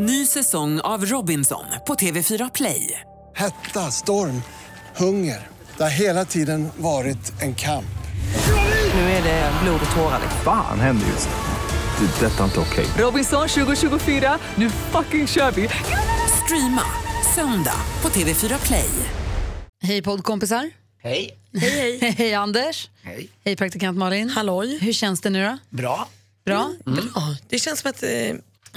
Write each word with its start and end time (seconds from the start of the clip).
Ny 0.00 0.26
säsong 0.26 0.80
av 0.80 1.06
Robinson 1.06 1.64
på 1.86 1.94
TV4 1.94 2.50
Play. 2.54 3.00
Hetta, 3.36 3.90
storm, 3.90 4.42
hunger. 4.96 5.46
Det 5.76 5.82
har 5.82 5.90
hela 5.90 6.24
tiden 6.24 6.68
varit 6.76 7.42
en 7.42 7.54
kamp. 7.54 7.98
Nu 8.94 9.00
är 9.00 9.22
det 9.22 9.52
blod 9.62 9.80
och 9.90 9.96
tårar. 9.96 10.20
Fan 10.44 10.80
händer 10.80 11.06
just 11.06 11.28
nu. 11.28 12.06
Det. 12.06 12.26
är 12.26 12.30
Detta 12.30 12.40
är 12.40 12.44
inte 12.44 12.60
okej. 12.60 12.86
Robinson 12.98 13.48
2024, 13.48 14.38
nu 14.54 14.70
fucking 14.70 15.26
kör 15.26 15.50
vi! 15.50 15.68
Streama 16.44 16.84
söndag 17.34 17.80
på 18.00 18.08
TV4 18.08 18.66
Play. 18.66 18.90
Hej 19.82 20.02
poddkompisar. 20.02 20.70
Hej. 21.02 21.38
Hej, 21.54 21.98
hej. 22.00 22.14
hej 22.18 22.34
Anders. 22.34 22.90
Hej. 23.02 23.28
Hej 23.44 23.56
praktikant 23.56 23.98
Malin. 23.98 24.30
Halloj. 24.30 24.78
Hur 24.80 24.92
känns 24.92 25.20
det 25.20 25.30
nu 25.30 25.44
då? 25.44 25.58
Bra. 25.70 26.08
Bra? 26.44 26.72
Ja, 27.14 27.36
det 27.48 27.58
känns 27.58 27.80
som 27.80 27.90
att 27.90 28.02
eh, 28.02 28.08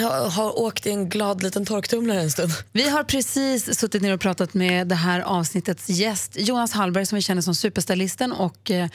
jag 0.01 0.29
har 0.29 0.59
åkt 0.59 0.85
i 0.85 0.89
en 0.89 1.09
glad 1.09 1.43
liten 1.43 1.65
torktumlare 1.65 2.21
en 2.21 2.31
stund. 2.31 2.51
Vi 2.71 2.89
har 2.89 3.03
precis 3.03 3.79
suttit 3.79 4.01
ner 4.01 4.13
och 4.13 4.21
pratat 4.21 4.53
med 4.53 4.87
det 4.87 4.95
här 4.95 5.19
avsnittets 5.21 5.89
gäst 5.89 6.31
Jonas 6.35 6.71
Hallberg 6.71 7.05
som 7.05 7.15
vi 7.15 7.21
känner 7.21 7.41
som 7.41 7.55
superstylisten 7.55 8.31
och 8.31 8.71
eh, 8.71 8.87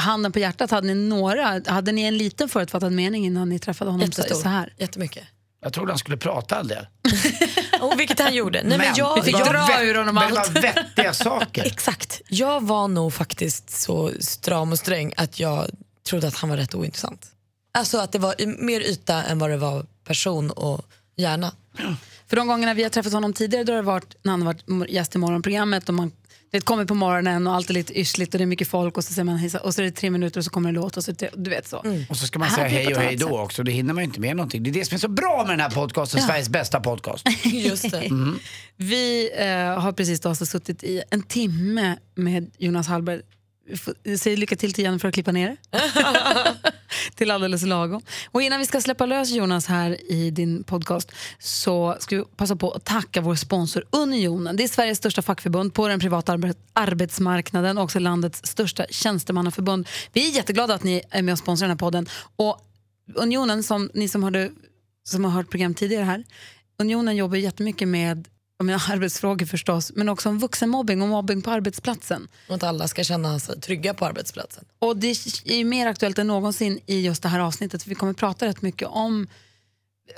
handen 0.00 0.32
på 0.32 0.38
hjärtat, 0.38 0.70
hade 0.70 0.86
ni 0.86 0.94
några, 0.94 1.60
hade 1.66 1.92
ni 1.92 2.02
en 2.02 2.16
liten 2.18 2.48
förutfattad 2.48 2.92
mening 2.92 3.26
innan 3.26 3.48
ni 3.48 3.58
träffade 3.58 3.90
honom 3.90 4.06
Jättestor. 4.06 4.34
så 4.34 4.48
här? 4.48 4.72
Jättemycket. 4.78 5.24
Jag 5.62 5.72
trodde 5.72 5.92
han 5.92 5.98
skulle 5.98 6.16
prata 6.16 6.60
en 6.60 6.68
del. 6.68 6.86
Och 7.80 8.00
vilket 8.00 8.20
han 8.20 8.34
gjorde. 8.34 8.62
Nej, 8.64 8.78
men 8.78 8.86
jag, 8.96 9.14
Vi 9.14 9.22
fick 9.22 9.34
jag, 9.34 9.46
dra 9.46 9.82
ur 9.82 9.94
honom 9.94 10.14
men 10.14 10.34
det 10.34 10.40
allt. 10.40 10.54
var 10.54 10.62
vettiga 10.62 11.14
saker. 11.14 11.62
Exakt. 11.66 12.20
Jag 12.28 12.62
var 12.66 12.88
nog 12.88 13.12
faktiskt 13.14 13.70
så 13.70 14.10
stram 14.20 14.72
och 14.72 14.78
sträng 14.78 15.12
att 15.16 15.40
jag 15.40 15.70
trodde 16.08 16.28
att 16.28 16.34
han 16.34 16.50
var 16.50 16.56
rätt 16.56 16.74
ointressant. 16.74 17.26
Alltså 17.78 17.98
att 17.98 18.12
det 18.12 18.18
var 18.18 18.34
mer 18.62 18.80
yta 18.80 19.22
än 19.24 19.38
vad 19.38 19.50
det 19.50 19.56
var 19.56 19.86
person 20.06 20.50
och 20.50 20.80
hjärna. 21.16 21.52
För 22.26 22.36
de 22.36 22.46
gångerna 22.46 22.74
vi 22.74 22.82
har 22.82 22.90
träffat 22.90 23.12
honom 23.12 23.32
tidigare 23.32 23.64
då 23.64 23.72
har 23.72 23.76
det 23.76 23.82
varit 23.82 24.16
när 24.22 24.30
han 24.30 24.42
har 24.42 24.54
varit 24.54 24.90
gäst 24.90 25.14
i 25.14 25.18
morgonprogrammet 25.18 25.88
och 25.88 25.94
man 25.94 26.12
det 26.50 26.60
kommer 26.60 26.84
på 26.84 26.94
morgonen 26.94 27.46
och 27.46 27.54
allt 27.54 27.70
är 27.70 27.74
lite 27.74 28.00
yrsligt 28.00 28.34
och 28.34 28.38
det 28.38 28.44
är 28.44 28.46
mycket 28.46 28.68
folk 28.68 28.96
och 28.96 29.04
så 29.04 29.12
säger 29.12 29.24
man 29.24 29.36
hejsa 29.36 29.58
och 29.58 29.74
så 29.74 29.80
är 29.80 29.84
det 29.84 29.90
tre 29.90 30.10
minuter 30.10 30.40
och 30.40 30.44
så 30.44 30.50
kommer 30.50 30.68
en 30.68 30.74
låt 30.74 30.96
och 30.96 31.04
så 31.04 31.12
du 31.34 31.50
vet 31.50 31.68
så. 31.68 31.84
Och 32.08 32.16
så 32.16 32.26
ska 32.26 32.38
man 32.38 32.48
Här 32.48 32.56
säga 32.56 32.68
hej 32.68 32.94
och 32.94 33.00
hej 33.00 33.16
då 33.16 33.38
också. 33.40 33.62
Det 33.62 33.72
hinner 33.72 33.94
man 33.94 34.02
ju 34.02 34.06
inte 34.06 34.20
med 34.20 34.36
någonting. 34.36 34.62
Det 34.62 34.70
är 34.70 34.72
det 34.72 34.84
som 34.84 34.94
är 34.94 34.98
så 34.98 35.08
bra 35.08 35.44
med 35.46 35.52
den 35.52 35.60
här 35.60 35.70
podcasten, 35.70 36.22
Sveriges 36.22 36.48
bästa 36.48 36.80
podcast. 36.80 37.26
Just 37.44 37.90
det. 37.90 38.10
Vi 38.76 39.30
eh, 39.36 39.80
har 39.80 39.92
precis 39.92 40.20
då 40.20 40.28
alltså 40.28 40.46
suttit 40.46 40.84
i 40.84 41.02
en 41.10 41.22
timme 41.22 41.98
med 42.14 42.50
Jonas 42.58 42.86
Hallberg. 42.86 43.20
Säg 44.18 44.36
lycka 44.36 44.56
till 44.56 44.72
till 44.72 44.84
Jenny 44.84 44.98
för 44.98 45.08
att 45.08 45.14
klippa 45.14 45.32
ner 45.32 45.56
det. 45.70 45.78
till 47.16 47.30
alldeles 47.30 47.62
lagom. 47.62 48.02
Och 48.30 48.42
innan 48.42 48.58
vi 48.58 48.66
ska 48.66 48.80
släppa 48.80 49.06
lös 49.06 49.30
Jonas 49.30 49.66
här 49.66 50.12
i 50.12 50.30
din 50.30 50.64
podcast 50.64 51.12
så 51.38 51.96
ska 51.98 52.16
vi 52.16 52.24
passa 52.36 52.56
på 52.56 52.70
att 52.70 52.84
tacka 52.84 53.20
vår 53.20 53.34
sponsor 53.34 53.84
Unionen. 53.90 54.56
Det 54.56 54.64
är 54.64 54.68
Sveriges 54.68 54.98
största 54.98 55.22
fackförbund 55.22 55.74
på 55.74 55.88
den 55.88 56.00
privata 56.00 56.38
arbetsmarknaden 56.72 57.78
och 57.78 57.84
också 57.84 57.98
landets 57.98 58.46
största 58.46 58.86
tjänstemannaförbund. 58.90 59.88
Vi 60.12 60.28
är 60.28 60.32
jätteglada 60.32 60.74
att 60.74 60.84
ni 60.84 61.02
är 61.10 61.22
med 61.22 61.32
och 61.32 61.38
sponsrar 61.38 61.68
den 61.68 61.74
här 61.74 61.78
podden. 61.78 62.06
Och 62.36 62.60
Unionen, 63.14 63.62
som 63.62 63.90
ni 63.94 64.08
som, 64.08 64.22
hörde, 64.22 64.50
som 65.04 65.24
har 65.24 65.30
hört 65.30 65.50
program 65.50 65.74
tidigare 65.74 66.04
här, 66.04 66.24
Unionen 66.78 67.16
jobbar 67.16 67.36
jättemycket 67.36 67.88
med 67.88 68.28
jag 68.58 68.66
menar, 68.66 68.82
arbetsfrågor 68.92 69.46
förstås, 69.46 69.92
men 69.94 70.08
också 70.08 70.28
om 70.28 70.38
vuxenmobbing 70.38 71.02
och 71.02 71.08
mobbing 71.08 71.42
på 71.42 71.50
arbetsplatsen. 71.50 72.28
Och 72.48 72.54
att 72.54 72.62
alla 72.62 72.88
ska 72.88 73.04
känna 73.04 73.38
sig 73.38 73.60
trygga 73.60 73.94
på 73.94 74.06
arbetsplatsen. 74.06 74.64
Och 74.78 74.96
det 74.96 75.06
är 75.44 75.56
ju 75.56 75.64
mer 75.64 75.86
aktuellt 75.86 76.18
än 76.18 76.26
någonsin 76.26 76.80
i 76.86 77.00
just 77.00 77.22
det 77.22 77.28
här 77.28 77.40
avsnittet. 77.40 77.86
Vi 77.86 77.94
kommer 77.94 78.12
prata 78.12 78.46
rätt 78.46 78.62
mycket 78.62 78.88
om 78.88 79.26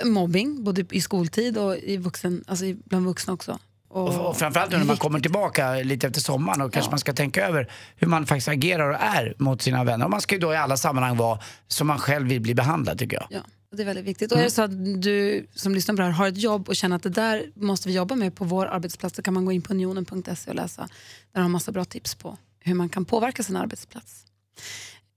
mobbing, 0.05 0.63
både 0.63 0.85
i 0.91 1.01
skoltid 1.01 1.57
och 1.57 1.77
i 1.77 1.97
vuxen, 1.97 2.43
alltså 2.47 2.65
i- 2.65 2.77
bland 2.85 3.05
vuxna 3.05 3.33
också. 3.33 3.59
Och, 3.91 4.27
och 4.29 4.37
framförallt 4.37 4.71
när 4.71 4.83
man 4.83 4.97
kommer 4.97 5.19
tillbaka 5.19 5.73
lite 5.73 6.07
efter 6.07 6.21
sommaren 6.21 6.61
och 6.61 6.73
kanske 6.73 6.91
man 6.91 6.99
ska 6.99 7.13
tänka 7.13 7.47
över 7.47 7.71
hur 7.95 8.07
man 8.07 8.25
faktiskt 8.25 8.47
agerar 8.47 8.89
och 8.89 8.95
är 9.01 9.33
mot 9.37 9.61
sina 9.61 9.83
vänner. 9.83 10.05
Och 10.05 10.11
man 10.11 10.21
ska 10.21 10.35
ju 10.35 10.41
då 10.41 10.53
i 10.53 10.57
alla 10.57 10.77
sammanhang 10.77 11.17
vara 11.17 11.39
som 11.67 11.87
man 11.87 11.99
själv 11.99 12.27
vill 12.27 12.41
bli 12.41 12.55
behandlad 12.55 12.99
tycker 12.99 13.17
jag. 13.17 13.27
Ja, 13.29 13.39
det 13.75 13.83
är 13.83 13.85
väldigt 13.85 14.05
viktigt. 14.05 14.31
Och 14.31 14.39
är 14.39 14.43
det 14.43 14.51
så 14.51 14.61
att 14.61 15.01
du 15.01 15.47
som 15.55 15.75
lyssnar 15.75 15.95
på 15.95 16.01
det 16.01 16.05
här 16.05 16.11
har 16.11 16.27
ett 16.27 16.37
jobb 16.37 16.69
och 16.69 16.75
känner 16.75 16.95
att 16.95 17.03
det 17.03 17.09
där 17.09 17.45
måste 17.55 17.87
vi 17.87 17.95
jobba 17.95 18.15
med 18.15 18.35
på 18.35 18.45
vår 18.45 18.65
arbetsplats 18.65 19.15
så 19.15 19.21
kan 19.21 19.33
man 19.33 19.45
gå 19.45 19.51
in 19.51 19.61
på 19.61 19.73
unionen.se 19.73 20.49
och 20.49 20.55
läsa. 20.55 20.89
Där 21.33 21.41
har 21.41 21.49
massa 21.49 21.71
bra 21.71 21.85
tips 21.85 22.15
på 22.15 22.37
hur 22.59 22.73
man 22.73 22.89
kan 22.89 23.05
påverka 23.05 23.43
sin 23.43 23.55
arbetsplats. 23.55 24.25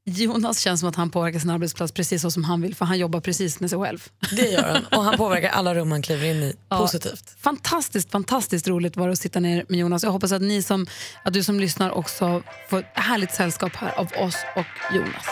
Jonas 0.04 0.58
känns 0.60 0.80
som 0.80 0.88
att 0.88 0.96
han 0.96 1.10
påverkar 1.10 1.38
sin 1.38 1.50
arbetsplats 1.50 1.92
precis 1.92 2.22
så 2.22 2.30
som 2.30 2.44
han 2.44 2.60
vill 2.60 2.74
för 2.74 2.84
han 2.84 2.98
jobbar 2.98 3.20
precis 3.20 3.60
med 3.60 3.70
sig 3.70 3.78
själv. 3.78 4.08
Det 4.36 4.48
gör 4.48 4.62
han. 4.72 4.98
Och 4.98 5.04
han 5.04 5.16
påverkar 5.16 5.48
alla 5.48 5.74
rum 5.74 5.90
han 5.92 6.02
kliver 6.02 6.26
in 6.26 6.42
i 6.42 6.54
Ja. 6.68 6.78
positivt. 6.78 7.34
Fantastiskt, 7.38 8.10
fantastiskt 8.10 8.68
roligt 8.68 8.96
var 8.96 9.06
det 9.06 9.12
att 9.12 9.18
sitta 9.18 9.40
ner 9.40 9.64
med 9.68 9.80
Jonas. 9.80 10.02
Jag 10.02 10.10
hoppas 10.10 10.32
att, 10.32 10.42
ni 10.42 10.62
som, 10.62 10.86
att 11.24 11.32
du 11.32 11.42
som 11.42 11.60
lyssnar 11.60 11.90
också 11.90 12.42
får 12.70 12.78
ett 12.78 12.86
härligt 12.94 13.34
sällskap 13.34 13.76
här 13.76 13.98
av 13.98 14.06
oss 14.06 14.36
och 14.56 14.94
Jonas. 14.96 15.26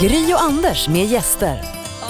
Gry 0.00 0.32
och 0.34 0.42
Anders 0.42 0.88
med 0.88 1.06
gäster. 1.06 1.62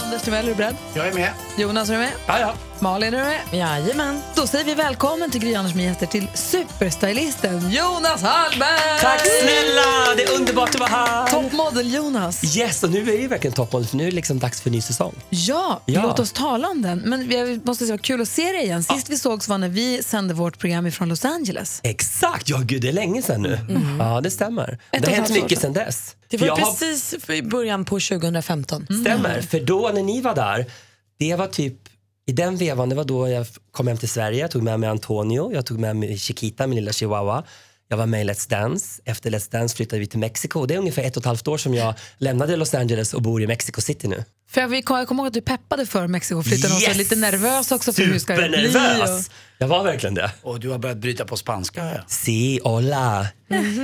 Anders 0.04 0.22
Timell, 0.22 0.44
är 0.44 0.48
du 0.48 0.54
beredd? 0.54 0.76
Jag 0.94 1.08
är 1.08 1.12
med. 1.12 1.32
Jonas, 1.56 1.88
är 1.88 1.92
du 1.92 1.98
med? 1.98 2.12
Ja, 2.26 2.38
ja. 2.40 2.54
Malin, 2.80 3.14
är 3.14 3.18
du 3.18 3.24
med? 3.24 3.40
Jajamän. 3.52 4.20
Då 4.34 4.46
säger 4.46 4.64
vi 4.64 4.74
välkommen 4.74 5.30
till 5.30 5.40
Gry 5.40 5.54
Anders 5.54 5.74
med 5.74 5.84
gäster 5.84 6.06
till 6.06 6.26
superstylisten 6.34 7.70
Jonas 7.70 8.22
Hallberg! 8.22 9.00
Tack 9.00 9.20
snälla! 9.20 10.14
Det 10.16 10.22
är 10.22 10.34
underbart 10.38 10.68
att 10.74 10.80
vara 10.80 10.88
här. 10.90 11.26
Toppmodell 11.26 11.94
Jonas. 11.94 12.56
Yes, 12.56 12.82
och 12.82 12.90
nu 12.90 13.14
är 13.14 13.18
det 13.18 13.28
verkligen 13.28 13.54
toppmodell 13.54 13.88
för 13.88 13.96
nu 13.96 14.02
är 14.02 14.10
det 14.10 14.14
liksom 14.16 14.38
dags 14.38 14.60
för 14.60 14.70
ny 14.70 14.80
säsong. 14.80 15.14
Ja, 15.30 15.80
Ja. 15.86 16.02
låt 16.02 16.18
oss 16.18 16.32
tala 16.32 16.68
om 16.68 16.82
den. 16.82 16.98
Men 16.98 17.28
vi 17.28 17.60
måste 17.64 17.86
säga 17.86 17.98
kul 17.98 18.20
att 18.22 18.28
se 18.28 18.52
dig 18.52 18.62
igen. 18.64 18.82
Sist 18.84 19.08
vi 19.10 19.18
sågs 19.18 19.48
var 19.48 19.58
när 19.58 19.68
vi 19.68 20.02
sände 20.02 20.34
vårt 20.34 20.58
program 20.58 20.86
ifrån 20.86 21.08
Los 21.08 21.24
Angeles. 21.24 21.80
Exakt! 21.82 22.48
Ja, 22.48 22.58
gud, 22.64 22.82
det 22.82 22.88
är 22.88 22.92
länge 22.92 23.22
sedan 23.22 23.42
nu. 23.42 23.58
Ja, 23.98 24.20
det 24.20 24.30
stämmer. 24.30 24.78
Ett 24.92 25.02
det 25.02 25.08
har 25.10 25.16
hänt 25.16 25.30
mycket 25.30 25.60
sedan. 25.60 25.72
dess. 25.72 26.16
Det 26.28 26.36
var 26.36 26.46
jag 26.46 26.56
har- 26.56 26.62
precis 26.72 27.14
i 27.30 27.42
början 27.42 27.84
på 27.84 28.00
2015. 28.00 28.86
Stämmer, 29.02 29.40
för 29.40 29.60
då 29.60 29.90
när 29.94 30.02
ni 30.02 30.20
var 30.20 30.34
där, 30.34 30.66
det 31.18 31.34
var 31.36 31.46
typ 31.46 31.74
i 32.26 32.32
den 32.32 32.56
vevan, 32.56 32.88
det 32.88 32.94
var 32.94 33.04
då 33.04 33.28
jag 33.28 33.46
kom 33.70 33.86
hem 33.86 33.96
till 33.96 34.08
Sverige, 34.08 34.40
jag 34.40 34.50
tog 34.50 34.62
med 34.62 34.80
mig 34.80 34.88
Antonio, 34.88 35.52
jag 35.52 35.66
tog 35.66 35.78
med 35.78 35.96
mig 35.96 36.18
Chiquita, 36.18 36.66
min 36.66 36.76
lilla 36.76 36.92
chihuahua. 36.92 37.44
Jag 37.88 37.96
var 37.96 38.06
med 38.06 38.20
i 38.20 38.24
Let's 38.24 38.50
Dance. 38.50 39.02
Efter 39.04 39.30
Let's 39.30 39.52
Dance 39.52 39.76
flyttade 39.76 40.00
vi 40.00 40.06
till 40.06 40.18
Mexiko. 40.18 40.66
Det 40.66 40.74
är 40.74 40.78
ungefär 40.78 41.02
ett 41.02 41.16
och 41.16 41.20
ett 41.20 41.26
halvt 41.26 41.48
år 41.48 41.58
som 41.58 41.74
jag 41.74 41.94
lämnade 42.18 42.56
Los 42.56 42.74
Angeles 42.74 43.14
och 43.14 43.22
bor 43.22 43.42
i 43.42 43.46
Mexico 43.46 43.80
City 43.80 44.08
nu. 44.08 44.24
För 44.50 44.60
jag, 44.60 44.72
jag 44.74 44.84
kommer 45.08 45.22
ihåg 45.22 45.26
att 45.26 45.32
du 45.34 45.40
peppade 45.40 45.86
för 45.86 46.06
Mexikoflytten 46.06 46.72
och 46.72 46.78
så 46.78 46.88
Yes! 46.88 46.96
lite 46.98 47.16
nervös 47.16 47.72
också 47.72 47.92
för 47.92 48.02
hur 48.02 48.18
ska 48.18 48.36
det 48.36 48.48
bli. 48.48 48.66
Supernervös! 48.72 49.30
Jag 49.58 49.68
var 49.68 49.84
verkligen 49.84 50.14
det. 50.14 50.30
Och 50.42 50.60
du 50.60 50.68
har 50.70 50.78
börjat 50.78 50.98
bryta 50.98 51.24
på 51.24 51.36
spanska 51.36 51.84
jag. 51.84 52.00
Sí, 52.10 52.60
hola. 52.64 53.26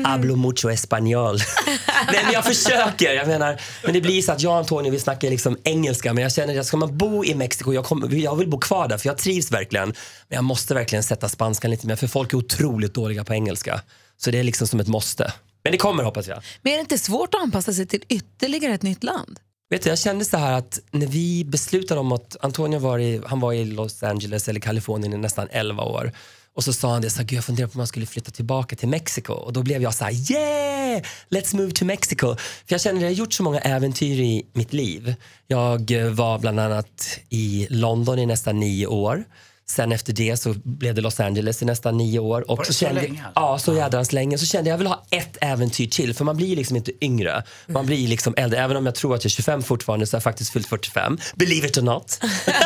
Hablo 0.05 0.37
mucho 0.37 0.71
español. 0.71 1.39
Nej, 2.13 2.21
men 2.25 2.33
jag 2.33 2.45
försöker. 2.45 3.13
Jag 3.15 3.27
menar, 3.29 3.61
men 3.85 3.93
det 3.93 4.01
blir 4.01 4.23
så 4.23 4.33
att 4.33 4.41
jag 4.43 4.53
och 4.53 4.59
Antonio 4.59 4.91
vi 4.93 4.99
snackar 4.99 5.31
liksom 5.31 5.57
engelska 5.65 6.13
men 6.15 6.23
jag 6.23 6.33
känner 6.33 6.61
att 6.61 6.67
ska 6.67 6.77
man 6.77 6.99
bo 6.99 7.25
i 7.25 7.35
Mexiko, 7.35 7.73
jag, 7.73 7.85
kommer- 7.85 8.15
jag 8.15 8.37
vill 8.37 8.49
bo 8.49 8.59
kvar 8.59 8.89
där 8.89 8.99
för 8.99 9.09
jag 9.09 9.19
trivs 9.19 9.51
verkligen. 9.53 9.89
Men 10.29 10.37
jag 10.37 10.45
måste 10.45 10.75
verkligen 10.75 11.03
sätta 11.03 11.29
spanskan 11.29 11.71
lite 11.71 11.87
mer 11.87 11.97
för 11.97 12.07
folk 12.07 12.33
är 12.33 12.37
otroligt 12.37 12.95
dåliga 12.95 13.25
på 13.25 13.35
engelska. 13.35 13.81
Så 14.17 14.31
det 14.31 14.39
är 14.39 14.43
liksom 14.45 14.67
som 14.67 14.81
ett 14.81 14.89
måste. 14.89 15.33
Men 15.65 15.73
det 15.73 15.79
kommer 15.79 16.05
hoppas 16.05 16.27
jag. 16.29 16.43
Men 16.63 16.73
är 16.73 16.77
det 16.77 16.81
inte 16.81 16.99
svårt 16.99 17.35
att 17.35 17.41
anpassa 17.43 17.73
sig 17.73 17.87
till 17.87 18.05
ytterligare 18.09 18.75
ett 18.75 18.83
nytt 18.83 19.05
land? 19.05 19.39
Vet 19.73 19.83
du, 19.83 19.89
jag 19.89 19.99
kände 19.99 20.25
så 20.25 20.37
här 20.37 20.53
att 20.53 20.81
när 20.91 21.07
vi 21.07 21.45
beslutade 21.45 22.01
om 22.01 22.13
att 22.13 22.37
Antonio 22.41 22.79
var 22.79 22.99
i, 22.99 23.21
han 23.27 23.41
var 23.41 23.53
i 23.53 23.65
Los 23.65 24.03
Angeles 24.03 24.49
eller 24.49 24.61
Kalifornien 24.61 25.13
i 25.13 25.17
nästan 25.17 25.49
11 25.51 25.83
år. 25.83 26.13
Och 26.55 26.65
så 26.65 26.73
sa 26.73 26.93
han 26.93 27.03
det, 27.03 27.11
så 27.11 27.19
här, 27.19 27.25
Gud, 27.25 27.37
jag 27.37 27.45
funderar 27.45 27.67
på 27.67 27.75
om 27.75 27.79
man 27.79 27.87
skulle 27.87 28.07
flytta 28.07 28.31
tillbaka 28.31 28.77
till 28.77 28.89
Mexiko. 28.89 29.33
Och 29.33 29.53
då 29.53 29.63
blev 29.63 29.83
jag 29.83 29.95
så 29.95 30.05
här, 30.05 30.33
yeah! 30.33 31.03
Let's 31.29 31.57
move 31.57 31.71
to 31.71 31.85
Mexico. 31.85 32.37
För 32.37 32.75
jag 32.75 32.81
känner 32.81 32.97
att 32.97 33.03
jag 33.03 33.09
har 33.09 33.15
gjort 33.15 33.33
så 33.33 33.43
många 33.43 33.61
äventyr 33.61 34.21
i 34.21 34.47
mitt 34.53 34.73
liv. 34.73 35.15
Jag 35.47 35.91
var 36.11 36.39
bland 36.39 36.61
annat 36.61 37.19
i 37.29 37.67
London 37.71 38.19
i 38.19 38.27
nästan 38.27 38.61
nio 38.61 38.87
år. 38.87 39.25
Sen 39.73 39.93
efter 39.93 40.13
det 40.13 40.37
så 40.37 40.55
blev 40.65 40.95
det 40.95 41.01
Los 41.01 41.21
Angeles 41.21 41.63
i 41.63 41.65
nästan 41.65 41.97
nio 41.97 42.19
år. 42.19 42.51
Och 42.51 42.59
Var 42.59 42.65
så 42.65 42.73
så 42.73 42.79
kände, 42.79 43.03
länge 43.03 43.25
alltså? 43.35 43.41
Ja, 43.41 43.59
så 43.59 43.81
jädrans 43.81 44.13
länge. 44.13 44.39
Så 44.39 44.47
kände 44.47 44.71
jag, 44.71 44.75
jag 44.75 44.79
vill 44.79 44.87
ha 44.87 45.05
ett 45.11 45.37
äventyr 45.41 45.87
till. 45.87 46.15
För 46.15 46.25
man 46.25 46.37
blir 46.37 46.57
liksom 46.57 46.77
inte 46.77 47.05
yngre. 47.05 47.43
Man 47.67 47.87
blir 47.87 48.09
liksom 48.09 48.35
äldre. 48.37 48.61
Även 48.61 48.77
om 48.77 48.87
jag 48.87 48.95
tror 48.95 49.15
att 49.15 49.25
jag 49.25 49.29
är 49.31 49.35
25 49.35 49.63
fortfarande 49.63 50.07
så 50.07 50.15
har 50.15 50.19
jag 50.19 50.23
faktiskt 50.23 50.53
fyllt 50.53 50.67
45. 50.67 51.19
Believe 51.35 51.67
it 51.67 51.79
or 51.79 51.83
not. 51.83 52.21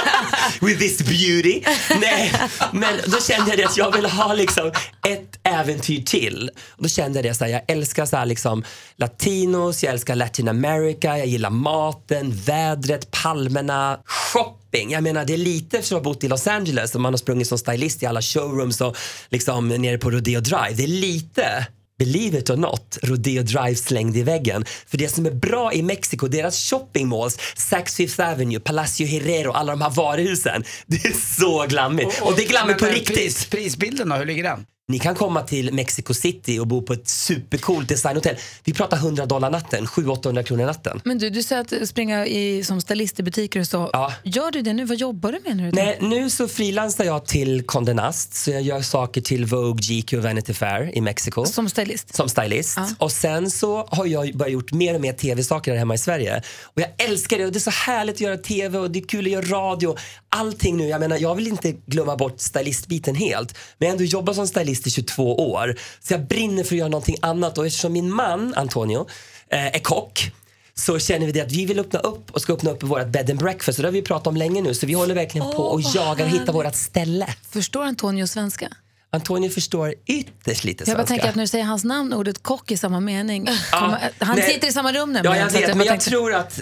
With 0.60 0.78
this 0.78 0.98
beauty. 0.98 1.62
Nej, 2.00 2.32
men 2.72 2.94
då 3.06 3.20
kände 3.20 3.54
jag 3.54 3.62
att 3.62 3.76
jag 3.76 3.96
vill 3.96 4.06
ha 4.06 4.34
liksom 4.34 4.72
ett 5.08 5.38
äventyr 5.42 6.02
till. 6.02 6.50
Och 6.76 6.82
då 6.82 6.88
kände 6.88 7.18
jag 7.18 7.24
det 7.24 7.34
så 7.34 7.44
här, 7.44 7.52
jag 7.52 7.62
älskar 7.68 8.06
så 8.06 8.24
liksom 8.24 8.64
latinos, 8.96 9.84
jag 9.84 9.92
älskar 9.92 10.14
Latin 10.14 10.48
America, 10.48 11.18
jag 11.18 11.26
gillar 11.26 11.50
maten, 11.50 12.32
vädret, 12.32 13.10
palmerna, 13.10 13.98
shopping. 14.04 14.65
Jag 14.76 15.02
menar 15.02 15.24
det 15.24 15.34
är 15.34 15.38
lite 15.38 15.82
som 15.82 15.98
att 15.98 16.04
ha 16.04 16.12
bott 16.12 16.24
i 16.24 16.28
Los 16.28 16.46
Angeles 16.46 16.94
och 16.94 17.00
man 17.00 17.12
har 17.12 17.18
sprungit 17.18 17.48
som 17.48 17.58
stylist 17.58 18.02
i 18.02 18.06
alla 18.06 18.22
showrooms 18.22 18.80
och 18.80 18.96
liksom 19.28 19.68
nere 19.68 19.98
på 19.98 20.10
Rodeo 20.10 20.40
Drive. 20.40 20.72
Det 20.74 20.84
är 20.84 20.88
lite 20.88 21.66
Believe 21.98 22.38
it 22.38 22.50
or 22.50 22.56
not, 22.56 22.98
Rodeo 23.02 23.42
Drive 23.42 23.74
slängde 23.74 24.18
i 24.18 24.22
väggen. 24.22 24.64
För 24.86 24.98
det 24.98 25.08
som 25.08 25.26
är 25.26 25.30
bra 25.30 25.72
i 25.72 25.82
Mexiko, 25.82 26.28
deras 26.28 26.70
shopping 26.70 27.08
malls, 27.08 27.38
Saks 27.56 27.94
Fifth 27.94 28.20
Avenue, 28.20 28.60
Palacio 28.60 29.06
Herrero, 29.06 29.52
alla 29.52 29.72
de 29.72 29.80
här 29.80 29.90
varuhusen. 29.90 30.64
Det 30.86 31.04
är 31.04 31.12
så 31.12 31.66
glammigt. 31.68 32.22
Och, 32.22 32.36
det 32.36 32.44
är 32.44 32.48
glammigt 32.48 32.78
på 32.78 32.84
men, 32.84 32.94
riktigt. 32.94 33.16
Pris, 33.16 33.46
prisbilden 33.46 34.08
då, 34.08 34.16
hur 34.16 34.26
ligger 34.26 34.42
den? 34.42 34.66
Ni 34.88 34.98
kan 34.98 35.14
komma 35.14 35.42
till 35.42 35.72
Mexico 35.72 36.14
City 36.14 36.58
och 36.58 36.66
bo 36.66 36.82
på 36.82 36.92
ett 36.92 37.08
supercoolt 37.08 37.88
designhotell. 37.88 38.36
Vi 38.64 38.72
pratar 38.72 38.96
100 38.96 39.26
dollar 39.26 39.50
natten, 39.50 39.86
700-800 39.86 40.42
kronor 40.42 40.66
natten. 40.66 41.00
Men 41.04 41.18
du, 41.18 41.30
du 41.30 41.42
säger 41.42 41.80
att 41.80 41.88
springa 41.88 42.26
i, 42.26 42.64
som 42.64 42.80
stylist 42.80 43.20
i 43.20 43.22
butiker 43.22 43.60
och 43.60 43.66
så. 43.66 43.90
Ja. 43.92 44.12
Gör 44.22 44.50
du 44.50 44.62
det 44.62 44.72
nu? 44.72 44.84
Vad 44.84 44.96
jobbar 44.96 45.32
du 45.32 45.40
med 45.44 45.56
nu? 45.56 45.70
Nej, 45.72 45.98
nu 46.00 46.30
så 46.30 46.48
frilansar 46.48 47.04
jag 47.04 47.26
till 47.26 47.62
Condé 47.66 47.94
Nast, 47.94 48.34
så 48.34 48.50
jag 48.50 48.62
gör 48.62 48.82
saker 48.82 49.20
till 49.20 49.44
Vogue, 49.44 49.80
GQ 49.82 50.12
och 50.12 50.22
Vanity 50.22 50.54
Fair 50.54 50.96
i 50.96 51.00
Mexiko. 51.00 51.46
Som 51.46 51.68
stylist? 51.68 52.14
som 52.14 52.28
stylist. 52.28 52.78
Och 52.98 53.12
sen 53.12 53.50
så 53.50 53.86
har 53.90 54.06
jag 54.06 54.36
börjat 54.36 54.52
gjort 54.52 54.72
mer 54.72 54.94
och 54.94 55.00
mer 55.00 55.12
tv-saker 55.12 55.72
här 55.72 55.78
hemma 55.78 55.94
i 55.94 55.98
Sverige. 55.98 56.42
Och 56.62 56.80
jag 56.80 56.88
älskar 56.98 57.38
det 57.38 57.44
och 57.44 57.52
det 57.52 57.58
är 57.58 57.60
så 57.60 57.70
härligt 57.70 58.14
att 58.14 58.20
göra 58.20 58.36
tv 58.36 58.78
och 58.78 58.90
det 58.90 58.98
är 58.98 59.06
kul 59.08 59.26
att 59.26 59.32
göra 59.32 59.46
radio. 59.46 59.96
Allting 60.28 60.76
nu, 60.76 60.88
jag 60.88 61.00
menar 61.00 61.18
jag 61.18 61.34
vill 61.34 61.46
inte 61.46 61.72
glömma 61.86 62.16
bort 62.16 62.40
stylistbiten 62.40 63.14
helt. 63.14 63.58
Men 63.78 63.86
jag 63.86 63.92
ändå 63.92 64.04
jobbat 64.04 64.36
som 64.36 64.46
stylist 64.46 64.75
i 64.86 64.90
22 64.90 65.50
år. 65.52 65.76
Så 66.00 66.12
jag 66.14 66.26
brinner 66.26 66.64
för 66.64 66.74
att 66.74 66.78
göra 66.78 66.88
någonting 66.88 67.16
annat 67.22 67.58
och 67.58 67.66
eftersom 67.66 67.92
min 67.92 68.10
man 68.10 68.54
Antonio 68.56 69.06
eh, 69.50 69.66
är 69.66 69.78
kock 69.78 70.30
så 70.74 70.98
känner 70.98 71.26
vi 71.26 71.32
det 71.32 71.40
att 71.40 71.52
vi 71.52 71.66
vill 71.66 71.78
öppna 71.78 71.98
upp 71.98 72.30
och 72.30 72.40
ska 72.42 72.52
öppna 72.52 72.70
upp 72.70 72.82
vårt 72.82 73.06
bed 73.06 73.30
and 73.30 73.38
breakfast 73.38 73.78
och 73.78 73.82
det 73.82 73.88
har 73.88 73.92
vi 73.92 74.02
pratat 74.02 74.26
om 74.26 74.36
länge 74.36 74.62
nu 74.62 74.74
så 74.74 74.86
vi 74.86 74.92
håller 74.92 75.14
verkligen 75.14 75.46
på 75.46 75.62
och 75.62 75.80
jagar 75.80 76.24
och 76.24 76.30
hittar 76.30 76.52
vårt 76.52 76.74
ställe. 76.74 77.26
Förstår 77.50 77.84
Antonio 77.84 78.26
svenska? 78.26 78.68
Antonio 79.10 79.50
förstår 79.50 79.94
ytterst 80.06 80.64
lite 80.64 80.84
Jag 80.86 80.96
bara 80.96 81.06
svenska. 81.06 81.06
tänker 81.14 81.28
att 81.28 81.34
när 81.34 81.42
du 81.42 81.48
säger 81.48 81.64
hans 81.64 81.84
namn 81.84 82.12
och 82.12 82.18
ordet 82.18 82.42
kock 82.42 82.70
i 82.70 82.76
samma 82.76 83.00
mening. 83.00 83.48
Ja, 83.72 83.98
han 84.18 84.36
nej. 84.38 84.50
sitter 84.52 84.68
i 84.68 84.72
samma 84.72 84.92
rum 84.92 84.98
Ja, 84.98 85.06
nämligen. 85.06 85.38
jag 85.38 85.50
så 85.52 85.58
att 85.58 85.62
vet, 85.62 85.68
men 85.76 85.78
jag 85.86 85.88
tänkte- 85.92 86.10
tror 86.10 86.34
att 86.34 86.60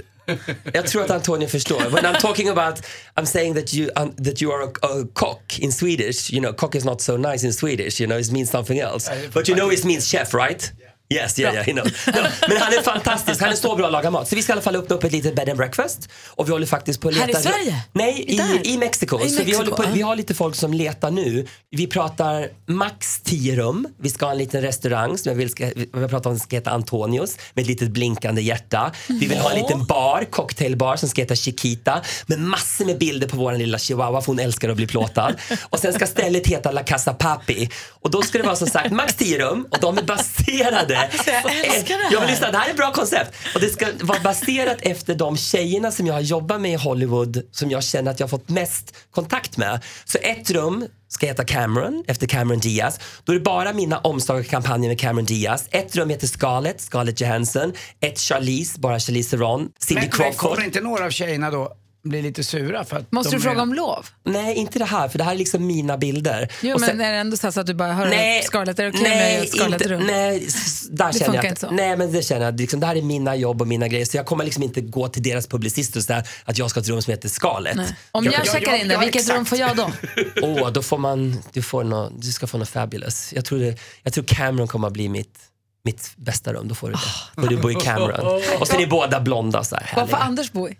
jag 0.73 0.87
tror 0.87 1.03
att 1.03 1.11
Antonio 1.11 1.49
förstår. 1.49 1.91
When 1.91 2.05
I'm 2.05 2.21
talking 2.21 2.49
about, 2.49 2.81
I'm 3.17 3.26
saying 3.26 3.55
that 3.55 3.75
you 3.75 3.91
um, 3.97 4.15
that 4.25 4.43
you 4.43 4.53
are 4.53 4.65
a, 4.65 4.71
a 4.82 5.06
cock 5.12 5.59
in 5.59 5.73
Swedish. 5.73 6.32
You 6.32 6.41
know, 6.41 6.53
cock 6.53 6.75
is 6.75 6.85
not 6.85 7.00
so 7.00 7.17
nice 7.17 7.47
in 7.47 7.53
Swedish. 7.53 8.00
You 8.00 8.09
know, 8.09 8.21
it 8.21 8.32
means 8.32 8.50
something 8.50 8.79
else. 8.79 9.11
But 9.35 9.49
you 9.49 9.55
know, 9.56 9.71
it 9.71 9.85
means 9.85 10.09
chef, 10.09 10.35
right? 10.35 10.73
Yes, 11.09 11.39
yeah, 11.39 11.55
yeah, 11.55 11.65
knows. 11.67 12.06
No, 12.06 12.12
men 12.49 12.56
han 12.56 12.73
är 12.73 12.83
fantastisk, 12.93 13.41
han 13.41 13.51
är 13.51 13.56
så 13.56 13.77
bra 13.77 13.87
att 13.87 13.93
laga 13.93 14.11
mat. 14.11 14.29
Så 14.29 14.37
vi 14.37 14.43
ska 14.43 14.53
i 14.53 14.55
alla 14.55 14.62
fall 14.62 14.77
öppna 14.77 14.97
upp 14.97 15.05
ett 15.05 15.12
litet 15.12 15.37
bed 15.37 15.49
and 15.49 15.59
breakfast. 15.59 16.09
Och 16.29 16.49
vi 16.49 16.53
håller 16.53 16.67
faktiskt 16.67 17.01
på 17.01 17.09
att 17.09 17.15
Här 17.15 17.27
leta... 17.27 17.41
i 17.41 17.43
Sverige? 17.43 17.83
Nej, 17.93 18.25
i, 18.29 18.73
i 18.73 18.79
Mexiko. 18.79 19.21
I 19.21 19.31
så 19.31 19.37
vi, 19.37 19.45
Mexiko, 19.45 19.56
håller 19.56 19.73
på, 19.73 19.85
vi 19.95 20.03
har 20.03 20.17
lite 20.17 20.35
folk 20.35 20.55
som 20.55 20.73
letar 20.73 21.11
nu. 21.11 21.47
Vi 21.71 21.87
pratar 21.87 22.49
max 22.67 23.21
10 23.21 23.56
rum. 23.56 23.89
Vi 24.01 24.11
ska 24.11 24.27
ha 24.27 24.33
en 24.33 24.39
liten 24.39 24.62
restaurang 24.62 25.19
som 25.19 25.31
jag 25.31 25.37
vill 25.37 25.51
ska, 25.51 25.71
vi 25.77 26.01
har 26.01 26.09
pratat 26.09 26.27
om 26.27 26.39
ska 26.39 26.56
heta 26.56 26.71
Antonios 26.71 27.37
med 27.55 27.62
ett 27.62 27.69
litet 27.69 27.91
blinkande 27.91 28.43
hjärta. 28.43 28.93
Vi 29.09 29.27
vill 29.27 29.39
ha 29.39 29.51
en 29.51 29.62
liten 29.62 29.85
bar, 29.85 30.25
cocktailbar 30.31 30.97
som 30.97 31.09
ska 31.09 31.23
heta 31.23 31.35
Chiquita 31.35 32.01
med 32.27 32.39
massor 32.39 32.85
med 32.85 32.99
bilder 32.99 33.29
på 33.29 33.37
vår 33.37 33.53
lilla 33.53 33.79
chihuahua 33.79 34.21
för 34.21 34.27
hon 34.27 34.39
älskar 34.39 34.69
att 34.69 34.77
bli 34.77 34.87
plåtad. 34.87 35.35
Och 35.62 35.79
sen 35.79 35.93
ska 35.93 36.06
stället 36.06 36.47
heta 36.47 36.71
La 36.71 36.83
Casa 36.83 37.15
Papi. 37.15 37.71
Och 38.05 38.11
då 38.11 38.23
ska 38.23 38.39
det 38.39 38.45
vara 38.45 38.56
som 38.56 38.67
sagt 38.69 38.93
max 38.93 39.15
10 39.15 39.39
rum 39.39 39.67
och 39.71 39.79
de 39.81 39.99
är 39.99 40.03
baserade. 40.03 41.11
jag 41.27 41.56
älskar 41.56 41.99
det 41.99 42.05
här. 42.05 42.12
Jag 42.12 42.21
vill 42.21 42.31
lyssna, 42.31 42.51
det 42.51 42.59
här 42.59 42.67
är 42.67 42.71
ett 42.71 42.77
bra 42.77 42.93
koncept. 42.93 43.35
Och 43.55 43.61
det 43.61 43.69
ska 43.69 43.87
vara 44.03 44.21
baserat 44.21 44.79
efter 44.81 45.15
de 45.15 45.37
tjejerna 45.37 45.91
som 45.91 46.06
jag 46.06 46.15
har 46.15 46.21
jobbat 46.21 46.61
med 46.61 46.73
i 46.73 46.75
Hollywood 46.75 47.43
som 47.51 47.71
jag 47.71 47.85
känner 47.85 48.11
att 48.11 48.21
jag 48.21 48.27
har 48.27 48.31
fått 48.31 48.49
mest 48.49 48.95
kontakt 49.11 49.56
med. 49.56 49.81
Så 50.05 50.19
ett 50.19 50.51
rum 50.51 50.87
ska 51.09 51.27
heta 51.27 51.45
Cameron 51.45 52.05
efter 52.06 52.27
Cameron 52.27 52.61
Diaz. 52.61 53.01
Då 53.25 53.33
är 53.33 53.37
det 53.37 53.45
bara 53.45 53.73
mina 53.73 53.99
omslag 53.99 54.41
och 54.41 54.47
kampanjer 54.47 54.89
med 54.91 55.01
Cameron 55.01 55.25
Diaz. 55.25 55.69
Ett 55.71 55.97
rum 55.97 56.11
heter 56.11 56.27
Scarlett, 56.27 56.81
Scarlett 56.81 57.21
Johansson. 57.21 57.73
Ett 58.01 58.19
Charlize, 58.19 58.81
bara 58.81 59.01
Charlize 59.01 59.31
Theron. 59.31 59.69
Cindy 59.79 60.01
Men, 60.01 60.11
men 60.11 60.11
Crawford. 60.11 60.37
kommer 60.51 60.65
inte 60.65 60.81
några 60.81 61.05
av 61.05 61.11
tjejerna 61.11 61.51
då 61.51 61.73
bli 62.05 62.23
lite 62.23 62.45
sura? 62.45 62.85
För 62.85 62.97
att 62.97 63.12
Måste 63.12 63.37
du 63.37 63.41
fråga 63.41 63.56
är- 63.56 63.62
om 63.62 63.75
lov? 63.75 64.06
Nej, 64.25 64.55
inte 64.55 64.79
det 64.79 64.85
här, 64.85 65.09
för 65.09 65.19
det 65.19 65.25
här 65.25 65.33
är 65.33 65.37
liksom 65.37 65.67
mina 65.67 65.97
bilder. 65.99 66.49
Jo, 66.62 66.75
Och 66.75 66.81
men 66.81 66.89
sen- 66.91 67.01
är 67.01 67.12
det 67.12 67.19
ändå 67.19 67.37
så 67.37 67.49
att 67.61 67.67
du 67.67 67.75
bara 67.75 67.93
hör 67.93 68.43
Scarlett, 68.43 68.79
är 68.79 68.83
det 68.85 68.89
okej 68.91 69.03
nej, 69.03 69.39
med 69.41 69.49
Scarlett 69.49 69.83
inte, 69.83 69.97
nej, 69.99 70.47
där 70.91 71.12
Det 71.12 71.19
känner 71.19 71.35
jag 71.35 71.45
inte 71.45 71.61
så. 71.61 71.71
Nej, 71.71 71.97
men 71.97 72.12
det 72.12 72.23
känner 72.23 72.45
jag. 72.45 72.61
Liksom, 72.61 72.81
det 72.81 72.87
här 72.87 72.97
är 72.97 73.03
mina 73.03 73.37
jobb 73.37 73.61
och 73.61 73.69
mina 73.69 73.89
grejer. 73.89 74.05
Så 74.05 74.17
jag 74.17 74.27
kommer 74.27 74.45
liksom 74.45 74.62
inte 74.62 74.81
gå 74.81 75.09
till 75.09 75.23
deras 75.23 75.47
publicister 75.47 75.99
och 76.01 76.05
säga 76.05 76.25
att 76.45 76.59
jag 76.59 76.71
ska 76.71 76.81
ha 76.81 76.83
ett 76.83 76.89
rum 76.89 77.03
som 77.03 77.11
heter 77.11 77.29
Scarlett. 77.29 77.77
Nej. 77.77 77.97
Om 78.12 78.25
jag, 78.25 78.35
Ja, 78.35 78.39
ja, 78.47 78.53
checkar 78.53 78.73
ja, 78.73 78.77
in 78.79 78.89
där, 78.89 78.95
ja, 78.95 79.01
vilket 79.01 79.21
exakt. 79.23 79.37
rum 79.39 79.47
får 79.47 79.59
jag 79.59 79.77
då? 79.77 79.91
Åh, 80.43 80.71
då 80.71 80.83
får 80.83 80.99
man, 80.99 81.43
du, 81.53 81.62
får 81.62 81.85
nå, 81.85 82.11
du 82.19 82.33
ska 82.33 82.47
få 82.47 82.59
något 82.59 82.69
fabulous. 82.69 83.33
Jag 83.33 83.45
tror, 83.45 83.59
det, 83.59 83.77
jag 84.03 84.12
tror 84.12 84.25
Cameron 84.25 84.69
kommer 84.69 84.87
att 84.87 84.93
bli 84.95 85.09
mitt, 85.09 85.39
mitt 85.85 86.11
bästa 86.17 86.53
rum. 86.53 86.69
Då 86.69 86.75
får 86.75 86.89
du 86.89 86.93
det. 86.95 87.43
Får 87.43 87.49
du 87.49 87.56
bo 87.56 87.71
i 87.71 87.75
Cameron. 87.75 88.43
Och 88.61 88.69
så 88.69 88.75
är 88.75 88.79
ni 88.79 88.87
båda 88.87 89.21
blonda. 89.21 89.65
Så 89.65 89.77
här, 89.77 89.93
Vad 89.97 90.11
får. 90.11 90.17
Anders 90.17 90.53
bo 90.53 90.69
i? 90.69 90.77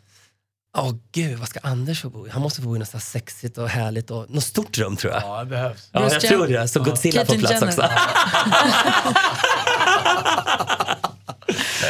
Åh 0.77 0.93
gud, 1.13 1.39
vad 1.39 1.49
ska 1.49 1.61
Anders 1.63 2.03
få 2.03 2.11
bo 2.11 2.27
i? 2.27 2.31
Han 2.31 2.43
måste 2.43 2.61
få 2.61 2.69
bo 2.69 2.77
i 2.77 2.79
något 2.79 2.89
så 2.89 2.97
här 2.97 3.03
sexigt 3.03 3.59
och 3.59 3.69
härligt 3.69 4.11
och 4.11 4.31
något 4.31 4.45
stort 4.45 4.79
rum 4.79 4.97
tror 4.97 5.13
jag. 5.13 5.23
Ja, 5.23 5.41
det 5.41 5.47
behövs. 5.47 5.89
Ja, 5.93 6.01
Bruce 6.01 6.15
jag 6.15 6.23
tror 6.23 6.47
det. 6.47 6.69
Så 6.69 6.83
Godzilla 6.83 7.27
får 7.27 7.35
Caitlyn 7.35 7.61
plats 7.61 7.63
också. 7.63 7.83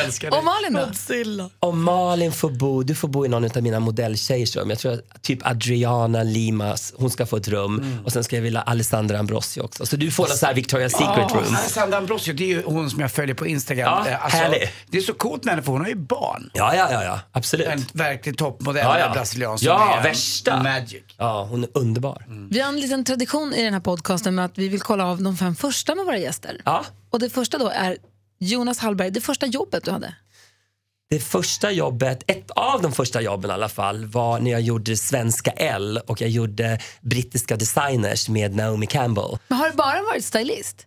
Älskar 0.04 0.30
det. 0.30 0.36
Och 0.36 0.44
Malin 0.44 0.72
då? 0.72 0.84
Godzilla. 0.84 1.50
Och 1.60 1.76
Malin 1.76 2.32
får 2.32 2.50
bo, 2.50 2.82
du 2.82 2.94
får 2.94 3.08
bo 3.08 3.26
i 3.26 3.28
någon 3.28 3.44
av 3.44 3.62
mina 3.62 3.80
modelltjejers 3.80 4.56
rum. 4.56 4.70
Jag 4.70 4.78
tror 4.78 4.92
att 4.92 5.22
typ 5.22 5.46
Adriana 5.46 6.22
Limas, 6.22 6.94
hon 6.96 7.10
ska 7.10 7.26
få 7.26 7.36
ett 7.36 7.48
rum. 7.48 7.78
Mm. 7.80 8.04
Och 8.04 8.12
sen 8.12 8.24
ska 8.24 8.36
jag 8.36 8.42
vilja 8.42 8.60
Alessandra 8.60 9.18
Ambrosio 9.18 9.60
också. 9.60 9.86
Så 9.86 9.96
du 9.96 10.10
får 10.10 10.28
någon 10.28 10.36
så 10.36 10.46
här 10.46 10.54
Victoria's 10.54 10.88
Secret 10.88 11.32
room. 11.34 11.44
Alessandra 11.56 11.98
Ambrosio, 11.98 12.32
det 12.34 12.44
är 12.44 12.48
ju 12.48 12.62
hon 12.66 12.90
som 12.90 13.00
jag 13.00 13.12
följer 13.12 13.34
på 13.34 13.46
Instagram. 13.46 14.04
Ja, 14.06 14.10
Eh, 14.10 14.18
härlig. 14.30 14.72
det 14.90 14.98
är 14.98 15.02
så 15.02 15.14
coolt 15.14 15.44
med 15.44 15.52
henne 15.54 15.62
för 15.62 15.72
hon 15.72 15.80
har 15.80 15.88
ju 15.88 15.94
barn. 15.96 16.50
Ja, 16.54 16.74
ja, 16.74 16.88
ja, 16.92 17.04
ja. 17.04 17.20
absolut. 17.32 17.66
En 17.68 17.84
verklig 17.92 18.38
toppmodell, 18.38 18.84
Ja, 18.86 18.98
ja. 18.98 19.12
brasiliansk. 19.12 19.64
Ja, 19.64 19.94
är 19.98 20.02
värsta. 20.02 20.62
Magic. 20.62 21.02
Ja, 21.18 21.46
hon 21.50 21.64
är 21.64 21.70
underbar. 21.74 22.24
Vi 22.50 22.60
har 22.60 22.68
en 22.68 22.80
liten 22.80 23.04
tradition 23.04 23.54
i 23.54 23.62
den 23.62 23.72
här 23.72 23.80
podcasten 23.80 24.34
med 24.34 24.44
att 24.44 24.58
vi 24.58 24.68
vill 24.68 24.80
kolla 24.80 25.06
av 25.06 25.22
de 25.22 25.36
fem 25.36 25.56
första 25.56 25.94
med 25.94 26.04
våra 26.04 26.18
gäster. 26.18 26.60
Ja. 26.64 26.84
Och 27.10 27.18
det 27.18 27.30
första 27.30 27.58
då 27.58 27.68
är 27.68 27.96
Jonas 28.38 28.78
Hallberg, 28.78 29.10
det 29.10 29.20
första 29.20 29.46
jobbet 29.46 29.84
du 29.84 29.90
hade. 29.90 30.14
Det 31.10 31.20
första 31.20 31.70
jobbet, 31.70 32.22
ett 32.26 32.50
av 32.50 32.82
de 32.82 32.92
första 32.92 33.20
jobben 33.20 33.50
i 33.50 33.54
alla 33.54 33.68
fall, 33.68 34.06
var 34.06 34.40
när 34.40 34.50
jag 34.50 34.60
gjorde 34.60 34.96
Svenska 34.96 35.50
L 35.50 36.00
och 36.06 36.20
jag 36.20 36.30
gjorde 36.30 36.78
brittiska 37.00 37.56
designers 37.56 38.28
med 38.28 38.56
Naomi 38.56 38.86
Campbell. 38.86 39.38
Men 39.48 39.58
har 39.58 39.70
du 39.70 39.76
bara 39.76 40.02
varit 40.02 40.24
stylist? 40.24 40.86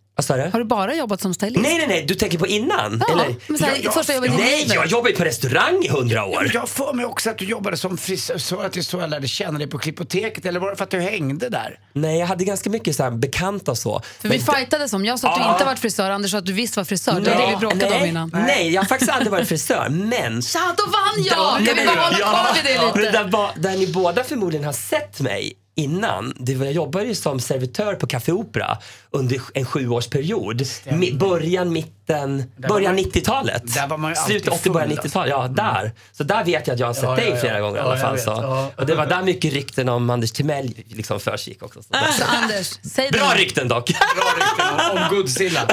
Har 0.51 0.59
du 0.59 0.65
bara 0.65 0.95
jobbat 0.95 1.21
som 1.21 1.33
stylist? 1.33 1.61
Nej, 1.61 1.77
nej, 1.77 1.87
nej, 1.87 2.05
du 2.07 2.15
tänker 2.15 2.37
på 2.37 2.47
innan? 2.47 3.03
Ja, 3.07 3.13
eller? 3.13 3.35
men 3.47 3.57
så 3.57 3.65
här, 3.65 3.71
Ja, 3.75 3.81
ja. 3.83 3.91
första 3.91 4.15
jobbet 4.15 4.31
Nej, 4.37 4.67
jag 4.73 4.87
jobbade 4.87 5.15
på 5.15 5.23
restaurang 5.23 5.83
i 5.83 5.87
hundra 5.89 6.15
Ja, 6.15 6.25
år. 6.25 6.41
men 6.43 6.51
Jag 6.53 6.69
för 6.69 6.93
mig 6.93 7.05
också 7.05 7.29
att 7.29 7.37
du 7.37 7.45
jobbade 7.45 7.77
som 7.77 7.97
frisör, 7.97 8.37
så 8.37 8.59
att 8.59 8.73
det 8.73 8.79
är 8.79 8.81
så 8.81 8.97
jag 8.97 9.09
lärde 9.09 9.27
känna 9.27 9.57
dig 9.59 9.67
på 9.67 9.77
Klippoteket. 9.77 10.45
Eller 10.45 10.59
var 10.59 10.69
det 10.69 10.75
för 10.75 10.83
att 10.83 10.89
du 10.91 10.99
hängde 10.99 11.49
där? 11.49 11.79
Nej, 11.93 12.19
jag 12.19 12.27
hade 12.27 12.43
ganska 12.43 12.69
mycket 12.69 12.95
så 12.95 13.03
här 13.03 13.11
bekanta 13.11 13.75
så. 13.75 14.01
För 14.19 14.29
vi 14.29 14.37
Men- 14.45 14.55
fightades 14.55 14.93
om, 14.93 15.05
jag 15.05 15.19
sa 15.19 15.35
att 15.35 15.43
du 15.47 15.51
inte 15.51 15.65
varit 15.65 15.79
frisör, 15.79 16.09
Anders 16.11 16.31
sa 16.31 16.37
att 16.37 16.45
du 16.45 16.53
visst 16.53 16.77
var 16.77 16.83
frisör. 16.83 17.19
Det 17.19 17.29
var 17.35 17.41
det 17.41 17.49
vi 17.49 17.55
bråkade 17.55 17.89
nej, 17.89 18.01
om 18.01 18.07
innan. 18.07 18.31
Nej, 18.47 18.73
jag 18.73 18.81
har 18.81 18.87
faktiskt 18.87 19.11
aldrig 19.11 19.31
varit 19.31 19.47
frisör, 19.47 19.89
men... 19.89 20.41
Ja, 20.53 20.73
då 20.77 20.83
vann 20.85 21.23
jag! 21.25 21.67
Kan 21.67 21.75
vi 21.77 21.85
bara 21.85 22.01
hålla 22.01 22.17
kvar 22.17 22.55
vid 22.55 22.63
det 22.65 23.03
lite? 23.05 23.69
där 23.69 23.77
ni 23.77 23.87
båda 23.87 24.23
förmodligen 24.23 24.65
har 24.65 24.73
sett 24.73 25.19
mig 25.19 25.53
innan, 25.77 26.33
det 26.39 26.55
var, 26.55 26.65
jag 26.65 26.73
jobbade 26.73 27.05
ju 27.05 27.15
som 27.15 27.39
servitör 27.39 27.93
på 27.95 28.07
Café 28.07 28.31
Opera 28.31 28.77
under 29.11 29.41
en 29.53 29.65
sjuårsperiod. 29.65 30.61
Mi, 30.91 31.13
början, 31.13 31.73
mitten, 31.73 32.43
Där 32.57 32.69
början 32.69 32.95
man- 32.95 33.03
90-talet. 33.03 33.73
där 33.73 33.87
var 33.87 33.97
man 33.97 34.11
ju 34.11 34.15
Slutet 34.15 34.47
alltid 34.53 34.61
80, 34.61 34.69
början 34.71 34.89
full, 34.89 34.99
alltså. 34.99 35.19
90-tal. 35.19 35.29
Ja, 35.29 35.47
där. 35.47 35.91
Så 36.11 36.23
där 36.23 36.43
vet 36.45 36.67
jag 36.67 36.73
att 36.73 36.79
jag 36.79 36.87
har 36.87 36.93
sett 36.93 37.03
Ja, 37.03 37.15
dig 37.15 37.25
ja, 37.29 37.35
ja. 37.35 37.41
flera 37.41 37.59
gånger 37.59 37.77
i 37.77 37.79
alla 37.79 37.97
fall. 37.97 38.19
Så. 38.19 38.29
Ja. 38.29 38.71
Och 38.75 38.85
det 38.85 38.95
var 38.95 39.05
där 39.05 39.23
mycket 39.23 39.53
rykten 39.53 39.89
om 39.89 40.09
Anders 40.09 40.31
Timell 40.31 40.73
liksom 40.87 41.19
försiggick 41.19 41.63
också. 41.63 41.83
Så 41.83 41.87
där. 41.93 42.11
Så 42.11 42.23
Anders, 42.43 42.67
säg 42.83 43.09
det, 43.11 43.17
Bra 43.17 43.27
då. 43.29 43.35
rykten 43.37 43.67
dock. 43.67 43.87
Bra 43.87 44.33
rykten 44.37 44.97
om, 45.03 45.17
Godzilla. 45.17 45.67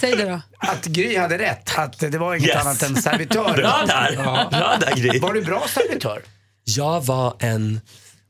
säg 0.00 0.16
det 0.16 0.24
då. 0.24 0.40
Att 0.58 0.84
Gry 0.84 1.16
hade 1.18 1.38
rätt, 1.38 1.78
att 1.78 1.98
det 1.98 2.18
var 2.18 2.34
inget 2.34 2.48
Yes. 2.48 2.56
annat 2.66 2.82
än 2.82 2.96
servitör. 3.02 3.52
Bra 3.56 3.84
där. 3.86 4.12
Ja. 4.24 4.48
Bra 4.50 4.76
där 4.80 4.96
Gry. 4.96 5.18
Var 5.20 5.32
du 5.32 5.42
bra 5.42 5.62
servitör? 5.68 6.22
Jag 6.64 7.04
var 7.06 7.34
en... 7.38 7.80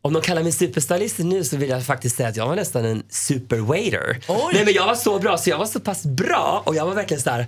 Om 0.08 0.14
de 0.14 0.22
kallar 0.22 0.42
mig 0.42 0.52
superstylist 0.52 1.18
nu 1.18 1.44
så 1.44 1.56
vill 1.56 1.68
jag 1.70 1.86
faktiskt 1.86 2.16
säga 2.16 2.28
att 2.28 2.36
jag 2.36 2.46
var 2.46 2.56
nästan 2.56 2.84
en 2.84 3.02
superwaiter. 3.10 4.18
Nej 4.52 4.64
men 4.64 4.74
jag 4.74 4.86
var 4.86 4.94
så 4.94 5.18
bra 5.18 5.38
så 5.38 5.50
jag 5.50 5.58
var 5.58 5.66
så 5.66 5.80
pass 5.80 6.06
bra 6.06 6.62
och 6.66 6.74
jag 6.74 6.86
var 6.86 6.94
verkligen 6.94 7.22
så 7.22 7.30
här 7.30 7.46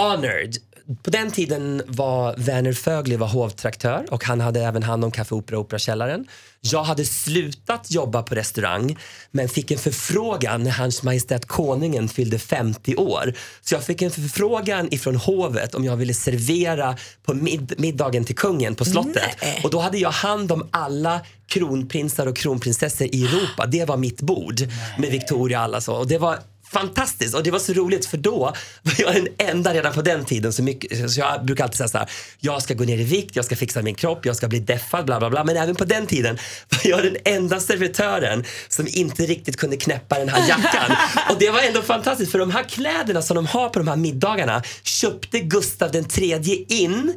honored. 0.00 0.56
På 1.02 1.10
den 1.10 1.30
tiden 1.30 1.82
var 1.86 2.34
Werner 2.36 2.72
Fögli 2.72 3.16
var 3.16 3.26
hovtraktör 3.26 4.06
och 4.10 4.24
han 4.24 4.40
hade 4.40 4.60
även 4.60 4.82
hand 4.82 5.04
om 5.04 5.10
Café 5.10 5.34
Opera 5.34 5.58
och 5.58 5.64
Operakällaren. 5.64 6.26
Jag 6.60 6.82
hade 6.82 7.04
slutat 7.04 7.90
jobba 7.90 8.22
på 8.22 8.34
restaurang 8.34 8.98
men 9.30 9.48
fick 9.48 9.70
en 9.70 9.78
förfrågan 9.78 10.62
när 10.62 10.70
Hans 10.70 11.02
Majestät 11.02 11.46
Konungen 11.46 12.08
fyllde 12.08 12.38
50 12.38 12.96
år. 12.96 13.34
Så 13.60 13.74
jag 13.74 13.84
fick 13.84 14.02
en 14.02 14.10
förfrågan 14.10 14.88
ifrån 14.94 15.16
hovet 15.16 15.74
om 15.74 15.84
jag 15.84 15.96
ville 15.96 16.14
servera 16.14 16.96
på 17.22 17.34
mid- 17.34 17.74
middagen 17.78 18.24
till 18.24 18.36
kungen 18.36 18.74
på 18.74 18.84
slottet. 18.84 19.36
Och 19.64 19.70
då 19.70 19.78
hade 19.80 19.98
jag 19.98 20.10
hand 20.10 20.52
om 20.52 20.68
alla 20.70 21.20
kronprinsar 21.46 22.26
och 22.26 22.36
kronprinsessor 22.36 23.08
i 23.12 23.24
Europa. 23.24 23.66
Det 23.66 23.84
var 23.84 23.96
mitt 23.96 24.20
bord 24.20 24.60
med 24.98 25.10
Victoria 25.10 25.58
och 25.58 25.64
alla 25.64 25.80
så. 25.80 25.94
Och 25.94 26.06
det 26.06 26.18
var 26.18 26.38
fantastiskt 26.72 27.34
och 27.34 27.42
det 27.42 27.50
var 27.50 27.58
så 27.58 27.72
roligt 27.72 28.06
för 28.06 28.16
då 28.16 28.54
var 28.82 28.94
jag 28.98 29.14
den 29.14 29.28
enda 29.38 29.74
redan 29.74 29.92
på 29.92 30.02
den 30.02 30.24
tiden 30.24 30.52
så 30.52 30.62
mycket, 30.62 31.10
så 31.10 31.20
jag 31.20 31.44
brukar 31.44 31.64
alltid 31.64 31.76
säga 31.76 31.88
så 31.88 31.98
här, 31.98 32.10
jag 32.40 32.62
ska 32.62 32.74
gå 32.74 32.84
ner 32.84 32.98
i 32.98 33.04
vikt, 33.04 33.36
jag 33.36 33.44
ska 33.44 33.56
fixa 33.56 33.82
min 33.82 33.94
kropp, 33.94 34.26
jag 34.26 34.36
ska 34.36 34.48
bli 34.48 34.58
deffad, 34.58 35.04
bla 35.04 35.18
bla 35.18 35.30
bla. 35.30 35.44
Men 35.44 35.56
även 35.56 35.74
på 35.74 35.84
den 35.84 36.06
tiden 36.06 36.38
var 36.68 36.90
jag 36.90 37.02
den 37.02 37.16
enda 37.24 37.60
servitören 37.60 38.44
som 38.68 38.86
inte 38.88 39.22
riktigt 39.22 39.56
kunde 39.56 39.76
knäppa 39.76 40.18
den 40.18 40.28
här 40.28 40.48
jackan. 40.48 40.96
och 41.30 41.36
det 41.38 41.50
var 41.50 41.60
ändå 41.60 41.82
fantastiskt 41.82 42.32
för 42.32 42.38
de 42.38 42.50
här 42.50 42.62
kläderna 42.62 43.22
som 43.22 43.36
de 43.36 43.46
har 43.46 43.68
på 43.68 43.78
de 43.78 43.88
här 43.88 43.96
middagarna 43.96 44.62
köpte 44.82 45.40
Gustav 45.40 45.92
den 45.92 46.04
tredje 46.04 46.64
in 46.68 47.14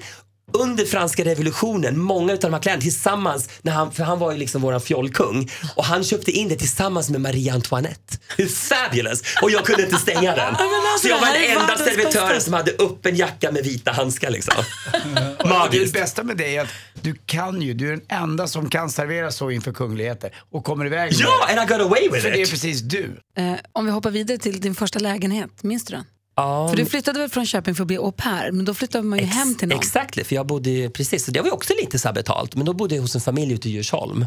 under 0.54 0.86
franska 0.86 1.26
revolutionen, 1.26 2.00
många 2.00 2.34
av 2.34 2.40
de 2.40 2.54
här 2.54 2.62
kläderna 2.62 2.82
tillsammans, 2.82 3.50
när 3.62 3.72
han, 3.72 3.92
för 3.92 4.04
han 4.04 4.20
var 4.20 4.32
ju 4.32 4.38
liksom 4.38 4.62
våran 4.62 4.82
fjollkung 4.82 5.50
och 5.76 5.86
han 5.86 6.04
köpte 6.04 6.32
in 6.32 6.50
det 6.50 6.56
tillsammans 6.56 7.10
med 7.10 7.22
Marie 7.22 7.54
Antoinette. 7.54 8.18
Hur 8.38 8.48
fabulous! 8.48 9.22
Och 9.42 9.52
jag 9.52 9.66
kunde 9.66 9.84
inte 9.84 9.96
stänga 9.98 10.36
den. 10.36 10.56
alltså, 10.56 10.68
Så 11.02 11.08
jag 11.08 11.20
var 11.20 11.28
den 11.34 11.62
enda 11.62 11.78
servitören 11.78 12.42
som 12.42 12.54
hade 12.54 12.72
upp 12.72 13.06
en 13.06 13.16
jacka 13.16 13.52
med 13.52 13.64
vita 13.64 13.92
handskar 13.92 14.30
liksom. 14.32 14.54
Magiskt. 15.46 15.94
Det 15.94 16.00
bästa 16.00 16.24
med 16.24 16.38
dig 16.38 16.58
är 16.58 16.62
att 16.62 16.70
du 17.02 17.16
kan 17.26 17.62
ju, 17.62 17.74
du 17.74 17.88
är 17.88 17.92
den 17.92 18.06
enda 18.10 18.48
som 18.48 18.70
kan 18.70 18.90
servera 18.90 19.32
så 19.32 19.52
inför 19.52 19.72
kungligheter 19.74 20.36
och 20.52 20.64
kommer 20.66 20.86
iväg 20.86 21.12
med 21.12 21.20
Ja, 21.22 21.46
det. 21.48 21.60
and 21.62 21.70
I 21.72 21.74
got 21.74 21.82
away 21.86 22.10
with 22.10 22.24
För 22.24 22.32
det 22.32 22.38
är 22.40 22.44
it. 22.44 22.50
precis 22.50 22.82
du. 22.82 23.20
Eh, 23.38 23.54
om 23.74 23.86
vi 23.86 23.92
hoppar 23.92 24.12
vidare 24.12 24.38
till 24.38 24.62
din 24.62 24.76
första 24.76 25.00
lägenhet, 25.00 25.64
minns 25.64 25.86
du 25.86 25.96
den? 25.96 26.06
Ja, 26.36 26.68
För 26.70 26.78
du 26.78 26.86
flyttade 26.86 27.20
väl 27.20 27.30
från 27.30 27.46
Köping 27.46 27.75
för 27.75 27.84
att 27.84 27.88
bli 27.88 27.98
au 27.98 28.12
pair, 28.12 28.52
men 28.52 28.66
då 28.66 28.74
flyttade 28.74 29.04
man 29.04 29.20
ju 29.20 29.25
hem 29.25 29.56
till 29.56 29.68
någon. 29.68 29.80
Exakt, 29.80 30.28
för 30.28 30.36
jag 30.36 30.48
bodde 30.48 30.90
precis, 30.90 31.25
så 31.25 31.32
det 31.32 31.40
var 31.40 31.48
ju 31.48 31.52
också 31.54 31.74
lite 31.82 32.00
så 32.00 32.13
betalt, 32.13 32.56
men 32.56 32.66
då 32.66 32.74
bodde 32.74 32.96
jag 32.96 33.02
hos 33.02 33.16
en 33.16 33.22
familj 33.22 33.54
ute 33.54 33.70
i 33.70 33.72
Djursholm. 33.72 34.25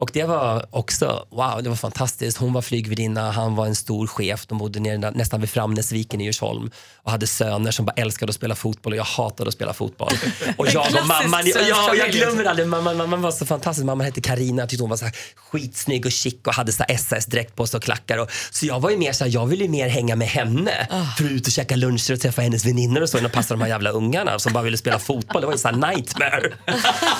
Och 0.00 0.10
det 0.12 0.24
var 0.24 0.66
också, 0.70 1.26
wow, 1.30 1.62
det 1.62 1.68
var 1.68 1.76
fantastiskt. 1.76 2.36
Hon 2.38 2.52
var 2.52 2.62
flygvärdinna, 2.62 3.30
han 3.30 3.54
var 3.56 3.66
en 3.66 3.74
stor 3.74 4.06
chef. 4.06 4.46
De 4.46 4.58
bodde 4.58 4.80
nere, 4.80 4.98
nä- 4.98 5.10
nästan 5.10 5.40
vid 5.40 5.50
Framnäsviken 5.50 6.20
i 6.20 6.24
Djursholm 6.24 6.70
och 7.02 7.10
hade 7.10 7.26
söner 7.26 7.70
som 7.70 7.84
bara 7.86 7.92
älskade 7.96 8.30
att 8.30 8.36
spela 8.36 8.54
fotboll 8.54 8.92
och 8.92 8.98
jag 8.98 9.04
hatade 9.04 9.48
att 9.48 9.54
spela 9.54 9.72
fotboll. 9.72 10.12
Och 10.56 10.66
jag 10.72 10.86
och 10.86 10.92
mamman, 11.06 11.42
ja, 11.68 11.90
och 11.90 11.96
jag 11.96 12.10
glömmer 12.10 12.44
aldrig, 12.44 12.68
mamman, 12.68 12.96
mamman 12.96 13.22
var 13.22 13.30
så 13.30 13.46
fantastisk. 13.46 13.84
Mamman 13.86 14.04
hette 14.04 14.20
Karina, 14.20 14.62
jag 14.62 14.68
tyckte 14.68 14.82
hon 14.82 14.90
var 14.90 14.96
så 14.96 15.04
här 15.04 15.14
skitsnygg 15.36 16.06
och 16.06 16.12
chic 16.12 16.34
och 16.46 16.54
hade 16.54 16.72
så 16.72 16.84
SAS-dräkt 16.98 17.56
på 17.56 17.66
sig 17.66 17.78
och 17.78 17.84
klackar. 17.84 18.18
Och, 18.18 18.30
så 18.50 18.66
jag 18.66 18.80
var 18.80 18.90
ju 18.90 18.96
mer 18.96 19.12
så 19.12 19.24
här, 19.24 19.30
jag 19.34 19.46
ville 19.46 19.68
mer 19.68 19.88
hänga 19.88 20.16
med 20.16 20.28
henne 20.28 20.86
för 21.18 21.24
att 21.24 21.30
ut 21.30 21.46
och 21.46 21.52
käka 21.52 21.76
luncher 21.76 22.12
och 22.12 22.20
träffa 22.20 22.42
hennes 22.42 22.64
väninnor 22.66 23.00
och 23.02 23.08
så 23.08 23.18
än 23.18 23.26
att 23.26 23.32
passa 23.32 23.54
de 23.54 23.60
här 23.60 23.68
jävla 23.68 23.90
ungarna 23.90 24.38
som 24.38 24.52
bara 24.52 24.64
ville 24.64 24.76
spela 24.76 24.98
fotboll. 24.98 25.40
Det 25.40 25.46
var 25.46 25.54
ju 25.54 25.58
så 25.58 25.68
här 25.68 25.76
nightmare. 25.76 26.42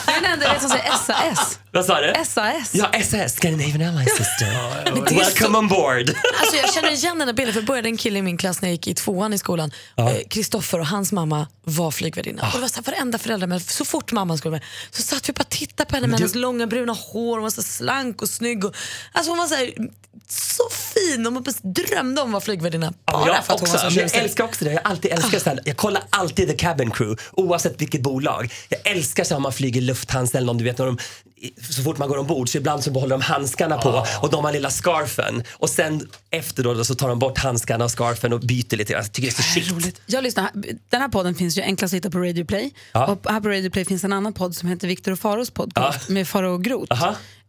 Jag 0.06 0.16
är 0.16 0.22
den 0.22 0.32
enda 0.32 0.60
som 0.60 0.70
säger 0.70 0.90
SAS. 1.06 1.58
Vad 1.72 1.84
sa 1.84 2.00
du? 2.00 2.12
SAS. 2.24 2.69
Ja, 2.72 2.90
SS, 2.92 3.36
Scandinavian 3.36 3.82
Airlines 3.82 4.16
Sister. 4.16 4.46
det 4.84 5.14
Welcome 5.14 5.58
on 5.58 5.68
board. 5.68 6.14
Alltså 6.40 6.56
jag 6.56 6.74
känner 6.74 6.90
igen 6.92 7.18
den 7.18 7.28
här 7.28 7.32
bilden 7.34 7.54
för 7.54 7.60
jag 7.60 7.66
började 7.66 7.88
en 7.88 7.96
kille 7.96 8.18
i 8.18 8.22
min 8.22 8.36
klass 8.36 8.62
när 8.62 8.68
jag 8.68 8.72
gick 8.72 8.86
i 8.86 8.94
tvåan 8.94 9.32
i 9.32 9.38
skolan. 9.38 9.72
Eh, 9.96 10.06
Kristoffer 10.30 10.80
och 10.80 10.86
hans 10.86 11.12
mamma 11.12 11.48
var 11.64 11.90
flygvärdinna. 11.90 12.42
Och 12.42 12.52
det 12.54 12.60
var 12.60 12.68
så 12.68 12.76
här, 12.76 12.82
varenda 12.82 13.18
förälder, 13.18 13.46
men 13.46 13.60
så 13.60 13.84
fort 13.84 14.12
mamman 14.12 14.38
skulle 14.38 14.50
med 14.50 14.62
så 14.90 15.02
satt 15.02 15.28
vi 15.28 15.32
bara 15.32 15.42
och 15.42 15.48
tittade 15.48 15.90
på 15.90 15.96
henne 15.96 16.06
med 16.06 16.18
hennes 16.18 16.34
långa 16.34 16.66
bruna 16.66 16.92
hår. 16.92 17.36
Hon 17.36 17.42
var 17.42 17.50
så 17.50 17.62
slank 17.62 18.22
och 18.22 18.28
snygg. 18.28 18.64
Och, 18.64 18.74
alltså 19.12 19.30
hon 19.30 19.38
var 19.38 19.46
så, 19.46 19.54
här, 19.54 19.72
så 20.28 20.62
fin 20.70 21.26
och 21.26 21.32
man 21.32 21.44
drömde 21.62 22.20
om 22.20 22.28
att 22.28 22.32
vara 22.32 22.40
flygvärdinna. 22.40 22.92
Bara 23.06 23.26
Ja, 23.26 23.42
för 23.42 23.54
att 23.54 23.60
hon 23.60 23.68
också, 23.68 23.72
var 23.84 23.90
så 23.90 23.96
men 23.96 24.08
jag 24.12 24.22
älskar 24.24 24.44
också 24.44 24.64
det. 24.64 24.72
Jag 24.72 24.80
alltid 24.84 25.12
älskat 25.12 25.42
såhär, 25.42 25.60
jag 25.64 25.76
kollar 25.76 26.02
alltid 26.10 26.48
The 26.48 26.56
Cabin 26.56 26.90
Crew 26.90 27.22
oavsett 27.32 27.80
vilket 27.80 28.02
bolag. 28.02 28.52
Jag 28.68 28.80
älskar 28.86 29.24
så 29.24 29.34
här, 29.34 29.36
om 29.36 29.42
man 29.42 29.52
flyger 29.52 29.80
Lufthansa 29.80 30.38
eller 30.38 30.46
någon, 30.46 30.58
du 30.58 30.64
vet 30.64 30.78
när 30.78 30.86
de, 30.86 30.98
så 31.70 31.82
fort 31.82 31.98
man 31.98 32.08
går 32.08 32.18
ombord 32.18 32.48
så 32.48 32.58
ibland 32.58 32.84
så 32.84 32.90
behåller 32.90 33.14
de 33.14 33.22
handskarna 33.22 33.78
på 33.78 34.06
och 34.22 34.30
de 34.30 34.44
har 34.44 34.52
lilla 34.52 34.70
scarfen 34.70 35.42
och 35.52 35.70
sen 35.70 36.08
efter 36.30 36.62
då, 36.62 36.84
så 36.84 36.94
tar 36.94 37.08
de 37.08 37.18
bort 37.18 37.38
handskarna 37.38 37.84
och 37.84 37.90
scarfen 37.90 38.32
och 38.32 38.40
byter 38.40 38.76
lite. 38.76 38.92
Jag 38.92 39.12
tycker 39.12 39.28
det 39.30 39.38
är 39.38 39.42
så 39.42 39.76
chict. 39.82 40.00
Jag 40.06 40.24
lyssnar, 40.24 40.50
den 40.90 41.00
här 41.00 41.08
podden 41.08 41.34
finns 41.34 41.58
ju 41.58 41.62
enklast 41.62 41.94
att 41.94 41.96
hitta 41.96 42.10
på 42.10 42.18
Radio 42.18 42.44
Play. 42.44 42.70
Ja. 42.92 43.06
Och 43.06 43.30
här 43.30 43.40
på 43.40 43.48
Radio 43.48 43.70
Play 43.70 43.84
finns 43.84 44.04
en 44.04 44.12
annan 44.12 44.32
podd 44.32 44.56
som 44.56 44.68
heter 44.68 44.88
Viktor 44.88 45.12
och 45.12 45.18
Faros 45.18 45.50
podcast 45.50 46.08
med 46.08 46.28
Faro 46.28 46.54
och 46.54 46.64
Groth. 46.64 46.92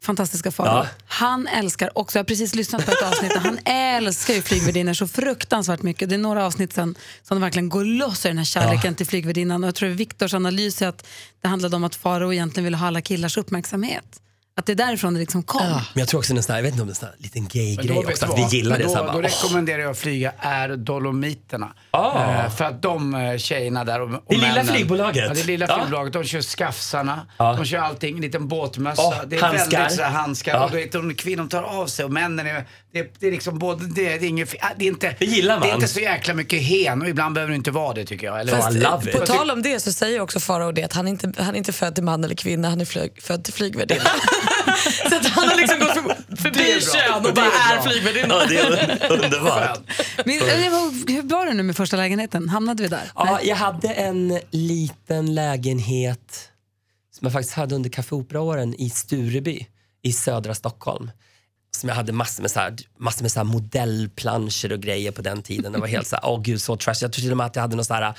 Fantastiska 0.04 0.52
Faro. 0.52 0.68
Ja. 0.68 0.88
Han 1.06 1.48
älskar 1.48 1.98
också, 1.98 2.18
jag 2.18 2.24
har 2.24 2.28
precis 2.28 2.56
lyssnat 2.56 2.86
på 2.86 2.92
ett 2.92 3.02
avsnitt, 3.04 3.36
och 3.36 3.42
han 3.42 3.60
älskar 3.66 4.34
ju 4.34 4.42
flygvärdinnor 4.42 4.94
så 4.94 5.08
fruktansvärt 5.08 5.82
mycket. 5.82 6.10
Det 6.10 6.16
är 6.16 6.20
några 6.20 6.46
avsnitt 6.46 6.74
sen 6.74 6.96
som 7.24 7.36
de 7.38 7.42
verkligen 7.42 7.70
går 7.70 7.86
loss 7.86 8.26
i 8.26 8.28
den 8.28 8.38
här 8.38 8.46
kärleken 8.46 8.96
till 8.96 9.08
flygvärdinnan. 9.08 9.64
Och 9.64 9.68
jag 9.68 9.76
tror 9.76 9.90
Viktors 9.90 10.34
analys 10.34 10.82
är 10.82 10.88
att 10.88 11.08
det 11.42 11.48
handlade 11.48 11.76
om 11.76 11.84
att 11.84 11.96
Faro 11.96 12.34
egentligen 12.34 12.64
ville 12.64 12.78
ha 12.78 12.88
alla 12.88 13.02
killars 13.02 13.38
uppmärksamhet. 13.38 14.22
Att 14.56 14.66
det 14.66 14.72
är 14.72 14.76
därifrån 14.76 15.14
det 15.14 15.20
liksom 15.20 15.44
kom. 15.44 15.68
Men 15.68 15.82
jag 15.94 16.08
tror 16.08 16.20
också 16.20 16.34
en 16.34 16.44
sån 16.44 16.54
här, 16.54 16.60
jag 16.60 16.64
vet 16.64 16.72
inte 16.72 16.82
om 16.82 16.88
det 16.88 16.92
är 16.92 16.94
en 16.94 16.96
sån 16.96 17.10
här 17.10 17.16
liten 17.18 17.48
gay-grej 17.48 17.88
då, 18.04 18.10
också, 18.12 18.26
att 18.26 18.38
vi 18.38 18.58
gillar 18.58 18.78
det. 18.78 18.84
Då, 18.84 18.90
Så 18.90 18.96
här, 18.96 19.02
då 19.04 19.08
bara, 19.12 19.18
åh. 19.18 19.24
rekommenderar 19.24 19.80
jag 19.82 19.92
att 19.92 19.98
flyga 19.98 20.32
är 20.40 20.70
Dolomiterna. 20.76 21.74
Ah. 21.92 22.34
Eh, 22.44 22.50
för 22.50 22.66
att 22.66 22.82
de 22.82 23.16
eh, 23.16 23.38
tjejerna 23.38 23.84
där 23.84 24.02
och, 24.02 24.10
och 24.14 24.22
Det 24.28 24.36
lilla 24.36 24.48
männen- 24.48 24.66
flygbolaget. 24.76 25.26
Ja, 25.28 25.34
det 25.34 25.44
lilla 25.44 25.66
Ja. 25.70 25.76
flygbolaget. 25.78 26.14
De 26.14 26.24
kör 26.24 26.42
skafsarna, 26.42 27.28
Ja. 27.38 27.54
de 27.54 27.66
kör 27.66 27.78
allting, 27.78 28.16
en 28.16 28.22
liten 28.22 28.48
båtmössa. 28.48 29.02
Åh, 29.02 29.16
det 29.28 29.36
är 29.36 29.42
handskar. 29.42 29.80
väldigt 29.80 29.98
så 29.98 30.04
här, 30.04 30.12
handskar. 30.12 30.56
Ja. 30.56 30.66
Och 30.66 30.72
du 30.72 30.78
vet, 30.78 30.92
de 30.92 31.16
kvinnor 31.16 31.48
tar 31.48 31.64
av 31.64 31.88
sig 31.88 32.06
och 32.06 32.12
männen 32.12 32.48
är, 32.48 32.66
det, 32.94 33.14
det 33.20 33.28
är 33.28 33.32
liksom 33.32 33.60
både, 33.60 33.86
det, 33.88 33.94
det 34.18 34.26
är 34.26 34.30
inget, 34.30 34.56
ah, 34.60 34.68
det 34.78 34.86
är 34.86 34.88
inte, 34.88 35.16
Det 35.20 35.26
gillar 35.26 35.56
man. 35.60 35.68
Det 35.68 35.72
är 35.72 35.76
inte 35.76 35.88
så 35.88 36.00
jäkla 36.00 36.34
mycket 36.34 36.62
hen 36.62 37.02
och 37.02 37.10
ibland 37.10 37.36
behöver 37.36 37.52
det 37.52 37.56
inte 37.56 37.72
vara 37.72 37.94
det 37.94 38.06
tycker 38.06 38.28
jag. 38.28 38.40
Eller? 38.40 38.58
Fast- 38.58 38.76
I 38.76 38.80
love 38.80 39.12
it. 39.12 39.20
På 39.20 39.26
tal 39.26 39.52
om 39.52 39.62
det 39.62 39.80
så 39.80 39.92
säger 39.94 40.20
också 40.20 40.40
Farao 40.40 40.72
det 40.72 40.84
att 40.84 40.94
han 40.94 41.08
inte 41.08 41.34
han 41.38 41.54
är 41.54 41.58
inte 41.58 41.74
född 41.74 41.96
till 41.96 42.04
man 42.04 42.24
eller 42.24 42.36
kvinna, 42.36 42.70
han 42.70 42.82
är 42.82 42.86
flyg, 42.86 43.22
född 43.22 43.44
till 43.44 43.54
flygvärdinna. 43.54 44.02
så 45.10 45.16
att 45.16 45.26
han 45.28 45.48
har 45.48 45.56
liksom 45.58 45.80
gått 45.80 45.94
för, 45.94 46.36
förbi 46.36 46.82
kön 46.82 47.26
och 47.26 47.34
bara 47.34 47.46
är 47.46 47.82
flygvärdinna. 47.82 48.36
Ja, 48.36 48.46
det 48.50 48.58
är 48.58 49.12
underbart. 49.12 49.80
Men, 50.26 50.36
eh, 50.40 51.16
hur 51.16 51.30
var 51.30 51.46
det 51.46 51.54
nu 51.54 51.64
med 51.64 51.76
första 51.78 51.98
lägenheten? 51.98 52.50
Hamnade 52.50 52.84
vi 52.84 52.90
där? 52.90 53.12
Ja, 53.16 53.40
jag 53.44 53.56
hade 53.56 53.88
en 53.94 54.40
liten 54.52 55.34
lägenhet 55.36 56.50
som 57.18 57.26
jag 57.26 57.34
faktiskt 57.34 57.54
hade 57.54 57.76
under 57.76 57.90
Café 57.90 58.16
Opera-åren 58.16 58.76
i 58.78 58.90
Stureby 58.90 59.68
i 60.04 60.14
södra 60.14 60.56
Stockholm. 60.56 61.12
Som 61.78 61.90
jag 61.90 61.96
hade 61.96 62.12
massor 62.12 62.42
med, 62.42 62.52
så 62.52 62.60
här, 62.60 62.78
massor 63.00 63.22
med 63.22 63.32
så 63.32 63.44
modellplanscher 63.44 64.72
och 64.72 64.80
grejer 64.80 65.12
på 65.12 65.22
den 65.22 65.42
tiden. 65.42 65.72
Det 65.72 65.80
var 65.80 65.88
helt 65.88 66.08
så 66.08 66.16
här, 66.16 66.26
åh 66.26 66.42
gud 66.42 66.62
så 66.62 66.76
trash. 66.76 66.96
Jag 67.02 67.14
tror 67.14 67.22
till 67.22 67.32
och 67.32 67.38
med 67.38 67.46
att 67.46 67.56
jag 67.56 67.62
hade 67.62 67.76
någon 67.76 67.86
så 67.86 67.94
här 67.94 68.14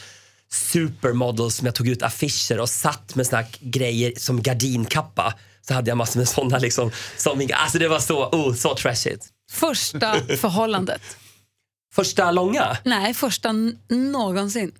supermodel 0.52 1.50
som 1.50 1.66
jag 1.66 1.74
tog 1.74 1.88
ut 1.88 2.02
affischer 2.02 2.60
och 2.60 2.68
satt 2.68 3.14
med 3.14 3.26
såna 3.26 3.44
grejer 3.60 4.12
som 4.16 4.42
gardinkappa. 4.42 5.34
Så 5.60 5.74
hade 5.74 5.90
jag 5.90 5.98
massor 5.98 6.18
med 6.20 6.28
såna 6.28 6.58
liksom. 6.58 6.90
Som, 7.16 7.48
alltså 7.52 7.78
det 7.78 7.88
var 7.88 8.00
så, 8.00 8.28
oh, 8.28 8.54
så 8.54 8.74
trashigt. 8.74 9.26
Första 9.50 10.14
förhållandet? 10.36 11.02
Första 11.94 12.30
långa? 12.30 12.76
Nej, 12.84 13.14
första 13.14 13.54
någonsin. 13.88 14.72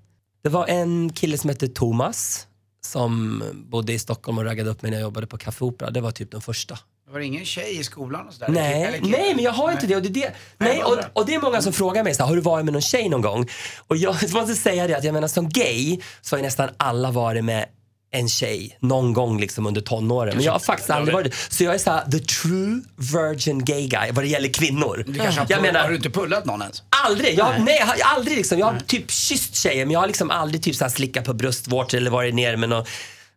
Det 0.42 0.48
var 0.48 0.66
en 0.66 1.12
kille 1.12 1.38
som 1.38 1.50
hette 1.50 1.68
Thomas 1.68 2.46
som 2.84 3.42
bodde 3.54 3.92
i 3.92 3.98
Stockholm 3.98 4.38
och 4.38 4.44
raggade 4.44 4.70
upp 4.70 4.82
mig 4.82 4.90
när 4.90 4.98
jag 4.98 5.02
jobbade 5.02 5.26
på 5.26 5.38
Café 5.38 5.64
Opera. 5.64 5.90
Det 5.90 6.00
var 6.00 6.10
typ 6.10 6.30
den 6.30 6.40
första. 6.40 6.78
Var 7.12 7.18
det 7.18 7.24
ingen 7.26 7.44
tjej 7.44 7.78
i 7.78 7.84
skolan 7.84 8.28
och 8.28 8.34
sådär? 8.34 8.48
Nej, 8.48 8.82
Eller 8.82 9.00
nej 9.00 9.34
men 9.34 9.44
jag 9.44 9.52
har 9.52 9.72
inte 9.72 9.86
det. 9.86 9.96
Och 9.96 10.02
det, 10.02 10.08
är 10.08 10.12
det. 10.12 10.34
Nej, 10.58 10.82
och, 10.82 10.98
och 11.12 11.26
det 11.26 11.34
är 11.34 11.40
många 11.40 11.62
som 11.62 11.72
frågar 11.72 12.04
mig 12.04 12.14
så 12.14 12.24
har 12.24 12.36
du 12.36 12.42
varit 12.42 12.64
med 12.64 12.72
någon 12.72 12.82
tjej 12.82 13.08
någon 13.08 13.22
gång? 13.22 13.48
Och 13.88 13.96
jag 13.96 14.16
måste 14.32 14.54
säga 14.54 14.86
det 14.86 14.96
att 14.96 15.04
jag 15.04 15.12
menar 15.12 15.28
som 15.28 15.48
gay 15.48 16.00
så 16.22 16.34
har 16.34 16.38
ju 16.38 16.44
nästan 16.44 16.70
alla 16.76 17.10
varit 17.10 17.44
med 17.44 17.66
en 18.12 18.28
tjej 18.28 18.78
någon 18.80 19.12
gång 19.12 19.40
liksom 19.40 19.66
under 19.66 19.80
tonåren. 19.80 20.36
Men 20.36 20.44
jag 20.44 20.52
har 20.52 20.58
faktiskt 20.58 20.90
aldrig 20.90 21.14
varit. 21.14 21.34
Så 21.34 21.64
jag 21.64 21.74
är 21.74 21.78
så 21.78 21.90
här, 21.90 22.10
the 22.10 22.18
true 22.18 22.80
virgin 22.96 23.64
gay 23.64 23.86
guy 23.86 24.12
vad 24.12 24.24
det 24.24 24.28
gäller 24.28 24.48
kvinnor. 24.48 25.04
Du 25.06 25.18
kanske 25.18 25.40
har, 25.40 25.46
jag 25.50 25.62
menar, 25.62 25.80
har 25.80 25.88
du 25.88 25.96
inte 25.96 26.10
pullat 26.10 26.44
någon 26.44 26.62
ens? 26.62 26.82
Aldrig! 27.06 27.38
Jag, 27.38 27.60
nej. 27.60 27.76
jag 27.80 27.86
har 27.86 28.16
aldrig 28.16 28.36
liksom, 28.36 28.58
jag 28.58 28.66
har 28.66 28.80
typ 28.86 29.10
kysst 29.10 29.56
tjejer 29.56 29.84
men 29.86 29.92
jag 29.92 30.00
har 30.00 30.06
liksom 30.06 30.30
aldrig 30.30 30.62
typ 30.62 30.76
så 30.76 30.84
här 30.84 30.90
slickat 30.90 31.24
på 31.24 31.34
bröstvårtor 31.34 31.98
eller 31.98 32.10
varit 32.10 32.34
ner 32.34 32.56
med 32.56 32.68
någon 32.68 32.84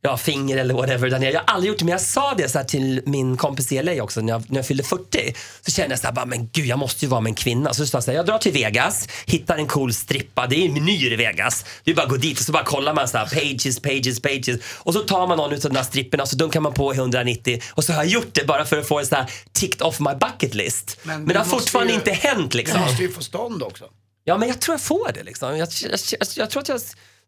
ja, 0.06 0.18
finger 0.18 0.58
eller 0.58 0.74
whatever 0.74 1.10
där 1.10 1.20
nere. 1.20 1.32
Jag 1.32 1.40
har 1.40 1.54
aldrig 1.56 1.70
gjort 1.70 1.80
det 1.80 1.86
men 1.86 1.92
jag 1.92 2.02
sa 2.02 2.34
det 2.38 2.50
så 2.50 2.64
till 2.64 3.02
min 3.06 3.38
kompis 3.38 3.72
i 3.72 3.84
LA 3.84 4.04
också 4.04 4.22
när 4.22 4.34
jag, 4.34 4.44
när 4.52 4.58
jag 4.58 4.68
fyllde 4.68 4.84
40. 4.84 5.36
Så 5.66 5.72
kände 5.72 5.92
jag 5.94 6.00
så 6.00 6.08
här, 6.08 6.14
bara, 6.14 6.26
men 6.26 6.50
gud 6.54 6.66
jag 6.66 6.80
måste 6.80 7.06
ju 7.06 7.10
vara 7.10 7.22
med 7.22 7.30
en 7.30 7.36
kvinna. 7.36 7.74
Så 7.74 7.86
sa 7.88 7.98
jag 7.98 8.04
så 8.04 8.12
här, 8.12 8.16
jag 8.18 8.26
drar 8.26 8.38
till 8.38 8.52
Vegas, 8.54 9.08
hittar 9.26 9.58
en 9.58 9.68
cool 9.68 9.94
strippa, 9.94 10.48
det 10.48 10.66
är 10.66 10.70
menyer 10.70 11.14
i 11.14 11.16
Vegas. 11.16 11.66
Du 11.84 11.94
bara 11.94 12.06
går 12.06 12.18
dit 12.18 12.40
och 12.40 12.46
så 12.46 12.52
bara 12.52 12.64
kollar 12.64 12.94
man 12.94 13.08
så 13.08 13.18
här, 13.18 13.26
pages, 13.26 13.80
pages, 13.80 14.20
pages. 14.22 14.60
Och 14.78 14.94
så 14.94 15.00
tar 15.00 15.28
man 15.28 15.38
någon 15.38 15.54
av 15.54 15.60
de 15.60 15.70
där 15.74 15.84
stripporna 15.84 16.26
så 16.26 16.36
dunkar 16.36 16.60
man 16.60 16.74
på 16.74 16.94
i 16.94 16.98
190 16.98 17.62
och 17.72 17.84
så 17.84 17.94
har 17.94 18.04
jag 18.04 18.12
gjort 18.12 18.34
det 18.34 18.48
bara 18.48 18.66
för 18.66 18.78
att 18.78 18.88
få 18.88 19.00
en 19.00 19.06
så 19.06 19.16
här 19.16 19.32
ticked 19.52 19.82
off 19.82 20.00
my 20.00 20.12
bucket 20.20 20.54
list. 20.56 20.98
Men, 21.04 21.18
Men 21.18 21.28
det 21.28 21.34
du 21.34 21.38
har 21.40 21.46
fortfarande 21.46 21.94
ju- 21.94 22.00
inte 22.00 22.12
hänt 22.12 22.52
Du 22.52 22.58
liksom. 22.58 22.80
måste 22.82 23.04
ju 23.04 23.12
få 23.12 23.22
stånd 23.22 23.64
också. 23.64 23.86
Ja, 24.24 24.38
men 24.38 24.48
jag 24.50 24.60
tror 24.62 24.74
jag 24.74 24.82
får 24.82 25.12
det. 25.14 25.24
Liksom. 25.24 25.58
Jag, 25.58 25.68
jag, 25.82 26.28
jag 26.36 26.50
tror 26.50 26.62
att 26.62 26.70
jag... 26.70 26.82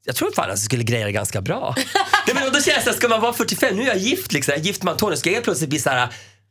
Jag 0.05 0.15
tror 0.15 0.31
fan 0.31 0.43
att 0.45 0.49
jag 0.49 0.59
skulle 0.59 0.83
greja 0.83 1.05
det 1.05 1.11
ganska 1.11 1.41
bra. 1.41 1.75
Nej, 2.27 2.35
men 2.35 2.53
då 2.53 2.61
känns 2.61 2.85
det, 2.85 2.93
ska 2.93 3.07
man 3.07 3.21
vara 3.21 3.33
45, 3.33 3.75
nu 3.75 3.83
är 3.83 3.87
jag 3.87 3.97
gift 3.97 4.33
liksom, 4.33 4.51
jag 4.51 4.59
är 4.61 4.65
gift 4.65 4.83
med 4.83 4.91
Antonio, 4.91 5.15
ska 5.15 5.31
jag 5.31 5.43
plötsligt 5.43 5.69
bli 5.69 5.79
så 5.79 5.89
här 5.89 6.09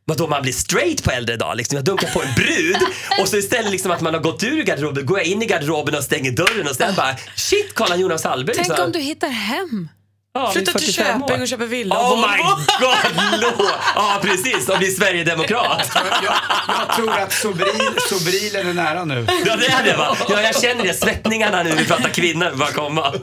Vadå 0.09 0.27
man 0.27 0.41
blir 0.41 0.53
straight 0.53 1.03
på 1.03 1.11
äldre 1.11 1.37
dag? 1.37 1.57
Liksom. 1.57 1.75
Jag 1.75 1.85
dunkar 1.85 2.07
på 2.07 2.21
en 2.23 2.33
brud 2.35 2.77
och 3.21 3.27
så 3.27 3.37
istället 3.37 3.71
liksom 3.71 3.91
att 3.91 4.01
man 4.01 4.13
har 4.13 4.21
gått 4.21 4.43
ur 4.43 4.63
garderoben 4.63 5.05
går 5.05 5.17
jag 5.17 5.27
in 5.27 5.41
i 5.41 5.45
garderoben 5.45 5.95
och 5.95 6.03
stänger 6.03 6.31
dörren 6.31 6.67
och 6.67 6.75
sen 6.75 6.95
bara 6.95 7.15
shit 7.35 7.71
kolla 7.73 7.95
Jonas 7.95 8.23
Hallberg. 8.23 8.55
Tänk 8.55 8.67
liksom. 8.67 8.85
om 8.85 8.91
du 8.91 8.99
hittar 8.99 9.29
hem. 9.29 9.89
Ja, 10.37 10.51
Flytta 10.51 10.71
till 10.79 10.93
45 10.93 11.23
år. 11.23 11.27
Köping 11.27 11.41
och 11.41 11.47
köpa 11.47 11.65
villa. 11.65 11.95
Oh 12.13 12.15
my 12.31 12.37
god! 12.79 13.41
Lo- 13.41 13.65
Ja, 13.95 14.19
precis. 14.21 14.69
Och 14.69 14.77
bli 14.77 14.91
Sverigedemokrat. 14.91 15.91
Jag, 15.95 16.33
jag 16.67 16.95
tror 16.95 17.11
att 17.17 17.31
Sobril, 17.33 17.89
Sobrilen 18.09 18.67
är 18.67 18.73
nära 18.73 19.05
nu. 19.05 19.27
Ja, 19.45 19.55
det 19.55 19.65
är 19.67 19.83
det 19.83 19.97
va? 19.97 20.17
Ja, 20.29 20.41
jag 20.41 20.61
känner 20.61 20.83
det. 20.83 20.93
Svettningarna 20.93 21.63
nu 21.63 21.71
vi 21.75 21.85
pratar 21.85 22.09
kvinnor 22.09 22.51
bara 22.55 22.71
komma. 22.71 23.13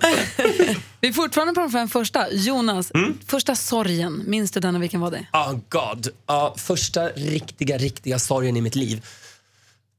Vi 1.00 1.08
är 1.08 1.12
fortfarande 1.12 1.54
på 1.54 1.60
de 1.60 1.70
fem 1.70 1.88
första. 1.88 2.26
Jonas, 2.32 2.92
första 3.26 3.54
sorgen, 3.56 4.22
minns 4.26 4.50
du 4.50 4.60
den 4.60 4.76
och 4.76 4.82
vilken 4.82 5.00
var 5.00 5.10
det? 5.10 5.26
Oh 5.32 5.52
god. 5.68 6.08
Ja, 6.26 6.54
första 6.58 7.08
riktiga, 7.08 7.78
riktiga 7.78 8.18
sorgen 8.18 8.56
i 8.56 8.60
mitt 8.60 8.74
liv. 8.74 9.04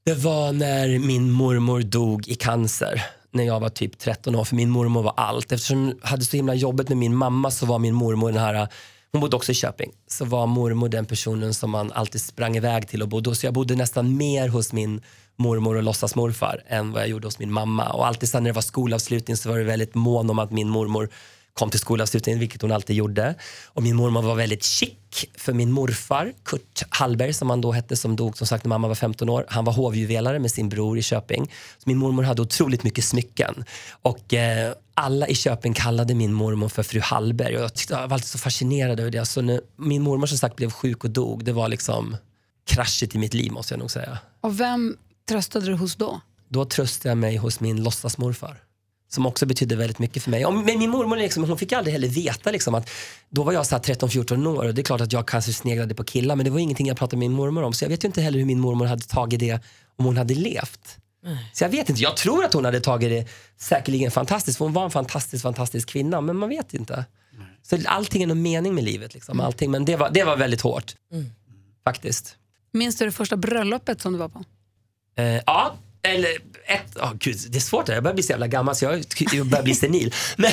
Det 0.06 0.14
var 0.14 0.52
när 0.54 1.00
min 1.00 1.32
mormor 1.32 1.82
dog 1.82 2.28
i 2.28 2.36
cancer. 2.36 3.04
När 3.36 3.44
jag 3.44 3.60
var 3.60 3.70
typ 3.70 4.00
13 4.00 4.36
år. 4.36 4.44
För 4.44 4.56
min 4.56 4.70
mormor 4.70 5.04
var 5.04 5.14
allt. 5.18 5.52
Eftersom 5.52 5.94
jag 6.02 6.08
hade 6.08 6.26
så 6.26 6.38
himla 6.38 6.54
jobbet 6.54 6.90
med 6.90 6.98
min 6.98 7.16
mamma 7.16 7.52
så 7.52 7.66
var 7.66 7.80
min 7.80 7.96
mormor 7.96 8.32
den 8.32 8.42
här 8.42 8.68
hon 9.16 9.22
bodde 9.22 9.36
också 9.36 9.52
i 9.52 9.56
Köping. 9.56 9.92
Så 10.08 10.26
var 10.26 10.48
mormor 10.48 10.90
den 10.90 11.06
personen 11.06 11.54
som 11.54 11.72
man 11.72 11.92
alltid 11.92 12.22
sprang 12.22 12.58
iväg 12.58 12.88
till 12.88 13.02
och 13.02 13.08
bodde 13.08 13.30
hos. 13.30 13.40
Så 13.40 13.46
jag 13.46 13.54
bodde 13.54 13.76
nästan 13.76 14.18
mer 14.18 14.48
hos 14.48 14.74
min 14.74 15.02
mormor 15.36 15.76
och 15.76 15.84
låtsasmorfar 15.84 16.62
än 16.68 16.92
vad 16.92 17.02
jag 17.02 17.10
gjorde 17.10 17.28
hos 17.28 17.40
min 17.40 17.52
mamma. 17.52 17.90
Och 17.90 18.08
alltid 18.08 18.30
sen 18.30 18.44
när 18.44 18.50
det 18.50 18.56
var 18.56 18.62
skolavslutning 18.62 19.38
så 19.38 19.50
var 19.50 19.58
det 19.58 19.64
väldigt 19.64 19.96
mån 19.96 20.30
om 20.30 20.40
att 20.40 20.52
min 20.52 20.70
mormor 20.70 21.10
kom 21.56 21.70
till 21.70 21.80
skolavslutningen, 21.80 22.40
vilket 22.40 22.62
hon 22.62 22.72
alltid 22.72 22.96
gjorde. 22.96 23.36
Och 23.66 23.84
min 23.84 23.96
mormor 23.96 24.22
var 24.22 24.36
väldigt 24.36 24.64
chic, 24.64 25.26
för 25.38 25.54
min 25.54 25.72
morfar, 25.72 26.34
Kurt 26.44 26.84
Hallberg, 26.90 27.34
som 27.34 27.50
han 27.50 27.62
då 27.62 27.72
hette, 27.72 27.96
som 27.96 28.16
dog 28.16 28.38
som 28.38 28.48
sagt 28.48 28.64
när 28.64 28.70
mamma 28.70 28.88
var 28.88 28.96
15 28.96 29.30
år, 29.30 29.46
han 29.50 29.66
var 29.66 29.74
hovjuvelare 29.74 30.40
med 30.40 30.52
sin 30.52 30.70
bror 30.70 30.98
i 30.98 31.02
Köping. 31.02 31.52
Så 31.78 31.84
min 31.90 31.98
mormor 31.98 32.24
hade 32.24 32.42
otroligt 32.42 32.84
mycket 32.84 33.06
smycken. 33.06 33.64
Och 34.02 34.34
eh, 34.34 34.74
alla 34.94 35.28
i 35.28 35.36
Köping 35.36 35.74
kallade 35.74 36.16
min 36.16 36.34
mormor 36.34 36.70
för 36.70 36.84
fru 36.84 37.00
Hallberg. 37.00 37.58
Och 37.58 37.64
jag, 37.64 37.74
tyckte, 37.74 37.94
jag 37.94 38.08
var 38.08 38.14
alltid 38.14 38.30
så 38.30 38.38
fascinerad 38.38 39.00
över 39.00 39.12
det. 39.12 39.26
Så 39.26 39.42
när 39.42 39.62
min 39.76 40.02
mormor 40.02 40.28
som 40.28 40.38
sagt 40.38 40.56
blev 40.56 40.72
sjuk 40.72 41.04
och 41.04 41.10
dog, 41.10 41.44
det 41.44 41.54
var 41.54 41.68
liksom 41.70 42.18
kraschet 42.66 43.16
i 43.16 43.18
mitt 43.18 43.34
liv 43.34 43.52
måste 43.52 43.74
jag 43.74 43.80
nog 43.80 43.92
säga. 43.92 44.18
Och 44.42 44.60
vem 44.60 44.98
tröstade 45.30 45.66
du 45.66 45.74
hos 45.74 45.96
då? 45.96 46.22
Då 46.50 46.66
tröstade 46.66 47.10
jag 47.10 47.18
mig 47.18 47.38
hos 47.38 47.60
min 47.60 47.84
låtsasmorfar. 47.84 48.65
Som 49.16 49.26
också 49.26 49.46
betydde 49.46 49.76
väldigt 49.76 50.00
mycket 50.00 50.24
för 50.24 50.32
mig. 50.32 50.46
Och, 50.46 50.54
men 50.54 50.80
min 50.80 50.90
mormor 50.90 51.18
liksom, 51.18 51.44
hon 51.44 51.58
fick 51.58 51.74
aldrig 51.74 51.94
heller 51.94 52.08
veta 52.08 52.52
liksom, 52.52 52.76
att 52.76 52.90
då 53.30 53.44
var 53.44 53.54
jag 53.54 53.66
så 53.66 53.76
här 53.76 53.84
13-14 53.84 54.48
år 54.48 54.66
och 54.66 54.74
det 54.74 54.82
är 54.82 54.84
klart 54.84 55.02
att 55.02 55.14
jag 55.14 55.28
kanske 55.28 55.54
sneglade 55.54 55.96
på 55.96 56.04
killar 56.04 56.36
men 56.36 56.46
det 56.46 56.52
var 56.52 56.60
ingenting 56.60 56.88
jag 56.88 56.98
pratade 56.98 57.18
med 57.18 57.30
min 57.30 57.38
mormor 57.38 57.64
om. 57.64 57.74
Så 57.74 57.86
jag 57.86 57.90
vet 57.90 58.04
ju 58.04 58.08
inte 58.08 58.22
heller 58.22 58.40
hur 58.40 58.46
min 58.46 58.60
mormor 58.60 58.86
hade 58.86 59.02
tagit 59.02 59.40
det 59.40 59.60
om 59.96 60.06
hon 60.06 60.18
hade 60.18 60.34
levt. 60.34 60.98
Så 61.54 61.64
jag 61.64 61.70
vet 61.70 61.90
inte. 61.90 62.02
Jag 62.02 62.18
tror 62.18 62.46
att 62.46 62.54
hon 62.54 62.66
hade 62.66 62.80
tagit 62.80 63.10
det 63.10 63.32
säkerligen 63.58 64.12
fantastiskt. 64.12 64.58
För 64.58 64.66
hon 64.66 64.74
var 64.74 64.86
en 64.86 64.92
fantastisk, 64.92 65.44
fantastisk 65.44 65.90
kvinna. 65.90 66.22
Men 66.22 66.38
man 66.38 66.50
vet 66.50 66.74
inte. 66.74 67.06
Så 67.62 67.78
allting 67.86 68.24
är 68.24 68.28
någon 68.28 68.42
mening 68.42 68.76
med 68.76 68.84
livet. 68.84 69.14
Liksom. 69.14 69.40
Allting. 69.40 69.72
Men 69.72 69.86
det 69.86 69.96
var, 69.96 70.10
det 70.10 70.24
var 70.24 70.38
väldigt 70.38 70.62
hårt. 70.62 70.96
Faktiskt. 71.84 72.38
Minns 72.72 72.98
du 72.98 73.06
det 73.06 73.12
första 73.12 73.38
bröllopet 73.38 74.02
som 74.02 74.14
du 74.14 74.20
var 74.20 74.30
på? 74.30 74.44
Eh, 75.18 75.42
ja, 75.46 75.76
eller 76.06 76.30
ett, 76.68 76.98
oh, 76.98 77.14
gud, 77.20 77.38
det 77.50 77.58
är 77.58 77.60
svårt, 77.60 77.88
jag 77.88 78.04
börjar 78.04 78.14
bli 78.14 78.24
så 78.24 78.32
jävla 78.32 78.48
gammal 78.48 78.76
så 78.76 78.86
jag, 78.86 79.04
jag 79.34 79.48
börjar 79.48 79.64
bli 79.64 79.76
senil. 79.76 80.14
Men 80.38 80.52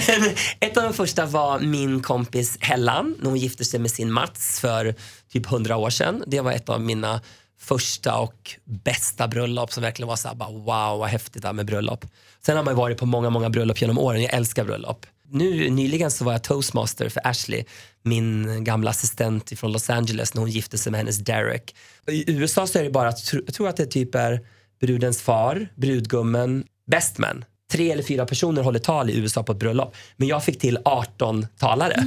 ett 0.60 0.76
av 0.76 0.82
de 0.82 0.92
första 0.92 1.26
var 1.26 1.60
min 1.60 2.02
kompis 2.02 2.58
Hellan 2.60 3.16
när 3.20 3.30
hon 3.30 3.38
gifte 3.38 3.64
sig 3.64 3.80
med 3.80 3.90
sin 3.90 4.12
Mats 4.12 4.60
för 4.60 4.94
typ 5.32 5.46
100 5.46 5.76
år 5.76 5.90
sedan. 5.90 6.24
Det 6.26 6.40
var 6.40 6.52
ett 6.52 6.68
av 6.68 6.80
mina 6.80 7.20
första 7.60 8.18
och 8.18 8.50
bästa 8.64 9.28
bröllop 9.28 9.72
som 9.72 9.82
verkligen 9.82 10.08
var 10.08 10.16
så 10.16 10.28
här, 10.28 10.34
bara, 10.34 10.50
wow 10.50 10.98
vad 10.98 11.08
häftigt 11.08 11.42
det 11.42 11.48
här 11.48 11.52
med 11.52 11.66
bröllop. 11.66 12.04
Sen 12.46 12.56
har 12.56 12.64
man 12.64 12.74
ju 12.74 12.76
varit 12.76 12.98
på 12.98 13.06
många, 13.06 13.30
många 13.30 13.50
bröllop 13.50 13.80
genom 13.80 13.98
åren. 13.98 14.22
Jag 14.22 14.34
älskar 14.34 14.64
bröllop. 14.64 15.06
Nu 15.30 15.70
nyligen 15.70 16.10
så 16.10 16.24
var 16.24 16.32
jag 16.32 16.42
toastmaster 16.42 17.08
för 17.08 17.26
Ashley, 17.26 17.64
min 18.02 18.64
gamla 18.64 18.90
assistent 18.90 19.58
från 19.58 19.72
Los 19.72 19.90
Angeles 19.90 20.34
när 20.34 20.40
hon 20.40 20.50
gifte 20.50 20.78
sig 20.78 20.92
med 20.92 20.98
hennes 20.98 21.18
Derek. 21.18 21.74
I 22.06 22.32
USA 22.32 22.66
så 22.66 22.78
är 22.78 22.84
det 22.84 22.90
bara, 22.90 23.12
jag 23.44 23.54
tror 23.54 23.68
att 23.68 23.76
det 23.76 23.86
typ 23.86 24.14
är 24.14 24.40
brudens 24.82 25.22
far, 25.22 25.68
brudgummen, 25.76 26.64
best 26.90 27.18
man. 27.18 27.44
Tre 27.72 27.90
eller 27.92 28.02
fyra 28.02 28.26
personer 28.26 28.62
håller 28.62 28.78
tal 28.78 29.10
i 29.10 29.16
USA 29.16 29.42
på 29.42 29.52
ett 29.52 29.58
bröllop. 29.58 29.96
Men 30.16 30.28
jag 30.28 30.44
fick 30.44 30.60
till 30.60 30.78
18 30.84 31.46
talare. 31.58 32.04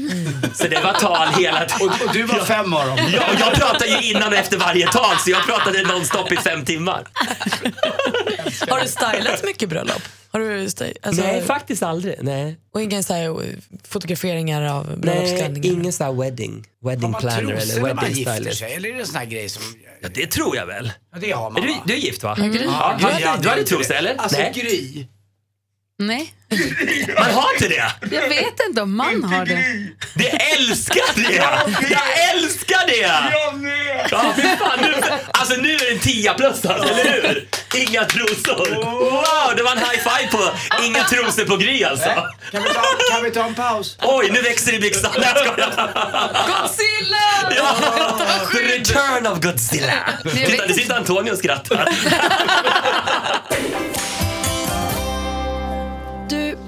Så 0.53 0.67
det 0.67 0.81
var 0.83 0.93
tal 0.93 1.27
hela 1.27 1.65
tiden. 1.65 1.93
Och 2.07 2.13
du 2.13 2.23
var 2.23 2.39
fem 2.39 2.73
av 2.73 2.87
dem. 2.87 2.97
Ja, 3.13 3.21
och 3.33 3.39
jag 3.39 3.53
pratade 3.53 3.87
ju 3.87 4.09
innan 4.11 4.27
och 4.27 4.37
efter 4.39 4.57
varje 4.57 4.87
tal 4.87 5.17
så 5.19 5.31
jag 5.31 5.45
pratade 5.45 5.83
nonstop 5.83 6.31
i 6.31 6.35
fem 6.37 6.65
timmar. 6.65 7.07
Har 8.69 8.81
du 8.81 8.87
stylat 8.87 9.43
mycket 9.43 9.69
bröllop? 9.69 10.01
Har 10.35 10.39
du 10.39 10.61
alltså, 10.61 11.23
Nej, 11.23 11.41
faktiskt 11.41 11.83
aldrig. 11.83 12.15
Nej, 12.21 12.57
och 12.73 12.81
inga 12.81 13.03
så 13.03 13.13
här, 13.13 13.29
eh, 13.29 13.49
fotograferingar 13.83 14.61
av 14.61 14.85
Nej 14.87 14.97
bröllopsklänningar? 14.97 15.73
ingen 15.73 15.93
sån 15.93 16.05
här 16.05 16.13
wedding, 16.13 16.65
wedding 16.85 17.11
man 17.11 17.21
planner 17.21 17.53
eller 17.53 17.81
när 17.81 17.93
man 17.93 18.05
wedding 18.05 18.17
gifter 18.17 18.51
sig? 18.51 18.73
Eller 18.73 18.89
är 18.89 18.93
det 18.93 18.99
en 18.99 19.07
sån 19.07 19.15
här 19.15 19.25
grej 19.25 19.49
som... 19.49 19.63
Ja, 20.01 20.09
det 20.13 20.27
tror 20.27 20.55
jag 20.55 20.65
väl. 20.65 20.91
Ja, 21.13 21.19
det 21.19 21.31
har 21.31 21.47
Är 21.47 21.51
man 21.51 21.61
du, 21.61 21.67
va? 21.67 21.83
du 21.85 21.93
är 21.93 21.97
gift 21.97 22.23
va? 22.23 22.35
Ja, 22.37 22.43
Ja, 22.45 22.95
du, 22.99 23.05
hade, 23.05 23.43
du 23.43 23.49
hade 23.49 23.63
trosor 23.63 23.95
eller? 23.95 24.15
Alltså 24.15 24.39
Nej, 24.39 24.51
Gry. 24.55 25.07
Nej, 25.99 26.33
man 27.19 27.31
har 27.31 27.53
inte 27.53 27.67
det. 27.67 27.91
jag 28.15 28.29
vet 28.29 28.59
inte 28.67 28.81
om 28.81 28.97
man 28.97 29.23
har 29.23 29.45
det. 29.45 29.63
Det 30.13 30.29
älskar 30.29 31.15
det! 31.15 31.33
Jag 31.89 32.31
älskar 32.33 32.87
det! 32.87 32.97
Jag 33.31 33.57
med! 33.59 34.07
Ja, 34.11 34.33
fan, 34.59 34.79
nu, 34.81 34.93
alltså 35.31 35.55
nu 35.61 35.75
är 35.75 35.79
det 35.79 35.91
en 35.91 35.99
tia 35.99 36.33
plus 36.33 36.65
alltså, 36.65 36.93
eller 36.93 37.21
hur? 37.21 37.47
Inga 37.75 38.05
trosor. 38.05 38.75
Wow, 39.11 39.55
det 39.55 39.63
var 39.63 39.71
en 39.71 39.77
high 39.77 39.99
five 39.99 40.27
på 40.31 40.51
inga 40.83 41.03
trosor 41.03 41.45
på 41.45 41.57
Gry 41.57 41.83
alltså. 41.83 42.09
Kan 42.51 42.63
vi, 42.63 42.69
ta, 42.69 42.81
kan 43.11 43.23
vi 43.23 43.31
ta 43.31 43.43
en 43.45 43.55
paus? 43.55 43.97
Oj, 44.01 44.29
nu 44.31 44.41
växer 44.41 44.71
det 44.71 44.77
i 44.77 44.81
byxan. 44.81 45.11
Nej, 45.17 45.31
jag 45.35 45.47
skojar. 45.47 45.67
Godzilla! 46.47 47.53
Ja, 47.55 47.75
the 48.51 48.57
return 48.57 49.27
of 49.27 49.39
Godzilla. 49.39 49.93
jag 50.23 50.33
Titta, 50.33 50.67
det 50.67 50.73
sitter 50.73 50.95
Antonio 50.95 51.31
och 51.31 51.37
skrattar. 51.37 51.89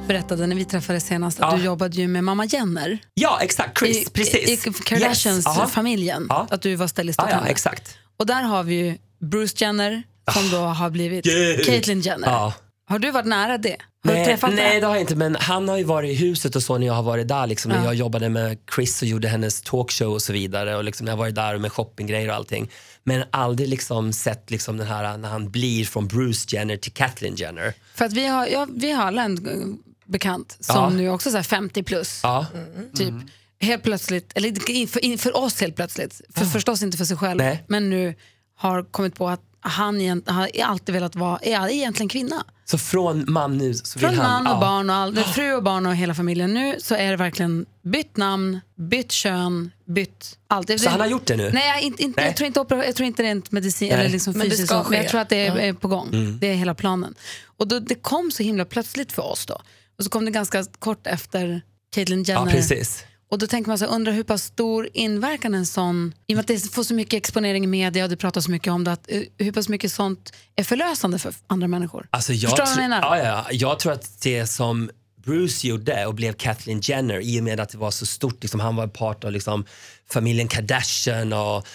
Du 0.08 0.14
berättade 0.14 0.48
när 0.48 0.56
vi 0.56 0.66
träffades 0.66 1.06
senast 1.06 1.40
att 1.40 1.52
Ja. 1.52 1.58
du 1.58 1.64
jobbade 1.64 1.96
ju 1.98 2.08
med 2.08 2.24
mamma 2.24 2.46
Jenner 2.46 2.98
Ja, 3.14 3.40
exakt. 3.42 3.80
Chris, 3.80 4.08
i, 4.08 4.10
precis. 4.10 4.68
i 4.68 4.72
Kardashians-familjen. 4.86 6.26
Ja. 6.30 6.48
Att 6.50 6.62
du 6.62 6.76
var 6.76 6.88
stylist 6.88 7.20
åt 7.20 7.26
Ja, 7.26 7.32
ja, 7.32 7.38
henne. 7.38 7.50
exakt. 7.50 7.98
Och 8.20 8.26
där 8.26 8.42
har 8.44 8.64
vi 8.64 8.76
ju 8.76 8.98
Bruce 9.22 9.56
Jenner 9.66 10.04
som 10.34 10.50
då 10.50 10.58
har 10.58 10.90
blivit 10.90 11.26
Gud. 11.26 11.66
Caitlyn 11.66 12.02
Jenner. 12.02 12.28
Ja. 12.28 12.54
Har 12.90 13.00
du 13.00 13.12
varit 13.12 13.26
nära 13.26 13.58
det? 13.58 13.76
Har 14.04 14.12
du 14.12 14.18
Nej, 14.18 14.26
träffat 14.26 14.54
nej 14.54 14.74
det? 14.74 14.80
det 14.80 14.86
har 14.86 14.94
jag 14.94 15.02
inte 15.02 15.16
men 15.16 15.36
han 15.36 15.70
har 15.70 15.78
ju 15.78 15.84
varit 15.84 16.12
i 16.12 16.14
huset 16.16 16.56
och 16.56 16.64
så 16.64 16.78
när 16.78 16.88
jag 16.88 16.94
har 16.94 17.04
varit 17.04 17.28
där 17.28 17.48
liksom, 17.48 17.72
när 17.72 17.78
Ja. 17.80 17.86
jag 17.86 17.96
jobbade 17.96 18.30
med 18.30 18.58
Chris 18.76 19.02
och 19.02 19.08
gjorde 19.08 19.28
hennes 19.28 19.62
talkshow 19.62 20.14
och 20.14 20.22
så 20.22 20.34
vidare 20.34 20.76
och 20.76 20.84
liksom, 20.84 21.08
jag 21.08 21.12
har 21.14 21.18
varit 21.18 21.36
där 21.36 21.58
med 21.58 21.72
shoppinggrejer 21.72 22.30
och 22.30 22.36
allting. 22.36 22.70
Men 23.04 23.24
aldrig 23.32 23.70
liksom 23.70 24.14
sett 24.14 24.52
liksom 24.52 24.78
den 24.78 24.88
här 24.88 25.18
när 25.18 25.30
han 25.30 25.50
blir 25.52 25.86
från 25.86 26.08
Bruce 26.08 26.56
Jenner 26.56 26.78
till 26.78 26.92
Kathleen 26.94 27.36
Jenner. 27.36 27.74
För 27.96 28.06
att 28.06 28.14
vi 28.14 28.28
har, 28.28 28.48
ja, 28.48 28.68
vi 28.76 28.92
har 28.92 29.04
alla 29.04 29.24
en 29.24 29.78
bekant 30.08 30.58
som 30.60 30.76
Ja. 30.76 30.90
nu 30.90 31.06
är 31.06 31.10
också 31.14 31.30
så 31.32 31.36
här 31.36 31.44
50 31.44 31.84
plus. 31.84 32.20
Ja. 32.24 32.46
Typ. 32.96 33.14
Helt 33.60 33.84
plötsligt, 33.84 34.32
eller 34.36 34.48
inte- 34.50 34.92
för, 34.94 35.06
in- 35.06 35.18
för 35.18 35.38
oss 35.38 35.62
helt 35.62 35.76
plötsligt, 35.76 36.22
för 36.36 36.46
förstås 36.46 36.82
inte 36.84 36.98
för 36.98 37.06
sig 37.06 37.18
själv, 37.18 37.38
Nej. 37.38 37.64
men 37.68 37.90
nu 37.90 38.16
har 38.58 38.84
kommit 38.84 39.16
på 39.16 39.30
att 39.30 39.42
han 39.60 40.02
egent, 40.02 40.30
har 40.30 40.50
alltid 40.64 40.94
velat 40.96 41.16
vara, 41.16 41.38
är 41.42 41.70
egentligen 41.70 42.10
kvinna. 42.10 42.44
Så 42.66 42.78
från 42.78 43.26
man 43.32 43.58
nu 43.58 43.74
så 43.74 44.00
vill 44.00 44.08
Från 44.10 44.18
han... 44.18 44.44
man 44.44 44.48
och 44.54 44.58
ja. 44.58 44.68
barn 44.68 44.90
och 44.90 44.96
all, 44.96 45.16
fru 45.16 45.54
och 45.54 45.64
barn 45.64 45.86
och 45.86 45.96
hela 45.96 46.14
familjen. 46.16 46.54
Nu 46.54 46.76
så 46.80 46.96
är 46.96 47.12
det 47.12 47.18
verkligen 47.18 47.66
bytt 47.84 48.18
namn, 48.18 48.60
bytt 48.76 49.12
kön, 49.12 49.72
bytt 49.86 50.38
allt. 50.48 50.80
Så 50.82 50.90
han 50.90 51.00
har 51.00 51.08
gjort 51.08 51.26
det 51.26 51.36
nu? 51.36 51.52
Nej, 51.54 51.68
jag, 51.70 51.82
inte, 51.82 52.04
inte, 52.04 52.22
Nej. 52.22 52.30
jag, 52.30 52.38
tror 52.38 52.48
inte 52.48 52.60
opera, 52.60 52.86
jag 52.86 52.96
tror 52.96 53.08
inte 53.08 53.24
rent 53.24 53.52
medicin 53.52 53.90
Nej. 53.90 54.00
eller 54.00 54.10
liksom 54.10 54.34
Men 54.34 54.40
det 54.46 54.50
fysiskt, 54.52 54.68
ska 54.70 54.84
så, 54.84 54.90
men 54.90 55.00
jag 55.02 55.10
tror 55.10 55.22
att 55.22 55.30
det 55.30 55.36
är, 55.48 55.56
Ja. 55.56 55.62
är 55.62 55.74
på 55.74 55.88
gång. 55.88 56.08
Mm. 56.14 56.40
Det 56.40 56.48
är 56.48 56.54
hela 56.56 56.74
planen. 56.76 57.16
Och 57.46 57.68
då, 57.68 57.80
det 57.80 57.96
kom 57.96 58.32
så 58.32 58.44
himla 58.44 58.66
plötsligt 58.66 59.12
för 59.12 59.32
oss 59.32 59.46
då. 59.46 59.62
Och 59.98 60.04
så 60.04 60.10
kom 60.10 60.26
det 60.26 60.32
ganska 60.32 60.64
kort 60.80 61.08
efter 61.08 61.62
Caitlyn 61.96 62.24
Ja, 62.28 62.34
Jenner. 62.34 62.52
precis. 62.52 63.04
Och 63.30 63.38
då 63.40 63.48
tänker 63.48 63.68
man 63.70 63.78
så 63.78 63.86
här, 63.86 63.92
undrar 63.92 64.14
hur 64.14 64.24
pass 64.24 64.44
stor 64.44 64.90
inverkan 64.94 65.54
en 65.56 65.66
sån, 65.66 66.14
i 66.28 66.34
och 66.34 66.36
med 66.36 66.42
att 66.42 66.48
det 66.48 66.74
får 66.74 66.84
så 66.84 66.94
mycket 66.94 67.14
exponering 67.18 67.64
i 67.64 67.68
media 67.68 68.04
och 68.04 68.10
det 68.10 68.18
pratas 68.18 68.44
så 68.46 68.52
mycket 68.52 68.74
om 68.74 68.84
det, 68.84 68.92
att, 68.92 69.12
eh, 69.12 69.22
hur 69.38 69.52
pass 69.52 69.70
mycket 69.70 69.92
sånt 69.92 70.34
är 70.56 70.64
förlösande 70.64 71.20
för 71.20 71.34
andra 71.48 71.68
människor. 71.68 72.08
Alltså 72.12 72.34
jag, 72.34 72.50
Förstår 72.50 72.66
du 72.66 72.70
vad 72.76 72.84
jag 72.84 72.90
menar? 72.90 73.18
Ja, 73.18 73.24
ja, 73.24 73.48
jag 73.52 73.80
tror 73.80 73.92
att 73.94 74.22
det 74.22 74.48
som 74.48 74.90
Bruce 75.24 75.68
gjorde 75.68 76.06
och 76.06 76.14
blev 76.16 76.34
Kathleen 76.34 76.80
Jenner 76.84 77.20
i 77.20 77.40
och 77.40 77.44
med 77.44 77.60
att 77.60 77.70
det 77.70 77.78
var 77.78 77.92
så 77.92 78.06
stort, 78.06 78.44
liksom, 78.44 78.60
han 78.60 78.76
var 78.76 78.88
part 78.88 79.24
av 79.24 79.32
liksom, 79.32 79.66
familjen 80.10 80.48
Kardashian 80.48 81.34
och 81.34 81.68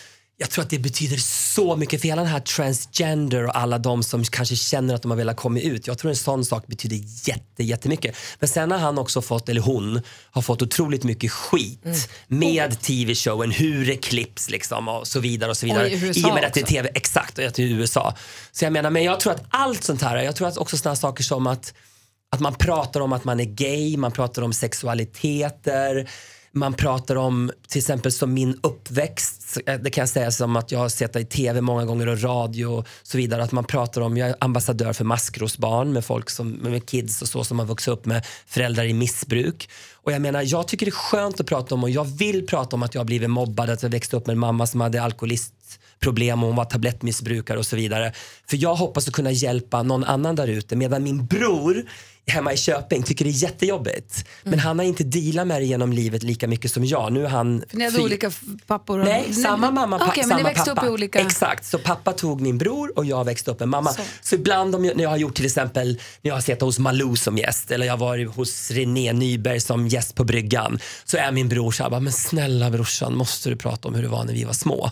jag 0.42 0.50
tror 0.50 0.62
att 0.64 0.70
det 0.70 0.78
betyder 0.78 1.16
så 1.54 1.76
mycket 1.76 2.00
för 2.00 2.08
hela 2.08 2.22
den 2.22 2.30
här 2.30 2.40
transgender 2.40 3.44
och 3.46 3.56
alla 3.56 3.78
de 3.78 4.02
som 4.02 4.24
kanske 4.24 4.56
känner 4.56 4.94
att 4.94 5.02
de 5.02 5.10
har 5.10 5.18
velat 5.18 5.36
komma 5.36 5.60
ut. 5.60 5.86
Jag 5.86 5.98
tror 5.98 6.10
en 6.10 6.16
sån 6.16 6.44
sak 6.44 6.66
betyder 6.66 6.96
jätte, 7.28 7.62
jättemycket. 7.62 8.16
Men 8.38 8.48
sen 8.48 8.70
har 8.70 8.78
han 8.78 8.98
också 8.98 9.22
fått, 9.22 9.48
eller 9.48 9.60
hon, 9.60 10.00
har 10.30 10.42
fått 10.42 10.62
otroligt 10.62 11.04
mycket 11.04 11.32
skit 11.32 11.78
Mm. 11.84 11.96
med 12.28 12.80
tv-showen, 12.80 13.50
hur 13.50 13.86
det 13.86 13.96
klipps 13.96 14.50
liksom 14.50 14.88
och 14.88 15.06
så 15.06 15.20
vidare 15.20 15.50
och 15.50 15.56
så 15.56 15.66
vidare. 15.66 15.90
i 15.90 16.00
USA 16.04 16.28
och 16.28 16.34
med 16.34 16.44
att 16.44 16.54
det 16.54 16.60
är 16.60 16.66
tv, 16.66 16.88
exakt, 16.94 17.38
och 17.38 17.58
i 17.58 17.62
USA. 17.62 18.14
Så 18.52 18.64
jag 18.64 18.72
menar, 18.72 18.90
men 18.90 19.04
jag 19.04 19.20
tror 19.20 19.32
att 19.32 19.44
allt 19.50 19.84
sånt 19.84 20.02
här, 20.02 20.16
jag 20.16 20.36
tror 20.36 20.48
att 20.48 20.56
också 20.56 20.76
såna 20.76 20.96
saker 20.96 21.24
som 21.24 21.46
att 21.46 21.74
Att 22.34 22.40
man 22.40 22.54
pratar 22.54 23.00
om 23.00 23.12
att 23.12 23.24
man 23.24 23.40
är 23.40 23.44
gay, 23.44 23.96
man 23.96 24.12
pratar 24.12 24.42
om 24.42 24.52
sexualiteter, 24.52 26.08
man 26.54 26.74
pratar 26.74 27.16
om 27.16 27.50
till 27.68 27.78
exempel 27.78 28.12
som 28.12 28.34
min 28.34 28.58
uppväxt. 28.62 29.58
Eh, 29.66 29.80
det 29.80 29.90
kan 29.90 30.02
jag 30.02 30.08
säga 30.08 30.30
som 30.30 30.56
att 30.56 30.72
jag 30.72 30.78
har 30.78 30.88
sett 30.88 31.12
det 31.12 31.20
i 31.20 31.24
tv 31.24 31.60
många 31.60 31.84
gånger 31.84 32.06
och 32.06 32.22
radio 32.22 32.66
och 32.66 32.86
så 33.02 33.18
vidare. 33.18 33.42
Att 33.42 33.52
man 33.52 33.64
pratar 33.64 34.00
om, 34.00 34.16
jag 34.16 34.28
är 34.28 34.36
ambassadör 34.40 34.92
för 34.92 35.04
maskrosbarn 35.04 35.92
med 35.92 36.04
folk 36.04 36.30
som, 36.30 36.50
med 36.50 36.86
kids 36.86 37.22
och 37.22 37.28
så 37.28 37.44
som 37.44 37.58
har 37.58 37.66
vuxit 37.66 37.92
upp 37.92 38.06
med 38.06 38.26
föräldrar 38.46 38.84
i 38.84 38.92
missbruk. 38.92 39.68
Och 39.94 40.12
jag 40.12 40.22
menar, 40.22 40.42
jag 40.46 40.68
tycker 40.68 40.86
det 40.86 40.90
är 40.90 40.92
skönt 40.92 41.40
att 41.40 41.46
prata 41.46 41.74
om 41.74 41.84
och 41.84 41.90
jag 41.90 42.04
vill 42.04 42.46
prata 42.46 42.76
om 42.76 42.82
att 42.82 42.94
jag 42.94 43.00
har 43.00 43.06
blivit 43.06 43.30
mobbad, 43.30 43.70
att 43.70 43.82
jag 43.82 43.90
växte 43.90 44.16
upp 44.16 44.26
med 44.26 44.34
en 44.34 44.40
mamma 44.40 44.66
som 44.66 44.80
hade 44.80 45.02
alkoholist 45.02 45.54
alkoholistproblem 46.06 46.42
och 46.42 46.46
hon 46.48 46.56
var 46.56 46.64
tablettmissbrukare 46.64 47.58
och 47.58 47.66
så 47.66 47.76
vidare. 47.76 48.12
För 48.50 48.56
jag 48.56 48.74
hoppas 48.74 49.08
att 49.08 49.14
kunna 49.14 49.30
hjälpa 49.30 49.82
någon 49.82 50.04
annan 50.04 50.36
där 50.36 50.48
ute 50.48 50.76
medan 50.76 51.02
min 51.02 51.26
bror 51.26 51.84
hemma 52.26 52.52
i 52.52 52.56
Köping 52.56 53.02
tycker 53.02 53.24
det 53.24 53.30
är 53.30 53.42
jättejobbigt. 53.42 54.24
Men 54.44 54.58
han 54.58 54.78
har 54.78 54.86
inte 54.86 55.04
dealat 55.04 55.46
med 55.46 55.60
det 55.60 55.64
genom 55.66 55.92
livet 55.92 56.22
lika 56.22 56.48
mycket 56.48 56.70
som 56.72 56.84
jag. 56.84 57.12
Nu 57.12 57.24
är 57.24 57.28
han 57.28 57.64
För 57.68 57.76
ni 57.76 57.84
hade 57.84 57.96
fy- 57.96 58.02
olika 58.02 58.30
pappor? 58.66 58.98
och- 58.98 59.04
Nej, 59.04 59.32
samma 59.32 59.70
mamma 59.70 59.98
pa- 59.98 60.12
men 60.16 60.24
samma 60.24 60.36
ni 60.36 60.42
växte 60.42 60.70
pappa. 60.70 60.80
upp 60.80 60.86
i 60.86 60.90
olika... 60.92 61.18
Exakt, 61.20 61.64
så 61.64 61.78
pappa 61.78 62.12
tog 62.12 62.40
min 62.40 62.58
bror 62.58 62.92
och 62.98 63.04
jag 63.04 63.24
växte 63.24 63.50
upp 63.50 63.60
med 63.60 63.68
mamma. 63.68 63.92
Så, 63.92 64.02
Så. 64.22 64.34
ibland 64.34 64.74
om 64.74 64.84
jag, 64.84 64.96
när 64.96 65.02
jag 65.02 65.10
har 65.10 65.16
gjort 65.16 65.34
till 65.34 65.44
exempel, 65.46 65.88
när 66.22 66.28
jag 66.28 66.34
har 66.34 66.40
suttit 66.40 66.60
hos 66.62 66.78
Malou 66.78 67.16
som 67.16 67.38
gäst 67.38 67.70
eller 67.70 67.86
jag 67.86 67.92
har 67.92 67.98
varit 67.98 68.34
hos 68.36 68.70
René 68.70 69.12
Nyberg 69.12 69.60
som 69.60 69.88
gäst 69.88 70.14
på 70.14 70.24
bryggan 70.24 70.78
så 71.04 71.16
är 71.16 71.32
min 71.32 71.48
bror 71.48 71.70
så 71.72 71.82
här, 71.82 72.00
men 72.00 72.12
snälla 72.12 72.70
brorsan 72.70 73.16
måste 73.16 73.48
du 73.50 73.56
prata 73.56 73.88
om 73.88 73.94
hur 73.94 74.02
det 74.02 74.08
var 74.08 74.24
när 74.24 74.32
vi 74.34 74.44
var 74.44 74.52
små? 74.52 74.90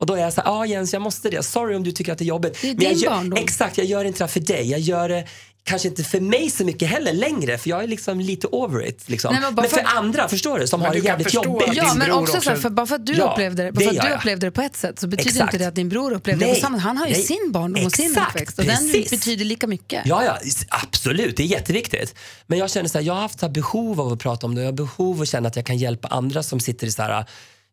Och 0.00 0.06
då 0.06 0.14
är 0.14 0.20
jag 0.20 0.32
så 0.32 0.40
här, 0.40 0.48
ja 0.50 0.66
Jens 0.66 0.92
jag 0.92 1.02
måste 1.02 1.30
det, 1.30 1.42
sorry 1.42 1.76
om 1.76 1.82
du 1.84 1.92
tycker 1.92 2.12
att 2.12 2.18
det 2.18 2.24
är 2.24 2.26
jobbigt. 2.26 2.58
Det 2.62 2.70
är 2.70 2.74
Men 2.74 2.84
jag 2.84 2.92
din 2.92 2.98
gör, 3.02 3.10
barndom. 3.10 3.38
Exakt, 3.42 3.78
jag 3.78 3.86
gör 3.86 4.04
inte 4.04 4.24
det 4.24 4.28
för 4.28 4.40
dig. 4.40 4.70
Jag 4.70 4.80
gör 4.80 5.08
det 5.08 5.26
kanske 5.64 5.88
inte 5.88 6.04
för 6.04 6.20
mig 6.20 6.50
så 6.50 6.64
mycket 6.64 6.88
heller 6.88 7.12
längre 7.12 7.58
för 7.58 7.70
jag 7.70 7.82
är 7.82 7.86
liksom 7.86 8.20
lite 8.20 8.46
over 8.46 8.86
it. 8.88 9.08
Liksom. 9.08 9.32
Nej, 9.32 9.42
men 9.42 9.54
men, 9.54 9.64
för, 9.64 9.76
för- 9.76 9.96
andra, 9.96 10.28
förstår 10.28 10.58
du, 10.58 10.66
som 10.66 10.80
har 10.82 10.92
det 10.92 10.98
jävligt 10.98 11.34
jobbigt. 11.34 11.68
Ja, 11.72 11.94
men 11.94 12.08
bror 12.08 12.20
också, 12.20 12.40
så 12.40 12.50
här, 12.50 12.52
också- 12.56 12.62
för 12.62 12.70
bara 12.70 12.86
för 12.86 12.94
att 12.94 13.06
du, 13.06 13.12
Ja, 13.12 13.32
upplevde, 13.32 13.62
det, 13.64 13.72
bara 13.72 13.78
det 13.80 13.84
för 13.84 13.96
att 13.96 14.02
du 14.02 14.08
jag. 14.10 14.18
upplevde 14.18 14.46
det 14.46 14.50
på 14.50 14.62
ett 14.62 14.76
sätt 14.76 14.98
så 14.98 15.06
betyder 15.06 15.30
Exakt. 15.30 15.54
inte 15.54 15.64
det 15.64 15.68
att 15.68 15.74
din 15.74 15.88
bror 15.88 16.12
upplevde 16.12 16.44
det 16.44 16.50
Nej. 16.50 16.60
på 16.60 16.66
samma 16.66 16.78
Han 16.78 16.96
har 16.96 17.06
ju 17.06 17.12
Nej. 17.12 17.22
sin 17.22 17.52
barndom 17.52 17.84
och 17.86 17.92
sin 17.92 18.06
Exakt, 18.10 18.30
uppväxt 18.30 18.58
och 18.58 18.64
den 18.64 18.76
precis. 18.76 19.10
betyder 19.10 19.44
lika 19.44 19.66
mycket. 19.66 20.02
Ja, 20.06 20.24
ja, 20.24 20.38
absolut. 20.68 21.36
Det 21.36 21.42
är 21.42 21.46
jätteviktigt. 21.46 22.14
Men 22.46 22.58
jag 22.58 22.70
känner 22.70 22.88
så 22.88 22.98
här, 22.98 23.04
jag 23.04 23.14
har 23.14 23.20
haft 23.20 23.40
så 23.40 23.46
här 23.46 23.52
behov 23.52 24.00
av 24.00 24.12
att 24.12 24.18
prata 24.18 24.46
om 24.46 24.54
det. 24.54 24.60
Jag 24.60 24.68
har 24.68 24.72
behov 24.72 25.16
av 25.16 25.22
att 25.22 25.28
känna 25.28 25.48
att 25.48 25.56
jag 25.56 25.66
kan 25.66 25.76
hjälpa 25.78 26.08
andra 26.08 26.42
som 26.42 26.60
sitter 26.60 26.86
i 26.86 26.90
så 26.92 27.02
här 27.02 27.24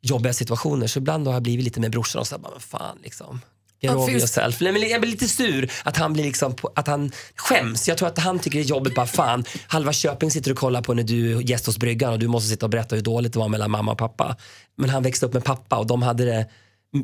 jobbiga 0.08 0.34
situationer. 0.34 0.88
Så 0.88 1.00
ibland 1.00 1.28
har 1.28 1.34
jag 1.34 1.44
blivit 1.44 1.66
lite 1.66 1.80
med 1.80 1.92
brorsan 1.92 2.20
och 2.20 2.28
så 2.28 2.38
bara, 2.38 2.52
men 2.52 2.60
fan 2.60 2.98
liksom. 3.04 3.42
Get 3.80 3.96
over 3.96 4.12
yourself. 4.12 4.62
Nej, 4.62 4.72
men 4.72 4.90
jag 4.90 5.02
blir 5.02 5.12
lite 5.12 5.28
sur 5.28 5.72
att 5.84 5.98
han 5.98 6.14
blir 6.14 6.24
liksom, 6.24 6.56
att 6.76 6.88
han 6.88 7.12
skäms. 7.36 7.88
Jag 7.88 7.98
tror 7.98 8.08
att 8.08 8.20
han 8.20 8.40
tycker 8.40 8.60
det 8.60 8.66
är 8.66 8.70
jobbigt 8.70 8.96
bara 8.96 9.06
fan. 9.06 9.44
Halva 9.68 9.94
Köping 9.94 10.32
sitter 10.32 10.52
och 10.52 10.58
kollar 10.58 10.82
på 10.82 10.94
när 10.94 11.04
du 11.04 11.38
är 11.38 11.42
gäst 11.42 11.66
hos 11.66 11.78
bryggan 11.78 12.14
och 12.14 12.20
du 12.20 12.28
måste 12.28 12.50
sitta 12.50 12.66
och 12.66 12.70
berätta 12.70 12.96
hur 12.96 13.04
dåligt 13.04 13.34
det 13.34 13.40
var 13.40 13.48
mellan 13.48 13.72
mamma 13.72 13.92
och 13.92 13.98
pappa. 13.98 14.36
Men 14.78 14.90
han 14.90 15.04
växte 15.04 15.26
upp 15.26 15.34
med 15.34 15.44
pappa 15.44 15.78
och 15.78 15.88
de 15.88 16.02
hade 16.02 16.26
det 16.26 16.50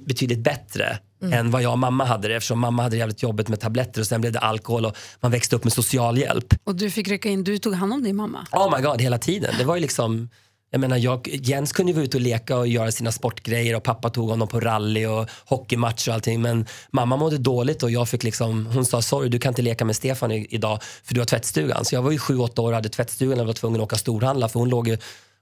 betydligt 0.06 0.40
bättre 0.40 0.98
än 1.32 1.52
vad 1.52 1.62
jag 1.62 1.72
och 1.72 1.80
mamma 1.80 2.06
hade 2.06 2.28
det 2.28 2.36
eftersom 2.36 2.60
mamma 2.60 2.84
hade 2.84 2.96
det 2.96 3.00
jävligt 3.00 3.24
jobbigt 3.24 3.48
med 3.48 3.60
tabletter 3.60 4.02
och 4.02 4.08
sen 4.08 4.22
blev 4.22 4.34
det 4.34 4.40
alkohol 4.40 4.86
och 4.86 4.98
man 5.20 5.32
växte 5.32 5.56
upp 5.56 5.64
med 5.64 5.74
socialhjälp. 5.74 6.54
Och 6.64 6.76
du 6.76 6.92
fick 6.92 7.08
rycka 7.08 7.30
in, 7.30 7.44
du 7.44 7.58
tog 7.58 7.74
hand 7.74 7.94
om 7.94 8.04
din 8.04 8.16
mamma. 8.16 8.48
Oh 8.52 8.78
my 8.78 8.84
god, 8.84 9.02
hela 9.02 9.18
tiden. 9.18 9.56
Det 9.58 9.64
var 9.64 9.76
ju 9.76 9.82
liksom 9.82 10.30
jag 10.74 10.80
menar, 10.80 10.98
jag, 10.98 11.28
Jens 11.28 11.72
kunde 11.72 11.92
ju 11.92 11.96
vara 11.96 12.06
ute 12.06 12.18
och 12.18 12.22
leka 12.22 12.58
och 12.58 12.68
göra 12.68 12.92
sina 12.92 13.12
sportgrejer 13.12 13.76
och 13.76 13.84
pappa 13.84 14.10
tog 14.10 14.30
honom 14.30 14.48
på 14.48 14.60
rally 14.60 15.06
och 15.06 15.30
hockeymatch 15.46 16.08
och 16.08 16.14
allting. 16.14 16.42
Men 16.42 16.66
mamma 16.92 17.18
mådde 17.18 17.38
dåligt 17.38 17.84
och 17.84 17.92
jag 17.92 18.10
fick 18.10 18.24
liksom, 18.24 18.66
hon 18.66 18.86
sa 18.86 19.02
sorry 19.02 19.30
du 19.30 19.40
kan 19.40 19.52
inte 19.52 19.62
leka 19.62 19.86
med 19.86 19.96
Stefan 19.96 20.32
i, 20.32 20.48
idag 20.50 20.80
för 21.04 21.14
du 21.14 21.22
har 21.22 21.26
tvättstugan. 21.26 21.86
Så 21.86 21.96
jag 21.96 22.02
var 22.02 22.12
ju 22.12 22.18
sju, 22.18 22.38
åtta 22.38 22.62
år 22.62 22.68
och 22.70 22.76
hade 22.76 22.90
tvättstugan 22.90 23.40
och 23.40 23.46
var 23.48 23.54
tvungen 23.54 23.82
att 23.82 23.86
åka 23.86 23.96
storhandla 23.96 24.50
för 24.50 24.60
hon 24.60 24.70
låg 24.70 24.88
ju 24.88 24.98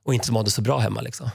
och 0.05 0.13
inte 0.13 0.31
mådde 0.31 0.51
så 0.51 0.61
bra 0.61 0.79
hemma 0.79 1.01
liksom. 1.01 1.29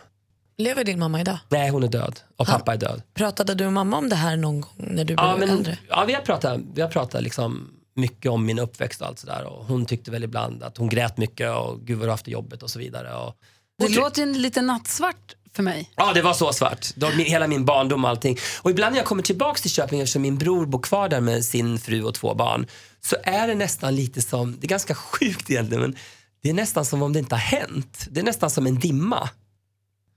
Lever 0.59 0.85
din 0.85 0.98
mamma 0.98 1.20
idag? 1.20 1.38
Nej, 1.48 1.70
hon 1.70 1.82
är 1.85 1.88
död 1.88 2.20
och 2.37 2.46
pappa 2.46 2.72
är 2.72 2.76
död. 2.76 3.02
Pratade 3.14 3.54
du 3.54 3.66
och 3.66 3.72
mamma 3.72 3.96
om 3.98 4.09
det 4.09 4.16
här 4.16 4.37
någon 4.37 4.61
gång 4.61 4.72
när 4.76 5.04
du 5.04 5.14
blev 5.14 5.18
Ja, 5.18 5.37
men, 5.38 5.48
äldre? 5.50 5.78
ja, 5.88 6.04
vi 6.06 6.12
har 6.14 6.20
pratat, 6.22 6.61
vi 6.74 6.82
har 6.82 6.88
pratat 6.88 7.22
liksom 7.22 7.68
mycket 7.94 8.30
om 8.30 8.46
min 8.46 8.59
uppväxt 8.59 9.00
och 9.00 9.06
allt 9.06 9.18
sådär. 9.18 9.46
Hon 9.66 9.87
tyckte 9.87 10.11
väl 10.11 10.24
ibland 10.24 10.62
att 10.62 10.76
hon 10.76 10.88
grät 10.88 11.16
mycket 11.16 11.50
och 11.56 11.80
gud 11.80 11.98
vad 11.98 12.06
du 12.06 12.09
har 12.09 12.12
haft 12.12 12.24
det 12.24 12.30
jobbigt 12.30 12.62
och 12.62 12.70
så 12.70 12.78
vidare. 12.78 13.14
Och, 13.14 13.35
Det 13.78 13.88
låter 13.88 14.26
lite 14.26 14.62
nattsvart 14.62 15.34
för 15.56 15.62
mig. 15.62 15.90
Ja, 15.96 16.12
det 16.12 16.22
var 16.22 16.34
så 16.34 16.52
svart. 16.52 16.94
Då, 16.94 17.10
min, 17.10 17.26
hela 17.26 17.46
min 17.46 17.64
barndom 17.64 18.04
och 18.04 18.10
allting. 18.10 18.36
Och 18.62 18.70
ibland 18.70 18.92
när 18.92 18.98
jag 18.98 19.06
kommer 19.06 19.22
tillbaks 19.22 19.62
till 19.62 19.70
Köping 19.70 20.00
eftersom 20.00 20.22
min 20.22 20.38
bror 20.38 20.66
bor 20.66 20.82
kvar 20.82 21.08
där 21.08 21.20
med 21.20 21.44
sin 21.44 21.78
fru 21.78 22.02
och 22.02 22.14
två 22.14 22.34
barn 22.34 22.66
så 23.00 23.16
är 23.22 23.48
det 23.48 23.54
nästan 23.54 23.96
lite 23.96 24.22
som, 24.22 24.56
det 24.60 24.66
är 24.66 24.68
ganska 24.68 24.94
sjukt 24.94 25.50
egentligen, 25.50 25.82
men 25.82 25.96
det 26.42 26.50
är 26.50 26.54
nästan 26.54 26.84
som 26.84 27.02
om 27.02 27.12
det 27.12 27.18
inte 27.18 27.34
har 27.34 27.40
hänt. 27.40 28.06
Det 28.10 28.20
är 28.20 28.24
nästan 28.24 28.50
som 28.50 28.66
en 28.66 28.78
dimma. 28.78 29.30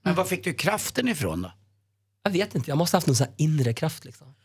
Men 0.04 0.15
var 0.15 0.26
fick 0.26 0.43
du 0.43 0.54
kraften 0.54 1.08
ifrån 1.08 1.41
då? 1.41 1.52
Jag 2.24 2.32
vet 2.32 2.56
inte, 2.56 2.72
jag 2.72 2.78
måste 2.78 2.95
ha 2.95 2.98
haft 2.98 3.08
någon 3.08 3.15
sån 3.15 3.28
här 3.28 3.36
inre 3.38 3.74
kraft 3.74 4.06
liksom. 4.06 4.36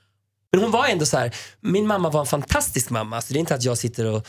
Men 0.52 0.62
hon 0.62 0.70
var 0.70 0.86
ändå 0.86 1.06
så 1.06 1.16
här, 1.16 1.34
min 1.60 1.86
mamma 1.86 2.10
var 2.10 2.20
en 2.20 2.26
fantastisk 2.26 2.90
mamma, 2.90 3.22
så 3.22 3.32
det 3.32 3.38
är 3.38 3.40
inte 3.40 3.54
att 3.54 3.64
jag 3.64 3.78
sitter 3.78 4.06
och 4.06 4.26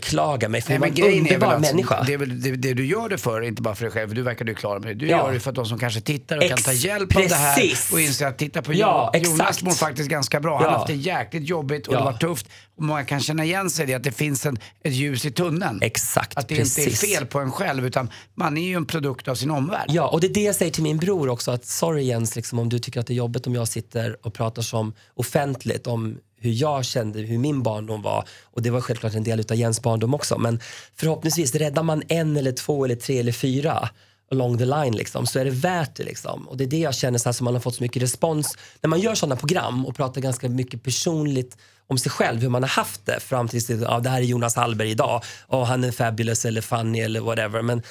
beklagar 0.00 0.48
mig, 0.48 0.60
för 0.60 0.70
Nej, 0.70 0.78
men 0.78 0.94
grejen 0.94 1.26
är 1.26 1.38
väl 1.38 1.50
att 1.50 1.60
människa. 1.60 2.02
det, 2.06 2.12
är 2.14 2.18
det, 2.18 2.50
det 2.56 2.74
du 2.74 2.86
gör 2.86 3.08
det 3.08 3.18
för, 3.18 3.42
inte 3.42 3.62
bara 3.62 3.74
för 3.74 3.82
dig 3.84 3.92
själv, 3.92 4.14
du 4.14 4.22
verkar 4.22 4.44
ju 4.44 4.54
klar 4.54 4.78
med 4.78 4.88
det. 4.88 4.94
Du 4.94 5.06
Ja. 5.06 5.16
gör 5.26 5.32
det 5.32 5.40
för 5.40 5.50
att 5.50 5.54
de 5.56 5.66
som 5.66 5.78
kanske 5.78 6.00
tittar 6.00 6.36
och 6.36 6.42
kan 6.42 6.52
Ex- 6.52 6.64
ta 6.64 6.72
hjälp 6.72 7.16
av 7.16 7.22
det 7.22 7.34
här 7.34 7.56
precis. 7.56 7.92
och 7.92 8.00
inse 8.00 8.28
att 8.28 8.38
titta 8.38 8.62
på 8.62 8.72
Ja, 8.74 9.10
Jo- 9.14 9.20
Jonas 9.24 9.40
exakt. 9.40 9.62
mår 9.62 9.72
faktiskt 9.72 10.08
ganska 10.08 10.40
bra. 10.40 10.54
Han 10.56 10.64
Ja. 10.64 10.70
har 10.70 10.76
haft 10.78 10.86
det 10.88 10.94
jäkligt 10.94 11.48
jobbigt 11.48 11.86
och 11.86 11.94
Ja. 11.94 11.98
det 11.98 12.04
var 12.04 12.12
tufft. 12.12 12.46
Och 12.76 12.82
många 12.82 13.04
kan 13.04 13.20
känna 13.20 13.44
igen 13.44 13.70
sig 13.70 13.82
i 13.84 13.86
det, 13.86 13.94
att 13.94 14.02
det 14.04 14.12
finns 14.12 14.46
en, 14.46 14.58
ett 14.84 14.92
ljus 14.92 15.24
i 15.24 15.30
tunneln. 15.30 15.78
Exakt, 15.82 16.38
Att 16.38 16.48
det 16.48 16.56
precis. 16.56 16.78
inte 16.78 17.06
är 17.06 17.16
fel 17.16 17.26
på 17.26 17.38
en 17.40 17.52
själv 17.52 17.86
utan 17.86 18.10
man 18.34 18.56
är 18.56 18.66
ju 18.68 18.74
en 18.74 18.86
produkt 18.86 19.28
av 19.28 19.34
sin 19.34 19.50
omvärld. 19.50 19.86
Ja, 19.88 20.08
och 20.08 20.20
det 20.20 20.26
är 20.26 20.34
det 20.34 20.40
jag 20.42 20.54
säger 20.54 20.72
till 20.72 20.82
min 20.82 20.98
bror 20.98 21.28
också. 21.28 21.50
Att 21.50 21.64
sorry 21.66 22.02
Jens, 22.02 22.36
liksom, 22.36 22.58
om 22.58 22.68
du 22.68 22.78
tycker 22.78 23.00
att 23.00 23.06
det 23.06 23.12
är 23.12 23.16
jobbigt 23.16 23.46
om 23.46 23.54
jag 23.54 23.68
sitter 23.68 24.16
och 24.26 24.34
pratar 24.34 24.62
som 24.62 24.92
offentligt 25.14 25.86
om 25.86 26.18
hur 26.46 26.52
jag 26.52 26.84
kände, 26.84 27.20
hur 27.20 27.38
min 27.38 27.62
barndom 27.62 28.02
var. 28.02 28.28
Och 28.44 28.62
det 28.62 28.70
var 28.70 28.80
självklart 28.80 29.14
en 29.14 29.24
del 29.24 29.40
av 29.40 29.56
Jens 29.56 29.82
barndom 29.82 30.14
också. 30.14 30.38
Men 30.38 30.60
förhoppningsvis 30.96 31.54
räddar 31.54 31.82
man 31.82 32.02
en 32.08 32.36
eller 32.36 32.52
två 32.52 32.84
eller 32.84 32.96
tre 32.96 33.18
eller 33.18 33.32
fyra 33.32 33.88
along 34.30 34.58
the 34.58 34.64
line 34.64 34.96
liksom, 34.96 35.26
så 35.26 35.38
är 35.38 35.44
det 35.44 35.50
värt 35.50 35.96
det. 35.96 36.04
Liksom. 36.04 36.48
Och 36.48 36.56
det 36.56 36.64
är 36.64 36.68
det 36.68 36.78
jag 36.78 36.94
känner 36.94 37.18
så 37.18 37.28
här, 37.28 37.32
som 37.32 37.44
man 37.44 37.54
har 37.54 37.60
fått 37.60 37.74
så 37.74 37.82
mycket 37.82 38.02
respons. 38.02 38.58
När 38.80 38.88
man 38.88 39.00
gör 39.00 39.14
sådana 39.14 39.36
program 39.36 39.86
och 39.86 39.96
pratar 39.96 40.20
ganska 40.20 40.48
mycket 40.48 40.82
personligt 40.82 41.56
om 41.86 41.98
sig 41.98 42.10
själv, 42.10 42.40
hur 42.40 42.48
man 42.48 42.62
har 42.62 42.70
haft 42.70 43.06
det 43.06 43.20
fram 43.20 43.48
tills 43.48 43.70
ja, 43.70 44.00
det 44.00 44.10
här 44.10 44.18
är 44.18 44.24
Jonas 44.24 44.56
Hallberg 44.56 44.90
idag 44.90 45.22
och 45.46 45.66
han 45.66 45.84
är 45.84 45.92
fabulous 45.92 46.44
eller 46.44 46.60
funny 46.60 47.00
eller 47.00 47.20
whatever. 47.20 47.62
Men 47.62 47.82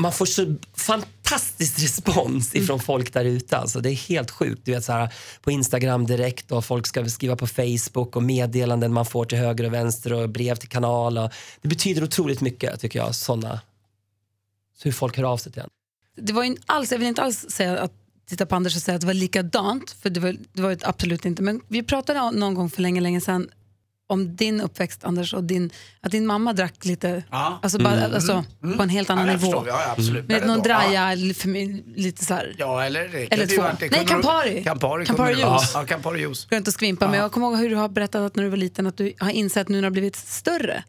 man 0.00 0.12
får 0.12 0.26
så 0.26 0.56
fantastisk 0.76 1.82
respons 1.82 2.54
ifrån 2.54 2.80
folk 2.80 3.12
där 3.12 3.24
ute. 3.24 3.56
Alltså, 3.56 3.80
det 3.80 3.90
är 3.90 3.94
helt 3.94 4.30
sjukt. 4.30 4.62
Du 4.64 4.72
vet, 4.72 4.84
så 4.84 4.92
här, 4.92 5.14
på 5.40 5.50
Instagram 5.50 6.06
direkt 6.06 6.52
och 6.52 6.64
folk 6.64 6.86
ska 6.86 7.04
skriva 7.08 7.36
på 7.36 7.46
Facebook 7.46 8.16
och 8.16 8.22
meddelanden 8.22 8.92
man 8.92 9.06
får 9.06 9.24
till 9.24 9.38
höger 9.38 9.64
och 9.64 9.72
vänster 9.72 10.12
och 10.12 10.28
brev 10.28 10.56
till 10.56 10.68
kanal. 10.68 11.18
Och, 11.18 11.30
det 11.60 11.68
betyder 11.68 12.04
otroligt 12.04 12.40
mycket 12.40 12.80
tycker 12.80 12.98
jag, 12.98 13.14
såna, 13.14 13.60
så 14.76 14.84
hur 14.84 14.92
folk 14.92 15.16
hör 15.16 15.24
av 15.24 15.36
sig 15.36 15.52
till 15.52 15.62
en. 15.62 15.68
Det 16.16 16.32
var 16.32 16.42
ju 16.42 16.48
inte 16.48 16.62
alls, 16.66 16.92
jag 16.92 16.98
vill 16.98 17.08
inte 17.08 17.22
alls 17.22 17.46
säga 17.50 17.78
att 17.78 17.92
titta 18.28 18.46
på 18.46 18.56
Anders 18.56 18.76
och 18.76 18.82
säga 18.82 18.94
att 18.94 19.00
det 19.00 19.06
var 19.06 19.14
likadant, 19.14 19.90
för 19.90 20.10
det 20.10 20.20
var 20.20 20.36
det 20.52 20.62
var 20.62 20.70
ju 20.70 20.78
absolut 20.82 21.24
inte. 21.24 21.42
Men 21.42 21.60
vi 21.68 21.82
pratade 21.82 22.30
någon 22.30 22.54
gång 22.54 22.70
för 22.70 22.82
länge, 22.82 23.00
länge 23.00 23.20
sedan 23.20 23.48
om 24.10 24.36
din 24.36 24.60
uppväxt 24.60 25.04
Anders 25.04 25.34
och 25.34 25.44
din, 25.44 25.70
att 26.00 26.10
din 26.12 26.26
mamma 26.26 26.52
drack 26.52 26.84
lite, 26.84 27.22
Ja. 27.30 27.58
alltså, 27.62 27.78
bara, 27.78 28.04
alltså 28.04 28.44
på 28.76 28.82
en 28.82 28.88
helt 28.88 29.10
annan 29.10 29.26
Ja, 29.26 29.32
nivå. 29.32 29.46
förstår. 29.46 29.68
Ja, 29.68 29.94
absolut. 29.98 30.28
Med 30.28 30.46
någon 30.46 30.62
draja, 30.62 31.12
eller 31.12 31.34
för 31.34 31.48
mig, 31.48 31.84
lite 31.96 32.24
så 32.24 32.34
här. 32.34 32.54
Ja, 32.58 32.84
eller 32.84 33.08
det 33.08 33.32
Eller 33.34 33.46
två. 33.46 33.62
det 33.80 33.90
Nej, 33.90 34.06
Campari. 34.06 34.64
Campari, 34.64 35.06
Campari 35.06 35.32
juice. 35.34 35.70
Ja, 35.74 35.84
Campari 35.86 36.20
juice. 36.20 36.46
Går 36.50 36.56
inte 36.56 36.68
att 36.68 36.74
skvimpa, 36.74 37.08
men 37.08 37.20
jag 37.20 37.32
kommer 37.32 37.46
ihåg 37.46 37.56
hur 37.58 37.70
du 37.70 37.76
har 37.76 37.88
berättat 37.88 38.20
att 38.20 38.36
när 38.36 38.42
du 38.44 38.50
var 38.50 38.56
liten 38.56 38.86
att 38.86 38.96
du 38.96 39.12
har 39.18 39.30
insett 39.30 39.68
nu 39.68 39.74
när 39.74 39.82
du 39.82 39.86
har 39.86 39.90
blivit 39.90 40.16
större, 40.16 40.74
när 40.74 40.82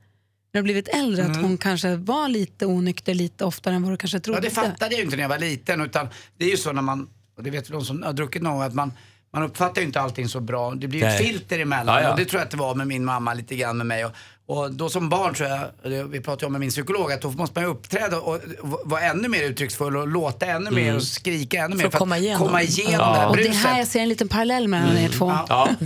du 0.54 0.60
har 0.60 0.64
blivit 0.64 0.88
äldre, 0.88 1.26
att 1.26 1.42
hon 1.42 1.58
kanske 1.58 1.96
var 1.96 2.28
lite 2.30 2.66
onykter 2.66 3.14
lite 3.14 3.46
oftare 3.46 3.76
än 3.76 3.84
vad 3.84 3.92
du 3.94 3.98
kanske 3.98 4.20
trodde. 4.20 4.38
Ja, 4.38 4.42
det 4.44 4.50
fattade 4.50 4.92
jag 4.92 4.98
ju 5.00 5.04
inte 5.04 5.16
när 5.16 5.24
jag 5.24 5.30
var 5.30 5.40
liten. 5.40 5.82
Utan 5.82 6.08
det 6.38 6.46
är 6.46 6.50
ju 6.50 6.58
så 6.58 6.72
när 6.72 6.82
man, 6.82 7.08
och 7.38 7.44
det 7.44 7.50
vet 7.50 7.70
väl 7.70 7.74
de 7.74 7.86
som 7.86 8.04
har 8.04 8.14
druckit 8.14 8.42
någon 8.42 8.62
att 8.62 8.74
man, 8.74 8.94
man 9.34 9.44
uppfattar 9.44 9.82
ju 9.82 9.88
inte 9.88 10.02
allting 10.02 10.30
så 10.30 10.40
bra. 10.40 10.72
Det 10.72 10.88
blir 10.88 11.00
ju 11.00 11.06
ett 11.08 11.18
filter 11.18 11.60
emellan. 11.60 11.96
Ja, 11.96 12.02
ja. 12.02 12.12
Och 12.12 12.18
det 12.18 12.26
tror 12.26 12.40
jag 12.40 12.46
att 12.46 12.52
det 12.52 12.58
var 12.58 12.76
med 12.76 12.88
min 12.88 13.06
mamma 13.06 13.34
lite 13.34 13.56
grann 13.56 13.78
med 13.78 13.86
mig. 13.88 14.06
Och, 14.06 14.12
och 14.46 14.72
då 14.72 14.90
som 14.90 15.10
barn 15.10 15.34
tror 15.34 15.50
jag, 15.50 16.04
vi 16.08 16.20
pratade 16.22 16.46
om 16.46 16.52
med 16.52 16.60
min 16.62 16.70
psykolog, 16.70 17.12
att 17.12 17.22
då 17.22 17.32
måste 17.32 17.60
man 17.60 17.64
ju 17.70 17.74
uppträda 17.76 18.20
och 18.20 18.40
vara 18.84 19.02
ännu 19.02 19.28
mer 19.28 19.44
uttrycksfull 19.44 19.98
och 19.98 20.08
låta 20.08 20.46
ännu 20.46 20.72
mer 20.72 20.96
och 20.96 21.04
skrika 21.04 21.64
ännu 21.66 21.76
mer. 21.76 21.86
att 21.86 21.96
komma 21.96 22.18
igenom. 22.18 22.48
komma 22.48 22.62
igenom 22.62 22.94
Ja. 22.94 23.12
det 23.14 23.20
här 23.20 23.30
och 23.30 23.38
det 23.38 23.44
bruset. 23.44 23.62
här 23.64 23.78
jag 23.78 23.88
ser 23.88 24.00
en 24.00 24.10
liten 24.10 24.28
parallell 24.28 24.68
mellan 24.68 24.98
er 24.98 25.10
två. 25.10 25.34
Ja. 25.50 25.70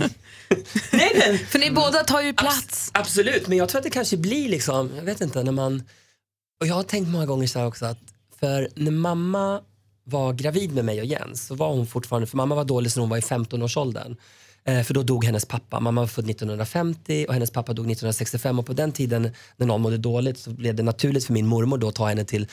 Nej, 0.92 1.12
men, 1.26 1.38
För 1.38 1.58
ni 1.58 1.70
båda 1.70 2.04
tar 2.04 2.20
ju 2.20 2.32
plats. 2.34 2.90
Absolut, 2.94 3.48
men 3.48 3.58
jag 3.58 3.68
tror 3.68 3.78
att 3.78 3.84
det 3.84 3.90
kanske 3.90 4.16
blir 4.16 4.48
liksom, 4.48 4.90
jag 4.96 5.02
vet 5.02 5.20
inte, 5.20 5.42
när 5.42 5.52
man... 5.52 5.82
Och 6.60 6.66
jag 6.66 6.74
har 6.74 6.82
tänkt 6.82 7.08
många 7.08 7.26
gånger 7.26 7.46
så 7.46 7.58
här 7.58 7.66
också 7.66 7.86
att, 7.86 7.98
för 8.40 8.68
när 8.74 8.90
mamma 8.90 9.60
var 10.08 10.32
gravid 10.32 10.74
med 10.74 10.84
mig 10.84 11.00
och 11.00 11.06
Jens 11.06 11.46
så 11.46 11.54
var 11.54 11.68
hon 11.68 11.86
fortfarande, 11.86 12.26
för 12.26 12.36
mamma 12.36 12.54
var 12.54 12.64
dålig 12.64 12.92
så 12.92 13.00
hon 13.00 13.08
var 13.08 13.16
i 13.16 13.20
15-årsåldern. 13.20 14.16
Eh, 14.64 14.82
för 14.82 14.94
då 14.94 15.02
dog 15.02 15.24
hennes 15.24 15.44
pappa. 15.44 15.80
Mamma 15.80 16.00
var 16.00 16.08
född 16.08 16.30
1950 16.30 17.26
och 17.28 17.34
hennes 17.34 17.50
pappa 17.50 17.72
dog 17.72 17.84
1965 17.90 18.58
och 18.58 18.66
på 18.66 18.72
den 18.72 18.92
tiden 18.92 19.30
när 19.56 19.66
någon 19.66 19.80
mådde 19.80 19.98
dåligt 19.98 20.38
så 20.38 20.50
blev 20.50 20.74
det 20.74 20.82
naturligt 20.82 21.24
för 21.26 21.32
min 21.32 21.46
mormor 21.46 21.78
då 21.78 21.88
att 21.88 21.94
ta 21.94 22.06
henne 22.08 22.24
till 22.24 22.46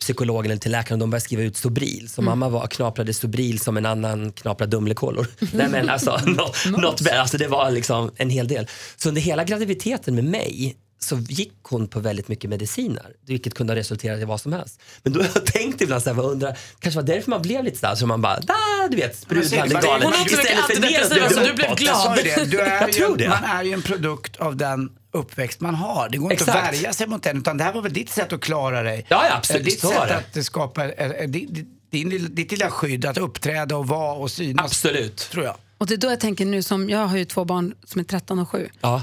psykologen 0.00 0.50
eller 0.50 0.60
till 0.60 0.72
läkaren 0.72 0.94
och 0.96 1.06
de 1.06 1.10
började 1.10 1.24
skriva 1.24 1.42
ut 1.42 1.56
Sobril. 1.56 2.08
Så 2.08 2.22
mamma 2.22 2.48
var, 2.48 2.66
knaprade 2.66 3.14
Sobril 3.14 3.58
som 3.58 3.76
en 3.76 3.86
annan 3.86 4.32
knaprar 4.32 4.66
Dumlekolor. 4.66 5.26
Nej 5.52 5.68
men 5.68 5.88
alltså, 5.88 6.10
något, 6.26 7.00
bä- 7.00 7.18
alltså 7.20 7.38
det 7.38 7.48
var 7.48 7.70
liksom 7.70 8.10
en 8.16 8.30
hel 8.30 8.48
del. 8.48 8.66
Så 8.96 9.08
under 9.08 9.22
hela 9.22 9.44
graviditeten 9.44 10.14
med 10.14 10.24
mig 10.24 10.76
så 11.04 11.16
gick 11.16 11.52
hon 11.62 11.88
på 11.88 12.00
väldigt 12.00 12.28
mycket 12.28 12.50
mediciner, 12.50 13.06
vilket 13.26 13.54
kunde 13.54 13.72
ha 13.72 13.78
resulterat 13.78 14.20
i 14.20 14.24
vad 14.24 14.40
som 14.40 14.52
helst. 14.52 14.80
Men 15.02 15.12
då 15.12 15.20
har 15.20 15.28
jag 15.34 15.46
tänkt 15.46 15.80
ibland 15.80 16.02
såhär, 16.02 16.22
undrar, 16.24 16.58
kanske 16.80 17.00
var 17.00 17.06
därför 17.06 17.30
man 17.30 17.42
blev 17.42 17.64
lite 17.64 17.78
sådär, 17.78 17.94
så 17.94 18.06
man 18.06 18.20
bara, 18.22 18.40
da, 18.40 18.54
du 18.90 18.96
vet, 18.96 19.16
sprudlande 19.18 19.74
Hon 19.74 19.82
galen. 19.82 20.02
har 20.02 20.22
också 20.22 20.36
mycket 20.36 20.62
antidepressiva, 20.64 21.28
det 21.28 21.34
så 21.34 21.40
du 21.40 21.52
blev 21.54 21.76
glad. 21.76 22.18
Jag. 22.24 22.48
Du 22.50 22.60
är 22.60 22.80
Jag 22.80 22.92
tror 22.92 23.16
det. 23.16 23.28
Man 23.28 23.44
är 23.44 23.64
ju 23.64 23.72
en 23.72 23.82
produkt 23.82 24.36
av 24.36 24.56
den 24.56 24.90
uppväxt 25.12 25.60
man 25.60 25.74
har. 25.74 26.08
Det 26.08 26.18
går 26.18 26.32
inte 26.32 26.42
Exakt. 26.44 26.58
att 26.68 26.74
värja 26.74 26.92
sig 26.92 27.06
mot 27.06 27.22
den. 27.22 27.38
Utan 27.38 27.56
det 27.56 27.64
här 27.64 27.72
var 27.72 27.82
väl 27.82 27.92
ditt 27.92 28.10
sätt 28.10 28.32
att 28.32 28.40
klara 28.40 28.82
dig. 28.82 29.06
Ja, 29.08 29.24
ja, 29.30 29.36
absolut. 29.36 29.60
Eh, 29.62 29.64
Ditt 29.64 29.80
sätt 29.80 30.24
det. 30.32 30.40
att 30.40 30.46
skapa 30.46 30.92
eh, 30.92 31.10
eh, 31.10 31.28
din, 31.28 31.66
din, 31.90 32.08
lilla- 32.10 32.28
ditt 32.28 32.50
lilla 32.52 32.70
skydd, 32.70 33.04
att 33.04 33.18
uppträda 33.18 33.76
och 33.76 33.88
vara 33.88 34.12
och 34.14 34.30
synas. 34.30 34.64
Absolut. 34.66 35.16
Tror 35.16 35.44
jag. 35.44 35.56
Och 35.78 35.86
det 35.86 35.94
är 35.94 35.98
då 35.98 36.08
jag 36.10 36.20
tänker 36.20 36.44
nu 36.46 36.62
som, 36.62 36.90
jag 36.90 37.06
har 37.06 37.16
ju 37.16 37.24
två 37.24 37.44
barn 37.44 37.74
som 37.84 38.00
är 38.00 38.04
13 38.04 38.38
och 38.38 38.48
7. 38.48 38.68
Ja, 38.80 39.02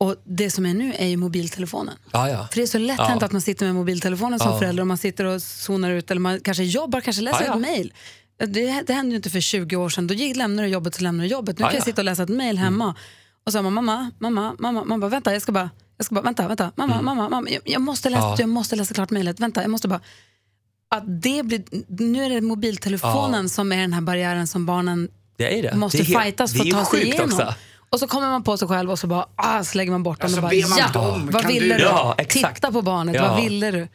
Och 0.00 0.16
det 0.24 0.50
som 0.50 0.66
är 0.66 0.74
nu 0.74 0.94
är 0.94 1.06
ju 1.06 1.16
mobiltelefonen. 1.16 1.94
ja, 2.12 2.28
ja. 2.28 2.48
För 2.50 2.56
det 2.56 2.62
är 2.62 2.66
så 2.66 2.78
lätt 2.78 3.00
hänt 3.00 3.22
att 3.22 3.32
man 3.32 3.40
sitter 3.40 3.66
med 3.66 3.74
mobiltelefonen 3.74 4.38
som 4.38 4.52
Ja. 4.52 4.58
förälder 4.58 4.80
och 4.80 4.86
man 4.86 4.98
sitter 4.98 5.24
och 5.24 5.42
zonar 5.42 5.90
ut 5.90 6.10
eller 6.10 6.20
man 6.20 6.40
kanske 6.40 6.64
jobbar, 6.64 7.00
kanske 7.00 7.22
läser 7.22 7.52
ett 7.54 7.60
mejl. 7.60 7.92
Det, 8.38 8.82
det 8.86 8.92
hände 8.92 9.10
ju 9.10 9.16
inte 9.16 9.30
för 9.30 9.40
20 9.40 9.76
år 9.76 9.88
sedan. 9.88 10.06
Då 10.06 10.14
gick, 10.14 10.36
lämnar 10.36 10.62
du 10.62 10.68
jobbet 10.68 10.94
så 10.94 11.02
lämnar 11.02 11.24
du 11.24 11.30
jobbet. 11.30 11.58
Nu 11.58 11.62
kan 11.64 11.72
jag 11.72 11.80
ja. 11.80 11.84
sitta 11.84 12.00
och 12.00 12.04
läsa 12.04 12.22
ett 12.22 12.28
mejl 12.28 12.58
hemma. 12.58 12.88
Och 12.88 12.96
så 13.44 13.50
säger 13.52 13.62
man 13.62 13.72
mamma, 13.72 14.10
mamma, 14.18 14.54
mamma, 14.58 14.98
bara, 14.98 15.08
vänta, 15.08 15.32
jag 15.32 15.42
ska 15.42 15.52
bara, 15.52 15.70
jag 15.96 16.04
ska 16.06 16.14
bara, 16.14 16.22
vänta, 16.22 16.48
vänta, 16.48 16.72
mamma, 16.76 17.02
mamma, 17.02 17.28
mamma, 17.28 17.50
jag, 17.50 17.62
jag, 17.64 17.82
måste 17.82 18.10
läsa, 18.10 18.22
Ja. 18.22 18.36
jag 18.38 18.48
måste 18.48 18.76
läsa 18.76 18.94
klart 18.94 19.10
mejlet, 19.10 19.40
vänta, 19.40 19.62
jag 19.62 19.70
måste 19.70 19.88
bara. 19.88 20.00
Att 20.90 21.22
det 21.22 21.42
blir, 21.42 21.62
nu 22.02 22.24
är 22.24 22.30
det 22.30 22.40
mobiltelefonen 22.40 23.48
som 23.48 23.72
är 23.72 23.80
den 23.80 23.92
här 23.92 24.00
barriären 24.00 24.46
som 24.46 24.66
barnen 24.66 25.08
Det 25.36 25.62
det. 25.62 25.76
måste 25.76 25.98
det 25.98 26.14
är 26.14 26.20
fightas 26.20 26.52
för 26.52 26.60
att 26.60 26.70
ta 26.70 26.84
sig 26.84 27.02
igenom. 27.04 27.24
Också. 27.24 27.54
Och 27.92 28.00
så 28.00 28.06
kommer 28.06 28.28
man 28.30 28.42
på 28.44 28.56
sig 28.56 28.68
själv 28.68 28.90
och 28.90 28.98
så 28.98 29.06
bara, 29.06 29.26
ah, 29.36 29.64
så 29.64 29.78
lägger 29.78 29.92
man 29.92 30.02
bort 30.02 30.20
den 30.20 30.30
Ja, 30.30 30.36
och 30.36 30.42
bara, 30.42 30.68
man 30.68 30.78
ja, 30.94 31.00
om, 31.08 31.30
vad 31.30 31.46
ville 31.46 31.76
du-? 31.76 31.82
Ja. 31.82 32.16
Titta 32.28 32.72
på 32.72 32.82
barnet, 32.82 33.14
Ja. 33.14 33.28
vad 33.28 33.42
ville 33.44 33.70
du? 33.70 33.78
Men 33.78 33.88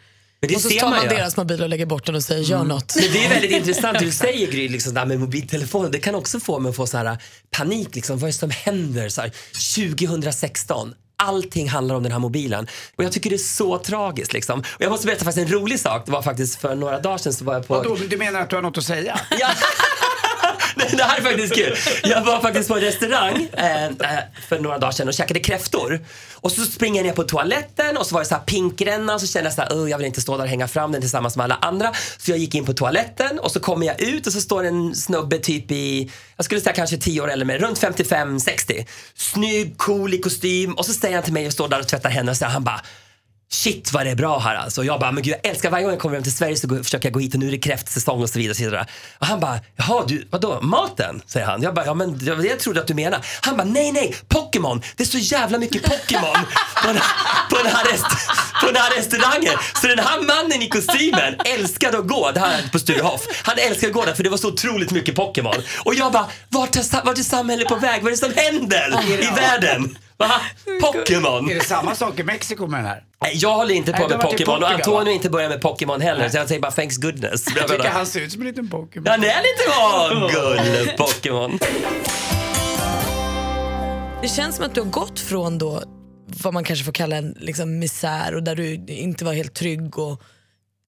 det 0.50 0.56
Och 0.56 0.62
så 0.62 0.70
ser 0.70 0.80
tar 0.80 0.90
man 0.90 0.98
man 0.98 1.08
deras 1.08 1.38
mobil 1.38 1.64
och 1.64 1.70
lägger 1.70 1.86
bort 1.86 2.06
den 2.06 2.16
och 2.16 2.24
säger 2.24 2.44
gör 2.44 2.64
något. 2.64 2.96
Men 2.96 3.14
det 3.14 3.26
är 3.26 3.30
väldigt 3.30 3.52
intressant 3.52 4.00
du 4.00 4.12
säger 4.12 4.52
Gry, 4.52 4.70
liksom, 4.70 4.94
det 4.94 5.00
här 5.00 5.08
med 5.08 5.20
mobiltelefonen. 5.20 5.92
Det 5.92 6.00
kan 6.00 6.16
också 6.16 6.40
få 6.40 6.60
mig 6.60 6.70
att 6.70 6.76
få 6.76 6.88
så 6.88 6.98
här, 6.98 7.18
panik. 7.52 7.96
Liksom, 7.96 8.18
vad 8.18 8.24
är 8.28 8.32
det 8.34 8.38
som 8.40 8.50
händer 8.50 9.10
så 9.10 9.22
här, 9.22 9.32
2016? 9.76 10.94
Allting 11.18 11.70
handlar 11.70 11.96
om 11.96 12.04
den 12.04 12.12
här 12.12 12.20
mobilen. 12.20 12.68
Och 12.96 13.04
jag 13.04 13.12
tycker 13.12 13.30
det 13.30 13.36
är 13.36 13.38
så 13.38 13.78
tragiskt. 13.78 14.34
Liksom. 14.34 14.60
Och 14.60 14.82
jag 14.82 14.90
måste 14.90 15.06
berätta 15.08 15.26
faktiskt 15.26 15.48
en 15.48 15.54
rolig 15.54 15.80
sak. 15.80 16.06
Det 16.06 16.12
var 16.12 16.22
faktiskt 16.22 16.62
för 16.62 16.76
några 16.76 17.00
dagar 17.00 17.18
sedan 17.18 17.34
så 17.34 17.46
var 17.46 17.54
jag 17.54 17.68
på... 17.68 17.74
Vadå, 17.74 17.98
du 18.10 18.18
menar 18.18 18.40
att 18.42 18.50
du 18.50 18.56
har 18.56 18.64
något 18.64 18.78
att 18.78 18.84
säga? 18.84 19.20
Ja. 19.40 19.48
Det 20.98 21.04
här 21.04 21.18
är 21.18 21.22
faktiskt 21.22 21.56
kul. 21.56 21.76
Jag 22.04 22.22
var 22.22 22.42
faktiskt 22.42 22.68
på 22.68 22.76
en 22.76 22.82
restaurang 22.82 23.48
eh, 23.54 23.86
eh, 23.86 23.92
för 24.48 24.60
några 24.60 24.78
dagar 24.78 24.92
sedan 24.92 25.08
och 25.08 25.14
käkade 25.14 25.40
kräftor. 25.40 26.00
Och 26.34 26.52
så 26.52 26.62
springer 26.66 27.00
jag 27.02 27.08
ner 27.08 27.14
på 27.14 27.24
toaletten 27.24 27.98
och 27.98 28.06
så 28.06 28.16
var 28.16 28.22
det 28.22 28.28
så 28.28 28.36
här 28.36 28.42
pinkränna 28.42 29.14
och 29.14 29.22
så 29.22 29.28
kände 29.28 29.48
jag 29.48 29.54
så 29.54 29.62
här, 29.62 29.70
oh, 29.70 29.90
jag 29.90 29.98
vill 29.98 30.08
inte 30.08 30.22
stå 30.22 30.38
där 30.38 30.44
och 30.44 30.50
hänga 30.50 30.68
fram 30.68 30.92
den 30.92 31.02
tillsammans 31.02 31.38
med 31.38 31.44
alla 31.44 31.56
andra. 31.56 31.94
Så 32.18 32.32
jag 32.32 32.38
gick 32.38 32.56
in 32.56 32.66
på 32.66 32.74
toaletten 32.74 33.40
och 33.40 33.52
så 33.52 33.60
kommer 33.60 33.86
jag 33.86 34.02
ut 34.02 34.28
och 34.28 34.34
så 34.34 34.42
står 34.42 34.64
en 34.64 34.96
snubbe 34.96 35.38
typ 35.38 35.72
i, 35.72 36.12
jag 36.36 36.46
skulle 36.46 36.62
säga 36.62 36.74
kanske 36.74 36.98
10 36.98 37.22
år 37.22 37.32
eller 37.32 37.46
mer, 37.46 37.58
runt 37.58 37.82
55-60. 37.82 38.86
Snygg, 39.16 39.78
cool 39.78 40.14
i 40.14 40.18
kostym 40.18 40.74
och 40.74 40.86
så 40.86 40.94
säger 40.94 41.16
han 41.16 41.24
till 41.24 41.34
mig 41.34 41.48
och 41.48 41.54
står 41.54 41.68
där 41.68 41.80
och 41.80 41.88
tvättar 41.88 42.10
händerna 42.10 42.32
och 42.32 42.38
så 42.38 42.46
här, 42.46 42.52
han 42.52 42.64
bara 42.64 42.82
Shit 43.52 43.94
vad 43.94 44.06
det 44.06 44.12
är 44.12 44.16
bra 44.16 44.40
här 44.40 44.56
alltså. 44.56 44.84
Jag 44.84 45.00
bara, 45.00 45.12
men 45.12 45.24
gud 45.24 45.34
jag 45.34 45.52
älskar 45.52 45.70
varje 45.70 45.84
gång 45.84 45.92
jag 45.92 46.02
kommer 46.02 46.16
hem 46.16 46.24
till 46.24 46.36
Sverige 46.36 46.58
så 46.58 46.68
går, 46.68 46.84
försöker 46.84 47.06
jag 47.06 47.14
gå 47.14 47.20
hit 47.20 47.34
och 47.34 47.40
nu 47.40 47.48
är 47.48 47.52
det 47.52 47.58
kräftsäsong 47.58 48.22
och 48.22 48.30
så 48.30 48.40
vidare. 48.40 48.52
Och, 48.52 48.58
så 48.58 48.64
vidare. 48.64 48.88
och 49.20 49.26
han 49.26 49.40
bara, 49.40 49.60
jaha 49.76 50.06
du, 50.08 50.28
vadå 50.32 50.62
maten? 50.62 51.22
Säger 51.28 51.46
han. 51.46 51.62
Jag 51.62 51.74
bara, 51.74 51.86
ja 51.86 51.94
men 51.94 52.18
det 52.18 52.26
jag 52.26 52.60
trodde 52.60 52.82
att 52.82 52.88
du 52.88 52.94
menade. 52.94 53.24
Han 53.42 53.58
bara, 53.58 53.64
nej 53.64 53.92
nej, 53.92 54.16
Pokémon. 54.28 54.82
Det 54.96 55.04
är 55.04 55.08
så 55.08 55.18
jävla 55.18 55.58
mycket 55.58 55.84
Pokémon 55.84 56.38
på, 56.82 56.88
den, 56.88 56.98
på, 57.50 57.58
den 57.64 57.72
här 57.76 57.86
rest, 57.86 58.06
på 58.62 58.66
den 58.66 58.76
här 58.76 58.98
restaurangen. 58.98 59.54
Så 59.82 59.88
den 59.88 60.00
här 60.00 60.22
mannen 60.22 60.62
i 60.62 60.68
kostymen 60.70 61.36
älskade 61.46 61.98
att 61.98 62.08
gå, 62.08 62.32
det 62.32 62.40
här 62.40 62.58
är 62.64 62.70
på 62.70 62.80
Sturehof. 62.80 63.22
Han 63.44 63.56
älskade 63.58 63.88
att 63.88 63.94
gå 63.94 64.06
där 64.06 64.14
för 64.14 64.24
det 64.24 64.30
var 64.30 64.38
så 64.38 64.48
otroligt 64.48 64.92
mycket 64.92 65.16
Pokémon. 65.16 65.62
Och 65.86 65.96
jag 65.96 66.12
bara, 66.12 66.28
vart 66.50 66.76
är, 66.76 67.06
vart 67.06 67.18
är 67.18 67.24
samhället 67.24 67.68
på 67.68 67.76
väg? 67.76 68.04
Vad 68.04 68.08
är 68.08 68.12
det 68.12 68.18
som 68.18 68.34
händer 68.36 69.14
i 69.24 69.36
världen? 69.36 69.98
Va? 70.18 70.32
Pokémon? 70.82 71.50
Är 71.52 71.56
det 71.56 71.64
samma 71.64 71.96
sak 71.96 72.20
i 72.20 72.24
Mexiko 72.24 72.68
med 72.68 72.80
den 72.80 72.86
här? 72.86 73.04
Nej, 73.22 73.32
Jag 73.36 73.56
håller 73.56 73.76
inte 73.76 73.92
på 73.92 73.98
Nej, 73.98 74.08
med 74.08 74.18
har 74.18 74.24
varit 74.24 74.42
i 74.42 74.46
Pokémon 74.46 74.64
och 74.64 74.70
Portugal, 74.70 74.82
Antonio 74.82 75.06
va? 75.06 75.12
inte 75.12 75.30
börjar 75.30 75.50
med 75.50 75.62
Pokémon 75.62 76.02
heller. 76.02 76.30
Så 76.30 76.38
jag 76.38 76.48
säger 76.48 76.62
bara 76.62 76.72
thanks 76.72 76.98
goodness. 76.98 77.46
Jag 77.56 77.68
tycker 77.68 77.90
han 77.90 78.06
ser 78.06 78.22
ut 78.22 78.32
som 78.32 78.42
en 78.42 78.48
liten 78.48 78.70
Pokémon. 78.70 79.08
Han 79.08 79.24
är 79.24 79.42
lite 79.42 79.72
oh, 79.80 80.32
gull 80.32 80.92
Pokémon. 80.98 81.60
Det 84.22 84.28
känns 84.28 84.56
som 84.56 84.66
att 84.66 84.76
du 84.76 84.82
har 84.82 84.90
gått 84.90 85.20
från 85.20 85.58
då 85.58 85.84
vad 86.44 86.54
man 86.54 86.64
kanske 86.64 86.86
får 86.86 86.92
kalla 86.92 87.16
en 87.16 87.36
liksom, 87.40 87.80
misär 87.80 88.36
och 88.36 88.44
där 88.44 88.56
du 88.56 88.74
inte 88.88 89.26
var 89.26 89.34
helt 89.34 89.54
trygg 89.54 90.00
och, 90.00 90.22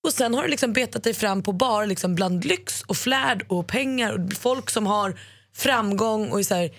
och 0.03 0.13
sen 0.13 0.33
har 0.33 0.43
du 0.43 0.49
liksom 0.49 0.73
betat 0.73 1.03
dig 1.03 1.13
fram 1.13 1.43
på 1.43 1.51
bar 1.51 1.85
liksom 1.85 2.15
bland 2.15 2.45
lyx 2.45 2.81
och 2.81 2.97
flärd 2.97 3.45
och 3.47 3.67
pengar 3.67 4.13
och 4.13 4.33
folk 4.33 4.69
som 4.69 4.87
har 4.87 5.19
framgång 5.55 6.29
och 6.29 6.39
är 6.39 6.43
så 6.43 6.55
här, 6.55 6.71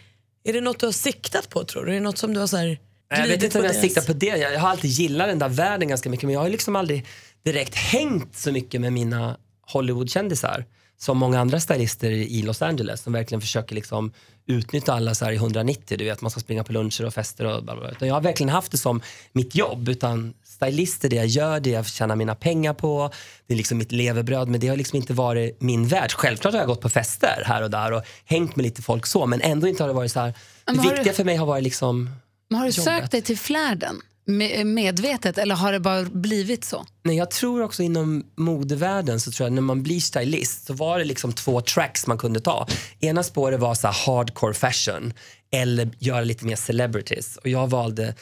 är 0.44 0.52
det 0.52 0.60
något 0.60 0.80
du 0.80 0.86
har 0.86 0.92
siktat 0.92 1.48
på 1.48 1.64
tror 1.64 1.84
du? 1.84 1.90
Är 1.90 1.94
det 1.94 2.00
något 2.00 2.18
som 2.18 2.34
du 2.34 2.40
har 2.40 2.46
så 2.46 2.56
här, 2.56 2.66
Nej, 3.10 3.20
Jag 3.20 3.28
vet 3.28 3.42
inte 3.42 3.58
om 3.58 3.64
jag 3.64 3.74
deras- 3.74 3.80
siktar 3.82 4.02
på 4.02 4.12
det. 4.12 4.26
Jag 4.26 4.60
har 4.60 4.68
alltid 4.68 4.90
gillat 4.90 5.28
den 5.28 5.38
där 5.38 5.48
världen 5.48 5.88
ganska 5.88 6.10
mycket 6.10 6.24
men 6.24 6.34
jag 6.34 6.40
har 6.40 6.48
liksom 6.48 6.76
aldrig 6.76 7.06
direkt 7.44 7.74
hängt 7.74 8.36
så 8.36 8.52
mycket 8.52 8.80
med 8.80 8.92
mina 8.92 9.36
Hollywoodkändisar 9.62 10.64
som 10.98 11.18
många 11.18 11.40
andra 11.40 11.60
stylister 11.60 12.10
i 12.10 12.42
Los 12.42 12.62
Angeles 12.62 13.00
som 13.02 13.12
verkligen 13.12 13.40
försöker 13.40 13.74
liksom 13.74 14.12
utnyttja 14.46 14.92
alla 14.92 15.14
så 15.14 15.24
här 15.24 15.32
i 15.32 15.36
190. 15.36 15.96
Du 15.98 16.04
vet, 16.04 16.20
man 16.20 16.30
ska 16.30 16.40
springa 16.40 16.64
på 16.64 16.72
luncher 16.72 17.04
och 17.04 17.14
fester 17.14 17.44
och 17.44 17.64
bla 17.64 17.76
bla, 17.76 17.90
bla. 17.98 18.06
Jag 18.06 18.14
har 18.14 18.20
verkligen 18.20 18.50
haft 18.50 18.72
det 18.72 18.78
som 18.78 19.02
mitt 19.32 19.54
jobb. 19.54 19.88
Utan 19.88 20.34
stylister, 20.68 21.08
det 21.08 21.16
jag 21.16 21.26
gör, 21.26 21.60
det 21.60 21.70
jag 21.70 21.86
tjänar 21.86 22.16
mina 22.16 22.34
pengar 22.34 22.74
på, 22.74 23.10
det 23.46 23.54
är 23.54 23.58
liksom 23.58 23.78
mitt 23.78 23.92
levebröd. 23.92 24.48
Men 24.48 24.60
det 24.60 24.68
har 24.68 24.76
liksom 24.76 24.96
inte 24.96 25.12
varit 25.12 25.60
min 25.62 25.88
värld. 25.88 26.12
Självklart 26.12 26.52
har 26.54 26.60
jag 26.60 26.66
gått 26.68 26.80
på 26.80 26.88
fester 26.88 27.42
här 27.46 27.62
och 27.62 27.70
där 27.70 27.92
och 27.92 28.02
hängt 28.24 28.56
med 28.56 28.62
lite 28.64 28.82
folk 28.82 29.06
så. 29.06 29.26
Men 29.26 29.40
ändå 29.40 29.68
inte 29.68 29.82
har 29.82 29.88
det 29.88 29.94
varit 29.94 30.12
så 30.12 30.20
här. 30.20 30.34
Det 30.66 30.72
viktiga 30.72 31.02
du- 31.02 31.12
för 31.12 31.24
mig 31.24 31.36
har 31.36 31.46
varit 31.46 31.64
liksom 31.64 32.10
Men 32.50 32.58
har 32.58 32.66
du 32.66 32.70
Jobbet. 32.72 32.84
sökt 32.84 33.10
dig 33.12 33.22
till 33.22 33.38
flärden 33.38 34.00
med, 34.24 34.66
medvetet 34.66 35.38
eller 35.38 35.54
har 35.54 35.72
det 35.72 35.80
bara 35.80 36.02
blivit 36.02 36.64
så? 36.64 36.86
Nej, 37.04 37.16
jag 37.16 37.30
tror 37.30 37.62
också 37.62 37.82
inom 37.82 38.24
modevärlden 38.36 39.20
så 39.20 39.30
tror 39.32 39.46
jag 39.46 39.52
när 39.52 39.62
man 39.62 39.82
blir 39.82 40.00
stylist 40.00 40.66
så 40.66 40.72
var 40.74 40.98
det 40.98 41.04
liksom 41.04 41.32
två 41.32 41.60
tracks 41.60 42.06
man 42.06 42.18
kunde 42.18 42.40
ta. 42.40 42.66
Ena 43.00 43.22
spåret 43.22 43.60
var 43.60 43.74
så 43.74 43.88
hardcore 43.88 44.54
fashion 44.54 45.12
eller 45.52 45.90
göra 45.98 46.20
lite 46.20 46.44
mer 46.44 46.56
celebrities. 46.56 47.36
Och 47.36 47.48
jag 47.48 47.66
valde 47.70 48.14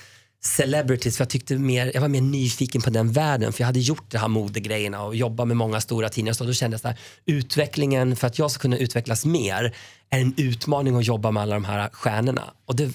celebrities 0.46 1.16
för 1.16 1.22
jag 1.22 1.30
tyckte 1.30 1.58
mer, 1.58 1.90
jag 1.94 2.00
var 2.00 2.08
mer 2.08 2.20
nyfiken 2.20 2.82
på 2.82 2.90
den 2.90 3.12
världen 3.12 3.52
för 3.52 3.60
jag 3.60 3.66
hade 3.66 3.80
gjort 3.80 4.10
de 4.10 4.18
här 4.18 4.28
modegrejerna 4.28 5.02
och 5.02 5.16
jobbat 5.16 5.48
med 5.48 5.56
många 5.56 5.80
stora 5.80 6.08
tidningar 6.08 6.32
så 6.32 6.44
då 6.44 6.52
kände 6.52 6.74
jag 6.74 6.80
så 6.80 6.88
här, 6.88 6.98
utvecklingen 7.26 8.16
för 8.16 8.26
att 8.26 8.38
jag 8.38 8.50
ska 8.50 8.60
kunna 8.60 8.76
utvecklas 8.76 9.24
mer 9.24 9.76
är 10.10 10.20
en 10.20 10.34
utmaning 10.36 10.96
att 10.96 11.06
jobba 11.06 11.30
med 11.30 11.42
alla 11.42 11.54
de 11.54 11.64
här 11.64 11.88
stjärnorna. 11.92 12.42
Och 12.64 12.76
det, 12.76 12.92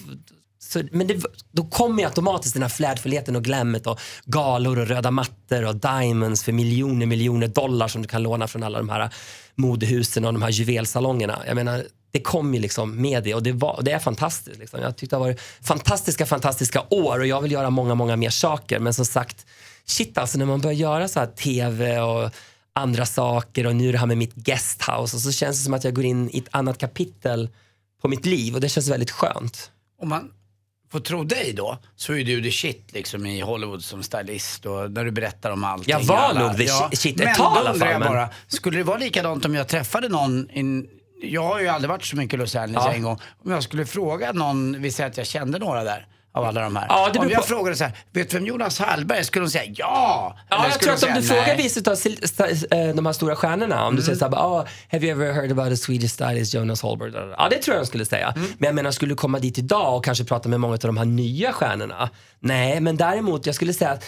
så, 0.58 0.82
men 0.92 1.06
det, 1.06 1.24
då 1.50 1.64
kommer 1.64 2.02
ju 2.02 2.06
automatiskt 2.06 2.54
den 2.54 2.62
här 2.62 2.70
flärdfullheten 2.70 3.36
och 3.36 3.44
glammet 3.44 3.86
och 3.86 4.00
galor 4.24 4.78
och 4.78 4.86
röda 4.86 5.10
mattor 5.10 5.64
och 5.64 5.76
diamonds 5.76 6.44
för 6.44 6.52
miljoner 6.52 7.06
miljoner 7.06 7.48
dollar 7.48 7.88
som 7.88 8.02
du 8.02 8.08
kan 8.08 8.22
låna 8.22 8.48
från 8.48 8.62
alla 8.62 8.78
de 8.78 8.88
här 8.88 9.10
modehusen 9.54 10.24
och 10.24 10.32
de 10.32 10.42
här 10.42 10.50
juvelsalongerna. 10.50 11.42
Jag 11.46 11.54
menar, 11.54 11.84
det 12.12 12.20
kom 12.20 12.54
ju 12.54 12.60
liksom 12.60 13.02
med 13.02 13.22
det 13.24 13.34
och 13.34 13.42
det, 13.42 13.52
var, 13.52 13.80
det 13.82 13.90
är 13.92 13.98
fantastiskt. 13.98 14.58
Liksom. 14.58 14.80
Jag 14.80 14.96
tyckte 14.96 15.16
det 15.16 15.20
har 15.20 15.26
varit 15.26 15.40
fantastiska, 15.62 16.26
fantastiska 16.26 16.82
år 16.90 17.18
och 17.18 17.26
jag 17.26 17.40
vill 17.40 17.52
göra 17.52 17.70
många, 17.70 17.94
många 17.94 18.16
mer 18.16 18.30
saker. 18.30 18.78
Men 18.78 18.94
som 18.94 19.04
sagt, 19.04 19.46
shit 19.84 20.18
alltså 20.18 20.38
när 20.38 20.46
man 20.46 20.60
börjar 20.60 20.74
göra 20.76 21.08
så 21.08 21.20
här 21.20 21.26
tv 21.26 22.00
och 22.00 22.30
andra 22.74 23.06
saker 23.06 23.66
och 23.66 23.76
nu 23.76 23.92
det 23.92 23.98
här 23.98 24.06
med 24.06 24.18
mitt 24.18 24.34
guesthouse 24.34 25.16
och 25.16 25.22
så 25.22 25.32
känns 25.32 25.58
det 25.58 25.64
som 25.64 25.74
att 25.74 25.84
jag 25.84 25.94
går 25.94 26.04
in 26.04 26.30
i 26.30 26.38
ett 26.38 26.48
annat 26.50 26.78
kapitel 26.78 27.48
på 28.02 28.08
mitt 28.08 28.26
liv 28.26 28.54
och 28.54 28.60
det 28.60 28.68
känns 28.68 28.88
väldigt 28.88 29.10
skönt. 29.10 29.70
Om 30.02 30.08
man 30.08 30.30
får 30.92 31.00
tro 31.00 31.24
dig 31.24 31.52
då, 31.52 31.78
så 31.96 32.12
är 32.14 32.24
du 32.24 32.42
the 32.42 32.50
shit 32.52 32.88
liksom 32.92 33.26
i 33.26 33.40
Hollywood 33.40 33.84
som 33.84 34.02
stylist 34.02 34.66
och 34.66 34.90
när 34.92 35.04
du 35.04 35.10
berättar 35.10 35.50
om 35.50 35.64
allting. 35.64 35.90
Jag 35.92 36.00
var 36.00 36.16
alla- 36.16 36.46
nog 36.48 36.56
the 36.56 36.66
shit- 36.66 36.96
shit 36.96 37.20
ett 37.20 37.34
tag 37.34 37.52
i 37.52 37.54
då 37.54 37.60
alla 37.60 37.72
undrar 37.72 37.86
fall, 37.86 37.92
jag 37.92 38.00
men- 38.00 38.08
bara, 38.12 38.28
skulle 38.48 38.78
det 38.78 38.84
vara 38.84 38.98
likadant 38.98 39.44
om 39.44 39.54
jag 39.54 39.68
träffade 39.68 40.08
någon 40.08 40.50
in, 40.50 40.88
jag 41.22 41.42
har 41.42 41.60
ju 41.60 41.68
aldrig 41.68 41.88
varit 41.90 42.04
så 42.04 42.16
mycket 42.16 42.34
i 42.34 42.36
Los 42.36 42.56
Angeles 42.56 42.82
Ja. 42.86 42.92
en 42.92 43.02
gång. 43.02 43.18
Om 43.44 43.50
jag 43.50 43.62
skulle 43.62 43.86
fråga 43.86 44.32
någon, 44.32 44.82
vi 44.82 44.90
säger 44.92 45.10
att 45.10 45.16
jag 45.16 45.26
kände 45.26 45.58
några 45.58 45.84
där. 45.84 46.06
av 46.34 46.44
alla 46.44 46.60
de 46.62 46.76
här. 46.76 46.86
Ja, 46.88 47.10
det 47.12 47.18
om 47.18 47.28
jag 47.30 47.40
på- 47.40 47.46
frågade 47.46 47.76
så 47.76 47.84
här, 47.84 47.92
vet 48.12 48.30
du 48.30 48.36
vem 48.36 48.46
Jonas 48.46 48.78
Hallberg 48.78 49.18
är? 49.18 49.22
Skulle 49.22 49.42
hon 49.42 49.50
säga 49.50 49.72
ja? 49.76 50.36
Ja, 50.50 50.66
jag 50.70 50.80
tror 50.80 50.92
att 50.92 51.02
om 51.02 51.14
du 51.14 51.22
frågar 51.22 51.56
vissa 51.56 51.90
av 51.90 51.96
eh, 52.80 52.94
de 52.94 53.06
här 53.06 53.12
stora 53.12 53.36
stjärnorna, 53.36 53.86
om 53.86 53.96
du 53.96 54.02
säger 54.02 54.18
såhär, 54.18 54.32
oh, 54.32 54.64
have 54.92 55.06
you 55.06 55.10
ever 55.22 55.32
heard 55.32 55.50
about 55.52 55.72
a 55.72 55.76
Swedish 55.76 56.10
stylist 56.10 56.54
Jonas 56.54 56.82
Hallberg? 56.82 57.12
Ja, 57.38 57.48
det 57.50 57.58
tror 57.58 57.74
jag 57.76 57.82
de 57.82 57.86
skulle 57.86 58.04
säga. 58.06 58.32
Men 58.36 58.66
jag 58.66 58.74
menar, 58.74 58.90
skulle 58.90 59.12
du 59.12 59.16
komma 59.16 59.38
dit 59.38 59.58
idag 59.58 59.96
och 59.96 60.04
kanske 60.04 60.24
prata 60.24 60.48
med 60.48 60.60
många 60.60 60.72
av 60.74 60.78
de 60.78 60.96
här 60.96 61.04
nya 61.04 61.52
stjärnorna? 61.52 62.10
Nej, 62.40 62.80
men 62.80 62.96
däremot, 62.96 63.46
jag 63.46 63.54
skulle 63.54 63.72
säga 63.74 63.90
att 63.90 64.04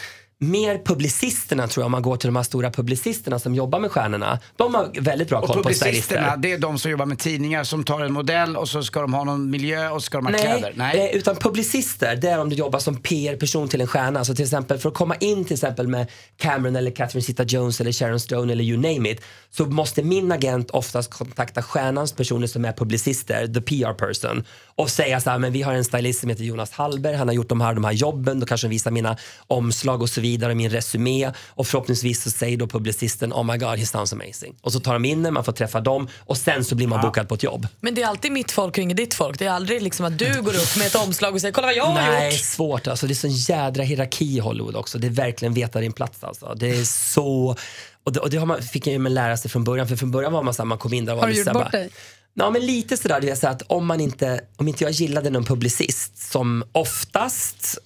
mer 0.51 0.79
publicisterna 0.85 1.69
tror 1.69 1.83
jag, 1.83 1.87
om 1.87 1.93
man 1.93 2.03
går 2.03 2.17
till 2.17 2.29
de 2.29 2.37
här 2.37 2.43
stora 2.43 2.71
publicisterna 2.71 3.39
som 3.39 3.55
jobbar 3.55 3.79
med 3.79 3.91
stjärnorna, 3.91 4.39
de 4.57 4.75
har 4.75 5.01
väldigt 5.01 5.29
bra 5.29 5.41
Och 5.41 5.47
koll 5.47 5.57
på 5.57 5.63
publicisterna, 5.63 6.01
stylister. 6.01 6.37
det 6.37 6.53
är 6.53 6.59
de 6.59 6.79
som 6.79 6.91
jobbar 6.91 7.07
med 7.07 7.19
tidningar 7.19 7.65
som 7.65 7.85
tar 7.85 8.01
en 8.01 8.13
modell 8.13 8.57
och 8.57 8.69
så 8.69 8.83
ska 8.83 9.01
de 9.01 9.15
ha 9.15 9.25
någon 9.25 9.51
miljö 9.51 9.89
och 9.91 10.03
så 10.03 10.07
ska 10.07 10.19
de 10.19 10.27
ha 10.27 10.33
kläder. 10.33 10.73
Nej, 10.77 11.11
eh, 11.11 11.17
utan 11.17 11.37
publicister, 11.37 12.17
det 12.17 12.29
är 12.29 12.41
om 12.41 12.49
du 12.49 12.57
jobbar 12.57 12.79
som 12.79 12.97
PR-person 12.97 13.69
till 13.69 13.81
en 13.81 13.87
stjärna. 13.87 14.25
Så 14.25 14.35
till 14.35 14.45
exempel 14.45 14.79
för 14.79 14.89
att 14.89 14.95
komma 14.95 15.15
in 15.15 15.45
till 15.45 15.55
exempel 15.55 15.89
med 15.89 16.11
Cameron 16.37 16.77
eller 16.77 16.91
Catherine 16.91 17.23
Zeta-Jones 17.23 17.81
eller 17.81 17.93
Sharon 17.93 18.21
Stone 18.21 18.53
eller 18.53 18.65
you 18.65 18.77
name 18.77 19.11
it 19.11 19.21
så 19.51 19.67
måste 19.67 20.03
min 20.03 20.33
agent 20.33 20.71
oftast 20.71 21.11
kontakta 21.11 21.63
stjärnans 21.63 22.13
personer 22.13 22.47
som 22.47 22.65
är 22.65 22.73
publicister, 22.73 23.47
the 23.47 23.61
PR 23.61 23.95
person 23.95 24.45
och 24.77 24.91
säga 24.91 25.21
så 25.21 25.31
här, 25.31 25.39
men 25.39 25.53
vi 25.53 25.63
har 25.63 25.75
en 25.75 25.85
stylist 25.85 26.21
som 26.21 26.29
heter 26.29 26.45
Jonas 26.45 26.71
Hallberg, 26.73 27.17
han 27.17 27.29
har 27.29 27.35
gjort 27.35 27.49
de 27.49 27.61
här, 27.61 27.75
de 27.75 27.85
här 27.85 27.93
jobben, 27.93 28.41
då 28.41 28.47
kanske 28.47 28.69
visar 28.69 28.91
mina 28.91 29.17
omslag 29.47 30.03
och 30.03 30.09
så 30.11 30.21
vidare, 30.21 30.34
min 30.55 30.71
resumé 30.71 31.33
och 31.49 31.67
förhoppningsvis 31.67 32.23
så 32.23 32.31
säger 32.31 32.57
då 32.57 32.67
publicisten 32.67 33.33
oh 33.33 33.43
my 33.45 33.59
god, 33.59 33.79
he 33.79 33.87
sounds 33.87 34.13
amazing. 34.13 34.55
Och 34.61 34.73
så 34.73 34.81
tar 34.81 34.93
de 34.93 35.05
in 35.05 35.23
den, 35.23 35.35
man 35.35 35.45
får 35.45 35.53
träffa 35.53 35.81
dem 35.81 36.09
och 36.21 36.37
sen 36.37 36.65
så 36.65 36.75
blir 36.75 36.87
man 36.87 37.01
bokad 37.01 37.29
på 37.29 37.35
ett 37.35 37.43
jobb. 37.43 37.67
Men 37.81 37.95
det 37.95 38.03
är 38.03 38.07
alltid 38.07 38.33
mitt 38.33 38.51
folk 38.53 38.73
och 38.79 38.79
inget 38.83 38.97
ditt 38.97 39.15
folk. 39.15 39.39
Det 39.39 39.47
är 39.47 39.51
aldrig 39.51 39.83
liksom 39.83 40.07
att 40.07 40.19
du 40.19 40.43
går 40.43 40.55
upp 40.57 40.77
med 40.79 40.87
ett 40.87 40.95
omslag 40.95 41.35
och 41.35 41.41
säger 41.41 41.53
kolla 41.53 41.67
vad 41.67 41.77
jag 41.77 41.85
har 41.85 41.95
Nej, 41.95 42.31
gjort. 42.33 42.41
svårt 42.41 42.87
alltså. 42.87 43.07
Det 43.07 43.13
är 43.13 43.15
sån 43.15 43.31
jädra 43.31 43.83
hierarki 43.83 44.25
i 44.25 44.39
Hollywood 44.39 44.77
också. 44.77 44.99
Det 44.99 45.07
är 45.07 45.11
verkligen 45.11 45.55
veta 45.55 45.81
din 45.81 45.93
plats 45.93 46.25
alltså. 46.25 46.55
Det 46.57 46.71
är 46.71 46.85
så... 46.85 47.57
Och 48.05 48.13
det, 48.13 48.21
och 48.21 48.31
det 48.31 48.37
har 48.37 48.47
man, 48.47 48.63
fick 48.63 48.87
jag 48.87 48.93
ju 48.93 49.09
lära 49.09 49.37
sig 49.37 49.51
från 49.51 49.65
början. 49.65 49.89
För 49.89 49.97
från 49.97 50.11
början 50.11 50.33
var 50.33 50.43
man 50.43 50.55
såhär, 50.55 50.67
man 50.67 50.79
kom 50.79 50.95
in 50.95 51.05
där 51.05 51.13
och 51.13 51.17
var 51.19 51.23
Har 51.23 51.29
du 51.29 51.35
lite 51.35 51.51
gjort 51.51 51.55
bort 51.55 51.73
bara- 51.73 51.79
dig? 51.79 51.91
Ja, 52.35 52.51
men 52.51 52.67
lite 52.67 52.97
sådär, 52.97 53.21
det 53.21 53.27
vill 53.27 53.37
säga 53.37 53.51
att 53.51 53.63
om, 53.67 53.87
man 53.87 54.01
inte, 54.01 54.41
om 54.57 54.69
inte 54.69 54.85
jag 54.85 54.91
gillade 54.91 55.31
någon 55.31 55.45
publicist 55.45 56.31
som 56.33 56.65
oftast 56.73 57.79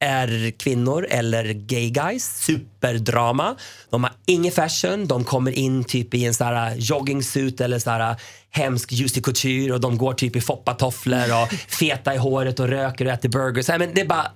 är 0.00 0.50
kvinnor 0.50 1.06
eller 1.10 1.52
gay 1.52 1.90
guys, 1.90 2.44
superdrama. 2.44 3.56
De 3.90 4.04
har 4.04 4.12
ingen 4.26 4.52
fashion, 4.52 5.06
de 5.06 5.24
kommer 5.24 5.52
in 5.52 5.84
typ 5.84 6.14
i 6.14 6.24
en 6.24 6.34
sån 6.34 6.46
här 6.46 6.74
joggingsuit 6.76 7.60
eller 7.60 7.78
sån 7.78 8.14
hemsk 8.50 8.92
juicy 8.92 9.20
couture 9.20 9.72
och 9.72 9.80
de 9.80 9.98
går 9.98 10.12
typ 10.12 10.36
i 10.36 10.40
foppatofflor 10.40 11.42
och 11.42 11.52
feta 11.68 12.14
i 12.14 12.18
håret 12.18 12.60
och 12.60 12.68
röker 12.68 13.06
och 13.06 13.12
äter 13.12 13.28
burgers. 13.28 13.68
Nej, 13.68 13.78
men 13.78 13.94
det 13.94 14.00
är 14.00 14.06
bara 14.06 14.32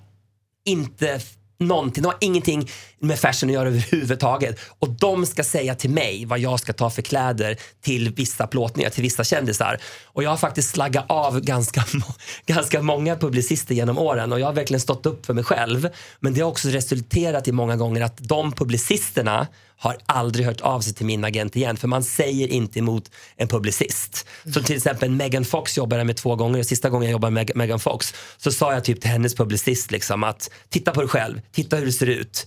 inte 0.64 1.20
någonting. 1.60 2.02
De 2.02 2.08
har 2.08 2.18
ingenting 2.20 2.68
med 3.02 3.18
fashion 3.18 3.50
att 3.50 3.54
göra 3.54 3.68
överhuvudtaget. 3.68 4.60
Och 4.78 4.88
de 4.88 5.26
ska 5.26 5.44
säga 5.44 5.74
till 5.74 5.90
mig 5.90 6.24
vad 6.24 6.38
jag 6.38 6.60
ska 6.60 6.72
ta 6.72 6.90
för 6.90 7.02
kläder 7.02 7.56
till 7.80 8.14
vissa 8.14 8.46
plåtningar, 8.46 8.90
till 8.90 9.02
vissa 9.02 9.24
kändisar. 9.24 9.78
Och 10.04 10.22
jag 10.22 10.30
har 10.30 10.36
faktiskt 10.36 10.70
slaggat 10.70 11.04
av 11.08 11.40
ganska, 11.40 11.84
ganska 12.46 12.82
många 12.82 13.16
publicister 13.16 13.74
genom 13.74 13.98
åren 13.98 14.32
och 14.32 14.40
jag 14.40 14.46
har 14.46 14.52
verkligen 14.52 14.80
stått 14.80 15.06
upp 15.06 15.26
för 15.26 15.34
mig 15.34 15.44
själv. 15.44 15.88
Men 16.20 16.34
det 16.34 16.40
har 16.40 16.48
också 16.48 16.68
resulterat 16.68 17.48
i 17.48 17.52
många 17.52 17.76
gånger 17.76 18.00
att 18.00 18.16
de 18.18 18.52
publicisterna 18.52 19.46
har 19.76 19.96
aldrig 20.06 20.46
hört 20.46 20.60
av 20.60 20.80
sig 20.80 20.94
till 20.94 21.06
min 21.06 21.24
agent 21.24 21.56
igen 21.56 21.76
för 21.76 21.88
man 21.88 22.04
säger 22.04 22.48
inte 22.48 22.78
emot 22.78 23.10
en 23.36 23.48
publicist. 23.48 24.26
Så 24.54 24.62
till 24.62 24.76
exempel 24.76 25.10
Megan 25.10 25.44
Fox 25.44 25.76
jobbade 25.76 26.00
jag 26.00 26.06
med 26.06 26.16
två 26.16 26.36
gånger 26.36 26.58
och 26.58 26.66
sista 26.66 26.90
gången 26.90 27.06
jag 27.06 27.12
jobbade 27.12 27.30
med 27.30 27.50
Megan 27.54 27.80
Fox 27.80 28.14
så 28.36 28.52
sa 28.52 28.72
jag 28.72 28.84
typ 28.84 29.00
till 29.00 29.10
hennes 29.10 29.34
publicist 29.34 29.90
liksom 29.90 30.24
att 30.24 30.50
titta 30.68 30.90
på 30.90 31.00
dig 31.00 31.08
själv, 31.08 31.40
titta 31.52 31.76
hur 31.76 31.86
du 31.86 31.92
ser 31.92 32.06
ut. 32.06 32.46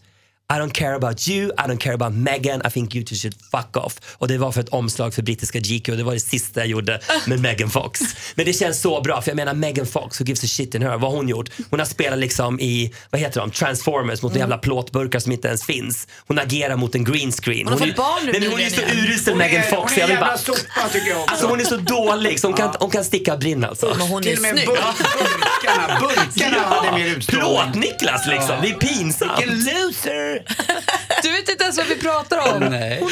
I 0.54 0.60
don't 0.60 0.74
care 0.74 0.94
about 0.94 1.28
you, 1.28 1.52
I 1.58 1.68
don't 1.68 1.78
care 1.78 1.94
about 1.94 2.14
Megan, 2.14 2.62
I 2.66 2.70
think 2.70 2.96
you 2.96 3.04
two 3.04 3.16
should 3.16 3.36
fuck 3.52 3.78
off. 3.78 3.98
Och 4.18 4.28
det 4.28 4.38
var 4.38 4.52
för 4.52 4.62
ett 4.62 4.70
omslag 4.70 5.14
för 5.14 5.22
brittiska 5.22 5.60
GQ 5.60 5.90
och 5.90 5.98
det 5.98 6.04
var 6.04 6.14
det 6.14 6.20
sista 6.20 6.60
jag 6.60 6.68
gjorde 6.68 7.00
med 7.28 7.40
Megan 7.40 7.70
Fox. 7.70 8.02
Men 8.36 8.46
det 8.46 8.54
känns 8.54 8.82
så 8.82 9.02
bra 9.02 9.22
för 9.22 9.30
jag 9.30 9.36
menar 9.36 9.54
Megan 9.54 9.86
Fox, 9.86 10.22
who 10.22 10.26
gives 10.26 10.44
a 10.44 10.48
shit 10.48 10.76
in 10.76 10.82
her, 10.82 10.90
vad 10.90 11.02
har 11.02 11.18
hon 11.18 11.28
gjort? 11.30 11.50
Hon 11.70 11.80
har 11.80 11.86
spelat 11.86 12.20
liksom 12.20 12.60
i, 12.60 12.94
vad 13.10 13.22
heter 13.22 13.40
de, 13.40 13.52
Transformers 13.52 14.22
mot 14.22 14.32
mm. 14.32 14.40
jävla 14.40 14.58
plåtburkar 14.58 15.20
som 15.20 15.32
inte 15.32 15.48
ens 15.48 15.66
finns. 15.66 16.08
Hon 16.28 16.40
agerar 16.40 16.76
mot 16.76 16.96
en 16.96 17.04
green 17.04 17.32
screen. 17.32 17.68
Hon 17.68 17.80
har 17.80 17.86
är- 17.86 17.88
fått 17.88 17.98
barn 17.98 18.26
nu 18.26 18.32
Nej, 18.32 18.42
men 18.42 18.52
Hon 18.52 18.60
är 18.60 18.70
så 18.70 18.82
urusel 18.82 19.36
Megan 19.36 19.64
Fox. 19.64 19.94
hon 19.94 20.04
är 20.04 20.08
jag 20.08 20.10
en 20.10 20.16
vill 20.16 20.20
bara, 20.20 20.26
jävla 20.26 20.38
sopa 20.38 20.90
tycker 20.94 21.10
jag 21.10 21.20
också. 21.20 21.32
alltså 21.32 21.48
hon 21.48 21.60
är 21.60 21.64
så 21.66 21.78
dålig 21.78 22.40
så 22.40 22.48
hon 22.48 22.58
kan, 22.58 22.76
hon 22.80 22.90
kan 22.90 23.06
sticka 23.06 23.38
brinn 23.38 23.64
alltså. 23.64 23.96
Men 23.98 24.08
hon 24.08 24.20
är 24.20 24.24
Till 24.24 24.36
och 24.36 24.42
med 24.42 24.56
burkarna, 24.56 26.00
burkarna 26.00 26.60
hade 26.60 26.92
mer 26.98 27.08
utstrålning. 27.08 27.72
Plåt-Niklas 27.72 28.28
liksom, 28.28 28.56
det 28.62 28.70
är 28.70 28.74
pinsamt. 28.74 29.32
Vilken 29.40 29.58
loser! 29.60 30.35
Du 31.24 31.32
vet 31.32 31.50
inte 31.50 31.64
ens 31.64 31.78
vad 31.78 31.88
vi 31.88 31.96
pratar 31.96 32.54
om. 32.54 32.60
Nej. 32.60 33.00
På 33.00 33.08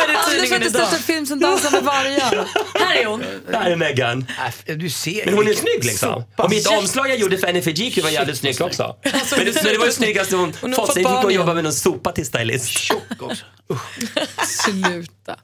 henne 0.00 0.12
i 0.12 0.16
Anders 0.16 0.16
har 0.16 0.30
tidningen 0.30 0.62
inte 0.62 0.66
idag. 0.78 0.88
sett 0.88 0.96
en 0.98 1.02
film 1.04 1.26
som 1.26 1.40
dansar 1.40 1.70
med 1.70 1.82
vargar. 1.82 2.48
Här 2.78 2.96
är 2.96 3.06
hon. 3.06 3.24
Där 3.50 3.70
är 3.70 3.76
Megan. 3.76 4.26
Äh, 4.66 4.76
Du 4.76 4.90
ser 4.90 5.24
Men 5.24 5.34
hon 5.34 5.48
är 5.48 5.54
snygg 5.54 5.84
liksom. 5.84 6.24
Och 6.36 6.50
mitt 6.50 6.66
omslag 6.66 7.08
jag 7.10 7.16
gjorde 7.16 7.38
för 7.38 7.52
NFGQ 7.52 8.02
var 8.02 8.10
jävligt 8.10 8.38
snyggt 8.38 8.60
också. 8.60 8.96
Men 9.02 9.12
det, 9.44 9.54
men 9.54 9.72
det 9.72 9.78
var 9.78 9.86
det 9.86 9.92
snyggaste 9.92 10.36
hon 10.36 10.52
Hon 10.60 10.72
har 10.72 10.86
fått. 10.86 10.96
jag 10.96 11.20
fick 11.22 11.30
igen. 11.30 11.40
jobba 11.40 11.54
med 11.54 11.64
någon 11.64 11.72
sopa 11.72 12.12
till 12.12 12.26
stylist. 12.26 12.68
Tjock 12.68 13.02
också. 13.22 13.44
Sluta. 14.46 15.36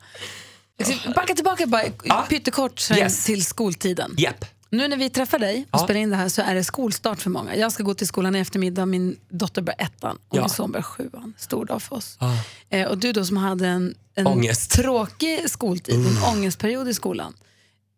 Backa 1.15 1.35
tillbaka 1.35 1.67
bara 1.67 1.83
Ja. 2.05 2.27
pyttekort 2.29 2.91
Yes. 2.91 3.25
till 3.25 3.45
skoltiden. 3.45 4.15
Japp. 4.19 4.45
Nu 4.71 4.89
när 4.89 4.97
vi 4.97 5.11
träffar 5.11 5.39
dig 5.39 5.67
och 5.71 5.79
Ja. 5.81 5.85
spelar 5.85 6.01
in 6.01 6.11
det 6.11 6.17
här 6.17 6.29
så 6.29 6.43
är 6.43 6.55
det 6.55 6.65
skolstart 6.65 7.23
för 7.23 7.31
många. 7.31 7.57
Jag 7.57 7.73
ska 7.73 7.83
gå 7.83 7.95
till 7.95 8.07
skolan 8.07 8.37
i 8.37 8.39
eftermiddag, 8.39 8.87
min 8.87 9.17
dotter 9.29 9.63
börjar 9.63 9.81
ettan 9.81 10.19
och 10.29 10.37
Ja. 10.37 10.41
min 10.41 10.51
son 10.51 10.73
börjar 10.73 10.83
sjuan. 10.83 11.35
Stor 11.39 11.65
dag 11.65 11.83
för 11.83 11.97
oss. 11.97 12.17
Ja. 12.21 12.35
Eh, 12.69 12.87
och 12.89 12.99
du 12.99 13.13
då 13.13 13.25
som 13.25 13.37
hade 13.37 13.67
en, 13.69 13.95
en 14.15 14.43
tråkig 14.71 15.51
skoltid, 15.51 15.95
en 15.95 16.23
ångestperiod 16.37 16.89
i 16.89 16.95
skolan. 16.95 17.35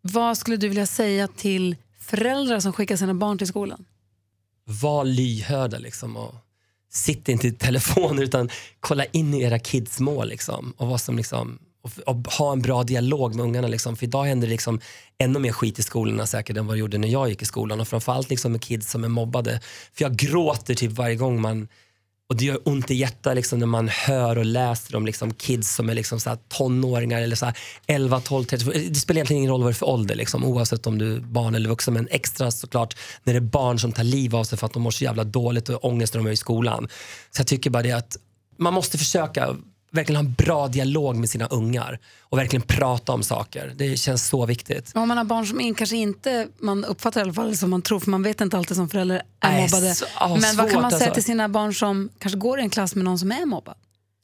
Vad 0.01 0.37
skulle 0.37 0.57
du 0.57 0.67
vilja 0.67 0.85
säga 0.85 1.27
till 1.27 1.75
föräldrar 1.99 2.59
som 2.59 2.73
skickar 2.73 2.95
sina 2.95 3.13
barn 3.13 3.37
till 3.37 3.47
skolan? 3.47 3.85
Var 4.65 5.05
lyhörda 5.05 5.77
liksom. 5.77 6.17
Och 6.17 6.35
sitt 6.91 7.29
inte 7.29 7.47
i 7.47 7.51
telefoner 7.51 8.23
utan 8.23 8.49
kolla 8.79 9.05
in 9.05 9.33
i 9.33 9.41
era 9.41 9.59
kids 9.59 9.99
mål 9.99 10.27
liksom. 10.27 10.73
Och, 10.77 10.87
vad 10.87 11.01
som, 11.01 11.17
liksom, 11.17 11.59
och, 11.81 11.91
och 12.05 12.15
ha 12.15 12.51
en 12.51 12.61
bra 12.61 12.83
dialog 12.83 13.35
med 13.35 13.43
ungarna. 13.43 13.67
Liksom. 13.67 13.95
För 13.95 14.05
idag 14.05 14.23
händer 14.23 14.47
det 14.47 14.51
liksom 14.51 14.79
ännu 15.17 15.39
mer 15.39 15.51
skit 15.51 15.79
i 15.79 15.83
skolorna 15.83 16.25
säkert 16.25 16.57
än 16.57 16.67
vad 16.67 16.75
det 16.75 16.79
gjorde 16.79 16.97
när 16.97 17.07
jag 17.07 17.29
gick 17.29 17.41
i 17.41 17.45
skolan. 17.45 17.79
Och 17.79 17.87
framförallt 17.87 18.29
liksom 18.29 18.51
med 18.51 18.61
kids 18.61 18.91
som 18.91 19.03
är 19.03 19.09
mobbade. 19.09 19.59
För 19.93 20.03
jag 20.03 20.15
gråter 20.15 20.75
typ 20.75 20.91
varje 20.91 21.15
gång 21.15 21.41
man 21.41 21.67
och 22.31 22.37
det 22.37 22.45
gör 22.45 22.59
ont 22.65 22.91
i 22.91 22.95
hjärtat 22.95 23.35
liksom, 23.35 23.59
när 23.59 23.65
man 23.65 23.87
hör 23.87 24.37
och 24.37 24.45
läser 24.45 24.95
om 24.95 25.05
liksom, 25.05 25.33
kids 25.33 25.75
som 25.75 25.89
är 25.89 25.93
liksom, 25.93 26.19
så 26.19 26.29
här, 26.29 26.37
tonåringar 26.47 27.21
eller 27.21 27.35
så 27.35 27.45
här, 27.45 27.57
11, 27.87 28.19
12, 28.19 28.43
13. 28.45 28.73
Det 28.73 28.95
spelar 28.95 29.17
egentligen 29.17 29.37
ingen 29.37 29.51
roll 29.51 29.61
vad 29.61 29.69
det 29.69 29.71
är 29.71 29.77
för 29.77 29.89
ålder 29.89 30.15
liksom, 30.15 30.45
oavsett 30.45 30.87
om 30.87 30.97
du 30.97 31.15
är 31.15 31.19
barn 31.19 31.55
eller 31.55 31.69
vuxen. 31.69 31.93
Men 31.93 32.07
extra 32.11 32.51
såklart 32.51 32.97
när 33.23 33.33
det 33.33 33.37
är 33.37 33.41
barn 33.41 33.79
som 33.79 33.91
tar 33.91 34.03
liv 34.03 34.35
av 34.35 34.43
sig 34.43 34.57
för 34.57 34.65
att 34.65 34.73
de 34.73 34.81
mår 34.81 34.91
så 34.91 35.03
jävla 35.03 35.23
dåligt 35.23 35.69
och 35.69 35.85
ångest 35.85 36.13
när 36.13 36.21
de 36.21 36.27
är 36.27 36.31
i 36.31 36.37
skolan. 36.37 36.87
Så 37.31 37.39
jag 37.39 37.47
tycker 37.47 37.69
bara 37.69 37.83
det 37.83 37.91
att 37.91 38.17
man 38.57 38.73
måste 38.73 38.97
försöka 38.97 39.55
verkligen 39.91 40.15
ha 40.15 40.29
en 40.29 40.33
bra 40.33 40.67
dialog 40.67 41.15
med 41.15 41.29
sina 41.29 41.45
ungar 41.47 41.99
och 42.21 42.37
verkligen 42.37 42.61
prata 42.67 43.11
om 43.11 43.23
saker. 43.23 43.73
Det 43.77 43.97
känns 43.97 44.27
så 44.27 44.45
viktigt. 44.45 44.91
Om 44.95 45.07
man 45.07 45.17
har 45.17 45.23
barn 45.25 45.47
som 45.47 45.61
in, 45.61 45.75
kanske 45.75 45.95
inte, 45.97 46.47
man 46.59 46.85
uppfattar 46.85 47.21
i 47.21 47.23
alla 47.23 47.33
fall 47.33 47.57
som 47.57 47.69
man 47.69 47.81
tror, 47.81 47.99
för 47.99 48.09
man 48.11 48.23
vet 48.23 48.41
inte 48.41 48.57
alltid 48.57 48.77
som 48.77 48.89
förälder 48.89 49.21
är 49.39 49.51
Nej, 49.51 49.61
mobbade. 49.61 49.95
så- 49.95 50.05
ja, 50.19 50.37
Men 50.41 50.55
vad 50.55 50.71
kan 50.71 50.81
man 50.81 50.91
säga 50.91 51.01
alltså. 51.01 51.13
till 51.13 51.23
sina 51.23 51.49
barn 51.49 51.73
som 51.73 52.09
kanske 52.19 52.39
går 52.39 52.59
i 52.59 52.61
en 52.61 52.69
klass 52.69 52.95
med 52.95 53.05
någon 53.05 53.19
som 53.19 53.31
är 53.31 53.45
mobbad? 53.45 53.75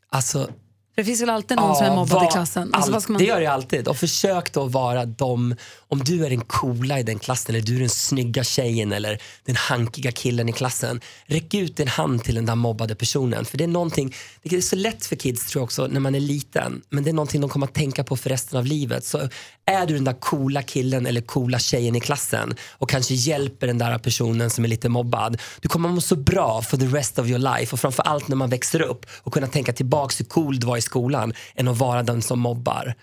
Alltså, 0.10 0.50
Det 0.98 1.04
finns 1.04 1.22
väl 1.22 1.30
alltid 1.30 1.58
någon 1.58 1.76
som 1.76 1.86
är 1.86 1.96
mobbad 1.96 2.10
var 2.10 2.28
i 2.28 2.32
klassen? 2.32 2.74
Alltså, 2.74 2.94
all- 2.94 3.02
man... 3.08 3.18
Det 3.18 3.26
gör 3.26 3.40
det 3.40 3.48
alltid. 3.48 3.88
Och 3.88 3.98
försök 3.98 4.54
då 4.54 4.66
vara 4.66 5.06
de, 5.06 5.56
om 5.88 6.00
du 6.00 6.26
är 6.26 6.30
den 6.30 6.42
coola 6.42 7.00
i 7.00 7.04
den 7.04 7.20
klassen 7.20 7.56
eller 7.56 7.66
du 7.66 7.76
är 7.76 7.80
den 7.80 7.90
snygga 7.90 8.44
tjejen 8.44 8.92
eller 8.92 9.22
den 9.46 9.56
hankiga 9.56 10.12
killen 10.12 10.50
i 10.50 10.54
klassen. 10.54 11.02
Räck 11.26 11.54
ut 11.54 11.80
en 11.80 11.88
hand 11.88 12.24
till 12.24 12.36
den 12.36 12.46
där 12.46 12.56
mobbade 12.56 12.96
personen. 12.96 13.46
För 13.46 13.58
det 13.58 13.64
är 13.64 13.68
någonting, 13.68 14.16
det 14.44 14.56
är 14.56 14.62
så 14.62 14.76
lätt 14.76 15.06
för 15.06 15.16
kids 15.16 15.46
tror 15.46 15.60
jag 15.62 15.64
också 15.64 15.88
när 15.88 16.00
man 16.00 16.16
är 16.16 16.20
liten. 16.20 16.82
Men 16.90 17.04
det 17.04 17.10
är 17.10 17.14
någonting 17.14 17.42
de 17.42 17.50
kommer 17.50 17.68
att 17.68 17.74
tänka 17.74 18.04
på 18.04 18.18
för 18.18 18.30
resten 18.30 18.60
av 18.60 18.66
livet. 18.66 19.06
Så 19.06 19.30
är 19.66 19.86
du 19.86 19.94
den 19.94 20.04
där 20.04 20.20
coola 20.20 20.64
killen 20.64 21.06
eller 21.06 21.22
coola 21.22 21.60
tjejen 21.60 21.96
i 21.96 22.00
klassen 22.00 22.56
och 22.72 22.90
kanske 22.90 23.14
hjälper 23.14 23.68
den 23.68 23.78
där 23.78 23.98
personen 23.98 24.50
som 24.50 24.64
är 24.64 24.68
lite 24.68 24.90
mobbad. 24.90 25.42
Du 25.62 25.70
kommer 25.70 25.90
att 25.90 25.96
må 25.96 26.02
så 26.02 26.16
bra 26.16 26.62
for 26.62 26.78
the 26.78 26.86
rest 26.86 27.20
of 27.20 27.28
your 27.28 27.58
life 27.58 27.74
och 27.74 27.80
framförallt 27.80 28.28
när 28.28 28.36
man 28.36 28.50
växer 28.50 28.82
upp 28.82 29.06
och 29.24 29.34
kunna 29.34 29.48
tänka 29.48 29.74
tillbaks 29.74 30.20
hur 30.20 30.26
cool 30.26 30.60
du 30.60 30.68
var 30.68 30.78
i 30.78 30.82
skolan 30.88 31.34
än 31.56 31.68
att 31.68 31.78
vara 31.78 32.04
den 32.04 32.22
som 32.22 32.40
mobbar. 32.40 32.96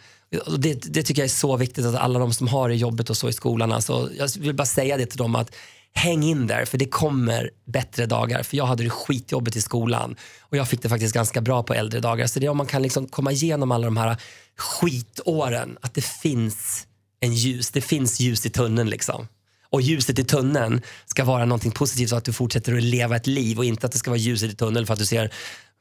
Det, 0.58 0.74
det 0.74 1.02
tycker 1.02 1.22
jag 1.22 1.26
är 1.26 1.28
så 1.28 1.56
viktigt 1.56 1.84
att 1.84 1.94
alla 1.94 2.18
de 2.18 2.32
som 2.32 2.48
har 2.48 2.68
det 2.68 2.74
jobbet 2.74 3.10
och 3.10 3.16
så 3.16 3.28
i 3.28 3.32
skolan, 3.32 3.72
alltså, 3.72 4.10
jag 4.18 4.28
vill 4.38 4.54
bara 4.54 4.66
säga 4.66 4.96
det 4.96 5.06
till 5.06 5.18
dem 5.18 5.34
att 5.34 5.54
häng 5.94 6.22
in 6.22 6.46
där 6.46 6.64
för 6.64 6.78
det 6.78 6.86
kommer 6.86 7.50
bättre 7.64 8.06
dagar. 8.06 8.42
För 8.42 8.56
jag 8.56 8.66
hade 8.66 8.82
det 8.82 8.90
skitjobbigt 8.90 9.56
i 9.56 9.60
skolan 9.60 10.16
och 10.40 10.56
jag 10.56 10.68
fick 10.68 10.82
det 10.82 10.88
faktiskt 10.88 11.14
ganska 11.14 11.40
bra 11.40 11.62
på 11.62 11.74
äldre 11.74 12.00
dagar. 12.00 12.26
Så 12.26 12.40
det 12.40 12.46
är 12.46 12.50
om 12.50 12.56
man 12.56 12.66
kan 12.66 12.82
liksom 12.82 13.08
komma 13.08 13.32
igenom 13.32 13.72
alla 13.72 13.84
de 13.84 13.96
här 13.96 14.16
skitåren, 14.56 15.78
att 15.80 15.94
det 15.94 16.04
finns 16.04 16.86
en 17.20 17.34
ljus, 17.34 17.70
det 17.70 17.80
finns 17.80 18.20
ljus 18.20 18.46
i 18.46 18.50
tunneln 18.50 18.90
liksom. 18.90 19.28
och 19.70 19.82
ljuset 19.82 20.18
i 20.18 20.24
tunneln 20.24 20.82
ska 21.06 21.24
vara 21.24 21.44
någonting 21.44 21.72
positivt 21.72 22.10
så 22.10 22.16
att 22.16 22.24
du 22.24 22.32
fortsätter 22.32 22.76
att 22.76 22.82
leva 22.82 23.16
ett 23.16 23.26
liv 23.26 23.58
och 23.58 23.64
inte 23.64 23.86
att 23.86 23.92
det 23.92 23.98
ska 23.98 24.10
vara 24.10 24.18
ljuset 24.18 24.52
i 24.52 24.54
tunneln 24.54 24.86
för 24.86 24.92
att 24.92 24.98
du 24.98 25.06
ser 25.06 25.32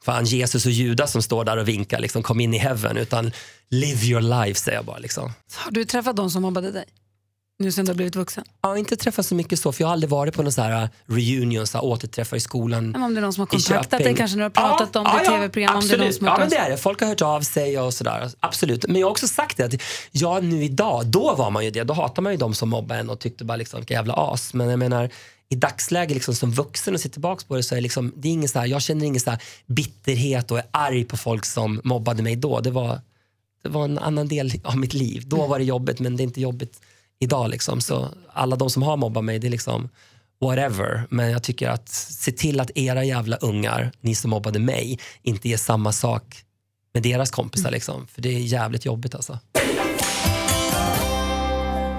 fan 0.04 0.24
Jesus 0.24 0.66
och 0.66 0.72
Judas 0.72 1.12
som 1.12 1.22
står 1.22 1.44
där 1.44 1.56
och 1.56 1.68
vinkar, 1.68 1.98
liksom, 1.98 2.22
kom 2.22 2.40
in 2.40 2.54
i 2.54 2.58
heaven. 2.58 2.96
Utan 2.96 3.32
live 3.70 4.06
your 4.06 4.20
life 4.20 4.60
säger 4.60 4.78
jag 4.78 4.84
bara. 4.84 4.98
Liksom. 4.98 5.32
Har 5.54 5.70
du 5.70 5.84
träffat 5.84 6.16
de 6.16 6.30
som 6.30 6.42
mobbade 6.42 6.70
dig? 6.70 6.84
Nu 7.58 7.72
sen 7.72 7.84
du 7.84 7.90
har 7.90 7.96
blivit 7.96 8.16
vuxen? 8.16 8.44
Jag 8.62 8.68
har 8.68 8.76
inte 8.76 8.96
träffat 8.96 9.26
så 9.26 9.34
mycket 9.34 9.58
så, 9.58 9.72
för 9.72 9.82
jag 9.82 9.88
har 9.88 9.92
aldrig 9.92 10.10
varit 10.10 10.34
på 10.34 10.42
någon 10.42 10.52
så 10.52 10.62
här 10.62 10.82
uh, 10.82 10.88
reunion, 11.06 11.66
så 11.66 11.78
här 11.78 11.84
återträffar 11.84 12.36
i 12.36 12.40
skolan. 12.40 12.90
Men 12.90 13.02
om 13.02 13.14
det 13.14 13.20
är 13.20 13.22
någon 13.22 13.32
som 13.32 13.40
har 13.40 13.46
kontaktat 13.46 14.00
dig 14.00 14.14
kanske 14.14 14.36
när 14.36 14.50
du 14.50 14.60
har 14.60 14.68
pratat 14.68 14.96
om 14.96 15.04
det 15.04 15.22
i 15.22 15.26
tv-program? 15.26 15.76
Om 15.76 15.88
det 15.88 15.94
är 15.94 15.98
någon 15.98 16.12
som 16.12 16.26
har 16.26 16.34
ja, 16.34 16.38
men 16.38 16.48
det 16.48 16.56
är 16.56 16.70
det. 16.70 16.76
Folk 16.76 17.00
har 17.00 17.08
hört 17.08 17.22
av 17.22 17.40
sig 17.40 17.78
och 17.78 17.94
sådär. 17.94 18.30
Absolut. 18.40 18.86
Men 18.88 19.00
jag 19.00 19.06
har 19.06 19.10
också 19.10 19.28
sagt 19.28 19.56
det 19.56 19.64
att 19.64 19.82
jag 20.10 20.44
nu 20.44 20.64
idag, 20.64 21.06
då 21.06 21.34
var 21.34 21.50
man 21.50 21.64
ju 21.64 21.70
det. 21.70 21.84
Då 21.84 21.94
hatar 21.94 22.22
man 22.22 22.32
ju 22.32 22.38
de 22.38 22.54
som 22.54 22.68
mobbar 22.68 22.96
en 22.96 23.10
och 23.10 23.20
tyckte 23.20 23.44
bara 23.44 23.56
liksom, 23.56 23.80
vilka 23.80 23.94
jävla 23.94 24.14
as. 24.14 24.54
Men 24.54 24.68
jag 24.68 24.78
menar, 24.78 25.10
i 25.48 25.54
dagsläget 25.54 26.14
liksom, 26.14 26.34
som 26.34 26.50
vuxen 26.50 26.94
och 26.94 27.00
ser 27.00 27.08
tillbaka 27.08 27.44
på 27.48 27.56
det 27.56 27.62
så 27.62 27.74
är 27.74 27.80
liksom, 27.80 28.12
det 28.16 28.28
är 28.28 28.32
ingen 28.32 28.48
så 28.48 28.58
här, 28.58 28.66
jag 28.66 28.82
känner 28.82 29.06
ingen 29.06 29.20
så 29.20 29.36
bitterhet 29.66 30.50
och 30.50 30.58
är 30.58 30.64
arg 30.70 31.04
på 31.04 31.16
folk 31.16 31.44
som 31.44 31.80
mobbade 31.84 32.22
mig 32.22 32.36
då. 32.36 32.60
Det 32.60 32.70
var, 32.70 33.00
det 33.62 33.68
var 33.68 33.84
en 33.84 33.98
annan 33.98 34.28
del 34.28 34.52
av 34.64 34.76
mitt 34.76 34.94
liv. 34.94 35.22
Då 35.26 35.46
var 35.46 35.58
det 35.58 35.64
jobbigt 35.64 36.00
men 36.00 36.16
det 36.16 36.22
är 36.22 36.24
inte 36.24 36.40
jobbigt 36.40 36.80
idag. 37.18 37.50
Liksom. 37.50 37.80
Så 37.80 38.08
alla 38.32 38.56
de 38.56 38.70
som 38.70 38.82
har 38.82 38.96
mobbat 38.96 39.24
mig, 39.24 39.38
det 39.38 39.46
är 39.46 39.50
liksom 39.50 39.88
whatever. 40.40 41.06
Men 41.10 41.30
jag 41.30 41.42
tycker 41.42 41.68
att 41.68 41.88
se 41.88 42.32
till 42.32 42.60
att 42.60 42.70
era 42.74 43.04
jävla 43.04 43.36
ungar, 43.36 43.92
ni 44.00 44.14
som 44.14 44.30
mobbade 44.30 44.58
mig, 44.58 44.98
inte 45.22 45.48
gör 45.48 45.58
samma 45.58 45.92
sak 45.92 46.44
med 46.94 47.02
deras 47.02 47.30
kompisar. 47.30 47.70
Liksom. 47.70 48.06
För 48.06 48.22
det 48.22 48.28
är 48.28 48.38
jävligt 48.38 48.84
jobbigt 48.84 49.14
alltså. 49.14 49.38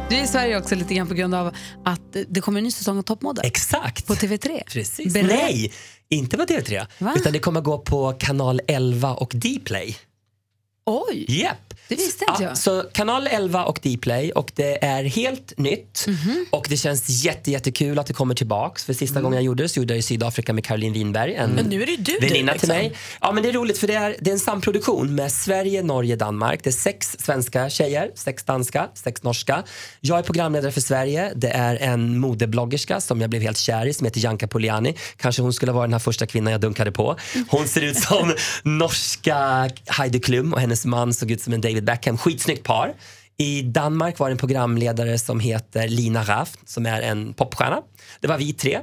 Du 0.10 0.16
är 0.16 0.24
i 0.24 0.28
Sverige 0.28 0.58
också 0.58 0.76
lite 0.76 0.94
grann 0.94 1.08
på 1.08 1.14
grund 1.14 1.36
av 1.36 1.56
att 1.86 2.16
det 2.28 2.42
kommer 2.42 2.58
en 2.60 2.64
ny 2.64 2.72
säsong 2.72 2.98
av 2.98 3.02
Toppmodell 3.02 3.46
Exakt. 3.46 4.08
på 4.08 4.14
TV3. 4.14 4.62
Precis. 4.68 5.14
Berätta. 5.14 5.36
Nej, 5.36 5.74
inte 6.10 6.38
på 6.38 6.44
TV3. 6.44 6.86
Va? 7.00 7.14
Utan 7.18 7.34
det 7.34 7.40
kommer 7.40 7.62
gå 7.62 7.78
på 7.78 8.14
kanal 8.20 8.62
11 8.68 9.14
och 9.14 9.32
Dplay. 9.36 9.98
Oj, 10.86 11.26
Japp. 11.42 11.74
Det 11.88 11.96
visste 11.96 12.26
inte 12.30 12.44
Ja, 12.44 12.50
jag. 12.50 12.58
så 12.58 12.84
kanal 12.94 13.28
11 13.28 13.66
och 13.66 13.80
Dplay 13.84 14.32
och 14.32 14.52
det 14.56 14.86
är 14.86 15.04
helt 15.04 15.58
nytt 15.58 16.06
Mhm. 16.08 16.46
och 16.52 16.66
det 16.70 16.78
känns 16.78 17.10
jätte, 17.26 17.52
jättekul 17.52 18.00
att 18.00 18.08
det 18.08 18.14
kommer 18.14 18.36
tillbaks. 18.36 18.84
För 18.86 18.94
sista 18.94 19.14
Mm. 19.20 19.24
gången 19.24 19.36
jag 19.38 19.44
gjorde 19.46 19.64
det 19.64 19.70
så 19.70 19.80
gjorde 19.80 19.94
jag 19.94 20.00
i 20.00 20.02
Sydafrika 20.02 20.54
med 20.54 20.64
Caroline 20.66 20.94
Winberg, 20.94 21.36
en 21.36 21.50
Men 21.50 21.66
nu 21.66 21.82
är 21.84 21.86
det 21.86 21.96
du, 21.98 22.20
väninna 22.20 22.52
liksom. 22.52 22.68
till 22.70 22.78
mig. 22.78 22.94
Ja 23.22 23.32
men 23.32 23.44
det 23.44 23.50
är 23.50 23.54
roligt 23.54 23.78
för 23.78 23.88
det 23.88 23.94
är, 23.94 24.16
det 24.20 24.30
är 24.30 24.34
en 24.34 24.40
samproduktion 24.40 25.16
med 25.16 25.32
Sverige, 25.32 25.84
Norge, 25.84 26.16
Danmark. 26.16 26.64
Det 26.64 26.70
är 26.70 26.72
sex 26.72 27.16
svenska 27.20 27.70
tjejer, 27.70 28.12
sex 28.16 28.44
danska, 28.44 28.90
sex 28.94 29.24
norska. 29.24 29.64
Jag 30.02 30.20
är 30.20 30.24
programledare 30.24 30.72
för 30.72 30.82
Sverige. 30.82 31.32
Det 31.36 31.50
är 31.50 31.76
en 31.76 32.20
modebloggerska 32.20 33.02
som 33.02 33.22
jag 33.22 33.30
blev 33.30 33.42
helt 33.42 33.58
kär 33.58 33.86
i 33.86 33.94
som 33.94 34.06
heter 34.06 34.20
Janka 34.20 34.48
Poliani. 34.48 34.96
Kanske 35.18 35.42
hon 35.42 35.54
skulle 35.54 35.72
vara 35.72 35.84
den 35.88 35.94
här 35.94 36.00
första 36.00 36.26
kvinnan 36.26 36.52
jag 36.52 36.62
dunkade 36.62 36.92
på. 36.92 37.16
Hon 37.50 37.68
ser 37.68 37.82
ut 37.82 37.98
som 38.00 38.34
norska 38.64 39.70
Heidi 39.88 40.20
Klum 40.20 40.54
och 40.54 40.60
hennes 40.60 40.86
man 40.86 41.14
såg 41.14 41.32
ut 41.32 41.42
som 41.42 41.54
en 41.54 41.62
David 41.62 41.75
Beckham. 41.82 42.18
Skitsnyggt 42.18 42.64
par. 42.64 42.94
I 43.38 43.62
Danmark 43.62 44.20
var 44.20 44.30
det 44.30 44.34
en 44.34 44.38
programledare 44.38 45.18
som 45.20 45.40
heter 45.40 45.88
Lina 45.88 46.24
Raff 46.24 46.56
som 46.66 46.86
är 46.86 47.02
en 47.02 47.34
popstjärna. 47.34 47.82
Det 48.20 48.28
var 48.28 48.38
vi 48.38 48.54
tre. 48.54 48.80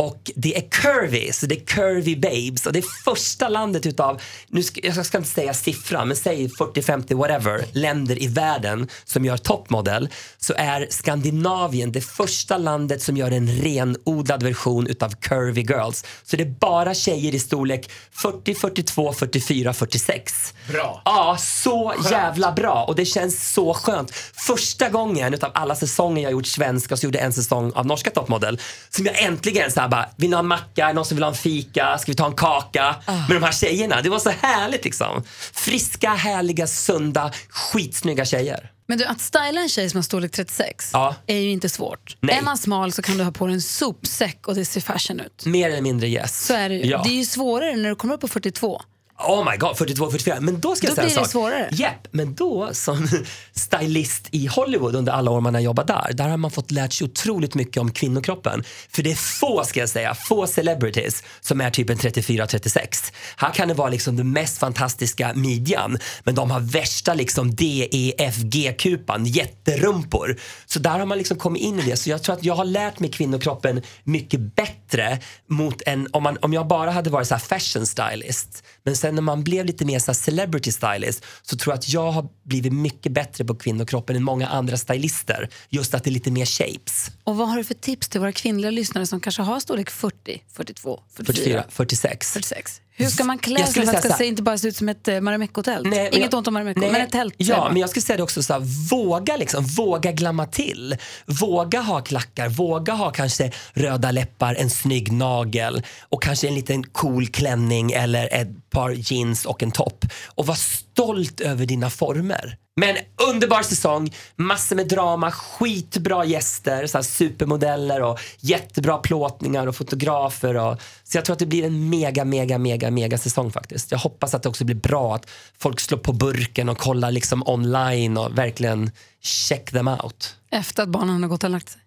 Och 0.00 0.30
det 0.34 0.56
är 0.56 0.68
curvy, 0.70 1.32
så 1.32 1.46
det 1.46 1.54
är 1.54 1.64
curvy 1.64 2.16
babes. 2.16 2.66
Och 2.66 2.72
det 2.72 2.78
är 2.78 3.04
första 3.04 3.48
landet 3.48 3.86
utav, 3.86 4.20
nu 4.48 4.62
ska, 4.62 4.80
jag 4.82 5.06
ska 5.06 5.18
inte 5.18 5.30
säga 5.30 5.54
siffran, 5.54 6.08
men 6.08 6.16
säg 6.16 6.48
40-50 6.48 7.14
whatever, 7.14 7.64
länder 7.72 8.22
i 8.22 8.26
världen 8.26 8.88
som 9.04 9.24
gör 9.24 9.36
toppmodell. 9.36 10.08
Så 10.38 10.54
är 10.56 10.86
Skandinavien 10.90 11.92
det 11.92 12.00
första 12.00 12.58
landet 12.58 13.02
som 13.02 13.16
gör 13.16 13.30
en 13.30 13.48
renodlad 13.48 14.42
version 14.42 14.86
utav 14.86 15.10
curvy 15.10 15.62
girls. 15.62 16.04
Så 16.22 16.36
det 16.36 16.42
är 16.42 16.54
bara 16.60 16.94
tjejer 16.94 17.34
i 17.34 17.38
storlek 17.38 17.90
40, 18.10 18.54
42, 18.54 19.12
44, 19.12 19.72
46. 19.72 20.54
Bra. 20.68 21.02
Ja, 21.04 21.36
så 21.40 21.94
jävla 22.10 22.52
bra. 22.52 22.84
Och 22.84 22.96
det 22.96 23.04
känns 23.04 23.52
så 23.52 23.74
skönt. 23.74 24.10
Första 24.46 24.88
gången 24.88 25.34
utav 25.34 25.50
alla 25.54 25.76
säsonger 25.76 26.22
jag 26.22 26.32
gjort 26.32 26.46
svenska 26.46 26.96
så 26.96 27.06
gjorde 27.06 27.18
jag 27.18 27.26
en 27.26 27.32
säsong 27.32 27.72
av 27.74 27.86
norska 27.86 28.10
toppmodell 28.10 28.60
som 28.90 29.06
jag 29.06 29.22
äntligen 29.22 29.70
så 29.70 29.80
här 29.80 29.89
bara, 29.90 30.08
vill 30.16 30.30
ni 30.30 30.36
ha 30.36 30.40
en 30.40 30.46
macka? 30.46 30.92
Någon 30.92 31.04
som 31.04 31.16
vill 31.16 31.22
ha 31.22 31.30
en 31.30 31.36
fika? 31.36 31.98
Ska 31.98 32.12
vi 32.12 32.16
ta 32.16 32.26
en 32.26 32.34
kaka? 32.36 32.94
Med 33.06 33.36
de 33.36 33.42
här 33.42 33.52
tjejerna. 33.52 34.02
Det 34.02 34.08
var 34.08 34.18
så 34.18 34.30
härligt 34.30 34.84
liksom. 34.84 35.22
Friska, 35.52 36.10
härliga, 36.10 36.66
sunda, 36.66 37.32
skitsnygga 37.48 38.24
tjejer. 38.24 38.70
Men 38.86 38.98
du, 38.98 39.04
att 39.04 39.20
styla 39.20 39.60
en 39.60 39.68
tjej 39.68 39.90
som 39.90 39.98
har 39.98 40.02
storlek 40.02 40.32
36 40.32 40.90
Ja. 40.92 41.14
är 41.26 41.36
ju 41.38 41.50
inte 41.50 41.68
svårt. 41.68 42.16
Nej. 42.20 42.36
Är 42.38 42.42
man 42.42 42.58
smal 42.58 42.92
så 42.92 43.02
kan 43.02 43.18
du 43.18 43.24
ha 43.24 43.32
på 43.32 43.46
dig 43.46 43.54
en 43.54 43.62
sopsäck 43.62 44.48
och 44.48 44.54
det 44.54 44.64
ser 44.64 44.80
fashion 44.80 45.20
ut. 45.20 45.46
Mer 45.46 45.70
eller 45.70 45.82
mindre 45.82 46.08
yes. 46.08 46.46
Så 46.46 46.54
är 46.54 46.68
det 46.68 46.74
ju. 46.74 46.86
Ja. 46.86 47.00
Det 47.04 47.10
är 47.10 47.14
ju 47.14 47.24
svårare 47.24 47.76
när 47.76 47.88
du 47.88 47.94
kommer 47.96 48.14
upp 48.14 48.20
på 48.20 48.28
42. 48.28 48.82
Oh 49.28 49.50
my 49.50 49.56
god, 49.56 49.76
42, 49.78 50.10
44. 50.10 50.36
Men 50.40 50.60
då 50.60 50.76
ska 50.76 50.86
Då 50.86 50.90
jag 50.90 50.94
säga 50.96 51.04
blir 51.06 51.16
en 51.16 51.22
det 51.22 51.24
sak. 51.24 51.32
svårare. 51.32 51.68
Japp, 51.72 52.06
men 52.10 52.34
då 52.34 52.68
som 52.72 53.08
stylist 53.52 54.28
i 54.30 54.46
Hollywood 54.46 54.94
under 54.96 55.12
alla 55.12 55.30
år 55.30 55.40
man 55.40 55.54
har 55.54 55.60
jobbat 55.60 55.86
där, 55.86 56.10
där 56.12 56.28
har 56.28 56.36
man 56.36 56.50
fått 56.50 56.70
lärt 56.70 56.92
sig 56.92 57.04
otroligt 57.04 57.54
mycket 57.54 57.76
om 57.76 57.92
kvinnokroppen. 57.92 58.64
För 58.90 59.02
det 59.02 59.10
är 59.10 59.14
få, 59.40 59.64
ska 59.64 59.80
jag 59.80 59.88
säga, 59.88 60.14
få 60.14 60.46
celebrities 60.46 61.22
som 61.40 61.60
är 61.60 61.70
typ 61.70 61.90
en 61.90 61.96
34-36. 61.98 63.12
Här 63.36 63.50
kan 63.54 63.68
det 63.68 63.74
vara 63.74 63.88
liksom 63.88 64.16
den 64.16 64.32
mest 64.32 64.58
fantastiska 64.58 65.32
midjan, 65.34 65.98
men 66.24 66.34
de 66.34 66.50
har 66.50 66.60
värsta 66.60 67.14
liksom 67.14 67.50
DEFG-kupan, 67.54 69.24
jätterumpor. 69.26 70.36
Så 70.66 70.78
där 70.78 70.98
har 70.98 71.06
man 71.06 71.18
liksom 71.18 71.36
kommit 71.36 71.62
in 71.62 71.78
i 71.80 71.82
det. 71.82 71.96
Så 71.96 72.10
jag 72.10 72.22
tror 72.22 72.34
att 72.34 72.44
jag 72.44 72.54
har 72.54 72.64
lärt 72.64 72.98
mig 72.98 73.10
kvinnokroppen 73.10 73.82
mycket 74.04 74.40
bättre 74.56 75.18
mot 75.48 75.82
en, 75.86 76.08
om, 76.12 76.22
man, 76.22 76.38
om 76.42 76.52
jag 76.52 76.66
bara 76.66 76.90
hade 76.90 77.10
varit 77.10 77.28
så 77.28 77.38
fashion 77.38 77.86
stylist. 77.86 78.62
Men 78.84 78.96
sen 78.96 79.09
när 79.14 79.22
man 79.22 79.44
blev 79.44 79.66
lite 79.66 79.84
mer 79.84 79.98
så 79.98 80.14
celebrity 80.14 80.72
stylist 80.72 81.24
så 81.42 81.56
tror 81.56 81.72
jag 81.72 81.78
att 81.78 81.88
jag 81.88 82.10
har 82.12 82.28
blivit 82.42 82.72
mycket 82.72 83.12
bättre 83.12 83.44
på 83.44 83.54
kvinnokroppen 83.54 84.16
än 84.16 84.22
många 84.22 84.48
andra 84.48 84.76
stylister. 84.76 85.48
Just 85.68 85.94
att 85.94 86.04
det 86.04 86.10
är 86.10 86.12
lite 86.12 86.30
mer 86.30 86.46
shapes. 86.46 87.10
Och 87.24 87.36
vad 87.36 87.48
har 87.48 87.56
du 87.56 87.64
för 87.64 87.74
tips 87.74 88.08
till 88.08 88.20
våra 88.20 88.32
kvinnliga 88.32 88.70
lyssnare 88.70 89.06
som 89.06 89.20
kanske 89.20 89.42
har 89.42 89.60
storlek 89.60 89.90
40, 89.90 90.42
42, 90.52 91.00
44, 91.16 91.34
44, 91.34 91.64
46. 91.68 92.32
46? 92.32 92.80
Hur 92.92 93.06
ska 93.06 93.24
man 93.24 93.38
klä 93.38 93.66
sig 93.66 93.86
för 93.86 93.94
att 93.96 94.02
det 94.02 94.12
ska 94.12 94.24
inte 94.24 94.42
bara 94.42 94.58
se 94.58 94.68
ut 94.68 94.76
som 94.76 94.88
ett 94.88 95.08
uh, 95.08 95.20
Marimekko-tält? 95.20 95.86
Inget 95.86 96.14
jag- 96.14 96.34
ont 96.34 96.48
om 96.48 96.54
Marimekko, 96.54 96.80
men 96.80 96.94
ett 96.96 97.12
tält. 97.12 97.34
Ja, 97.36 97.68
men 97.68 97.76
jag 97.80 97.90
skulle 97.90 98.02
säga 98.02 98.16
det 98.16 98.22
också 98.22 98.42
så 98.42 98.52
här, 98.52 98.60
våga 98.90 99.36
liksom, 99.36 99.64
våga 99.64 100.12
glamma 100.12 100.46
till. 100.46 100.96
Våga 101.26 101.80
ha 101.80 102.00
klackar, 102.00 102.48
våga 102.48 102.92
ha 102.92 103.10
kanske 103.10 103.50
röda 103.72 104.10
läppar, 104.10 104.54
en 104.54 104.70
snygg 104.70 105.12
nagel 105.12 105.82
och 106.08 106.22
kanske 106.22 106.48
en 106.48 106.54
liten 106.54 106.82
cool 106.84 107.26
klänning 107.26 107.92
eller 107.92 108.34
ett 108.34 108.70
par 108.70 108.90
jeans 108.90 109.46
och 109.46 109.62
en 109.62 109.70
topp. 109.70 110.04
Och 110.34 110.46
var 110.46 110.54
stolt 110.54 111.40
över 111.40 111.66
dina 111.66 111.90
former. 111.90 112.56
Men 112.80 112.96
underbar 113.32 113.62
säsong, 113.62 114.14
massor 114.36 114.76
med 114.76 114.88
drama, 114.88 115.30
skitbra 115.30 116.24
gäster, 116.24 116.86
så 116.86 116.98
här 116.98 117.02
supermodeller 117.02 118.02
och 118.02 118.20
jättebra 118.40 118.98
plåtningar 118.98 119.66
och 119.66 119.76
fotografer. 119.76 120.56
Och, 120.56 120.80
så 121.04 121.18
jag 121.18 121.24
tror 121.24 121.32
att 121.32 121.38
det 121.38 121.46
blir 121.46 121.64
en 121.64 121.90
mega, 121.90 122.24
mega, 122.24 122.58
mega, 122.58 122.90
mega 122.90 123.18
säsong 123.18 123.52
faktiskt. 123.52 123.90
Jag 123.90 123.98
hoppas 123.98 124.34
att 124.34 124.42
det 124.42 124.48
också 124.48 124.64
blir 124.64 124.76
bra, 124.76 125.14
att 125.14 125.30
folk 125.58 125.80
slår 125.80 125.98
på 125.98 126.12
burken 126.12 126.68
och 126.68 126.78
kollar 126.78 127.10
liksom 127.10 127.42
online 127.46 128.16
och 128.16 128.38
verkligen 128.38 128.90
check 129.22 129.70
them 129.70 129.88
out. 129.88 130.36
Efter 130.50 130.82
att 130.82 130.88
barnen 130.88 131.22
har 131.22 131.30
gått 131.30 131.44
och 131.44 131.50
lagt 131.50 131.68
sig. 131.68 131.80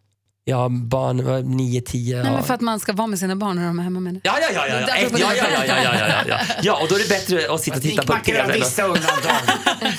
Ja, 0.46 0.70
barn 0.70 1.26
var 1.26 1.42
9, 1.42 1.82
10. 1.82 2.24
Nej, 2.24 2.32
men 2.32 2.44
för 2.44 2.54
att 2.54 2.62
man 2.62 2.80
ska 2.80 2.94
vara 2.94 3.08
med 3.08 3.20
sina 3.20 3.36
barn 3.36 3.56
när 3.56 3.66
de 3.68 3.80
är 3.80 3.84
hemma 3.84 4.00
med 4.00 4.14
det. 4.14 4.20
Ja, 4.24 4.38
ja, 4.42 4.48
ja, 4.54 4.68
ja, 4.68 4.80
ja. 4.80 4.88
Ja, 4.98 5.18
ja, 5.20 5.34
ja, 5.36 5.66
ja, 5.66 5.84
ja, 5.84 5.96
ja, 6.10 6.24
ja. 6.28 6.40
ja, 6.64 6.82
och 6.82 6.88
då 6.88 6.96
är 6.96 7.00
det 7.00 7.10
bättre 7.10 7.54
att 7.54 7.62
sitta 7.62 7.78
och 7.78 7.84
titta 7.84 8.04
på 8.04 8.14
TV. 8.26 8.54
vissa 8.54 8.84
undantag. 8.84 9.32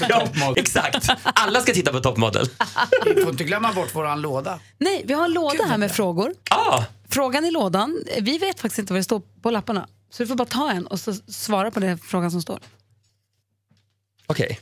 Ja, 0.40 0.55
exakt. 0.57 1.09
Alla 1.22 1.61
ska 1.61 1.72
titta 1.72 1.92
på 1.92 2.01
toppmodell. 2.01 2.49
Vi 3.05 3.22
får 3.22 3.30
inte 3.30 3.45
glömma 3.45 3.72
bort 3.72 3.95
våran 3.95 4.20
låda. 4.20 4.59
Nej, 4.78 5.03
vi 5.05 5.14
har 5.14 5.24
en 5.24 5.32
låda 5.32 5.64
här 5.64 5.78
med 5.78 5.92
frågor. 5.92 6.34
Ah, 6.51 6.82
Frågan 7.09 7.45
i 7.45 7.51
lådan, 7.51 8.03
vi 8.20 8.38
vet 8.38 8.61
faktiskt 8.61 8.78
inte 8.78 8.92
vad 8.92 9.01
det 9.01 9.05
står 9.05 9.22
på 9.42 9.51
lapparna. 9.51 9.88
Så 10.11 10.22
du 10.22 10.26
får 10.26 10.34
bara 10.34 10.49
ta 10.49 10.70
en 10.70 10.86
och 10.86 11.01
så 11.01 11.14
svara 11.14 11.70
på 11.70 11.80
den 11.80 11.99
frågan 11.99 12.30
som 12.30 12.42
står. 12.42 12.59
Okej. 14.26 14.61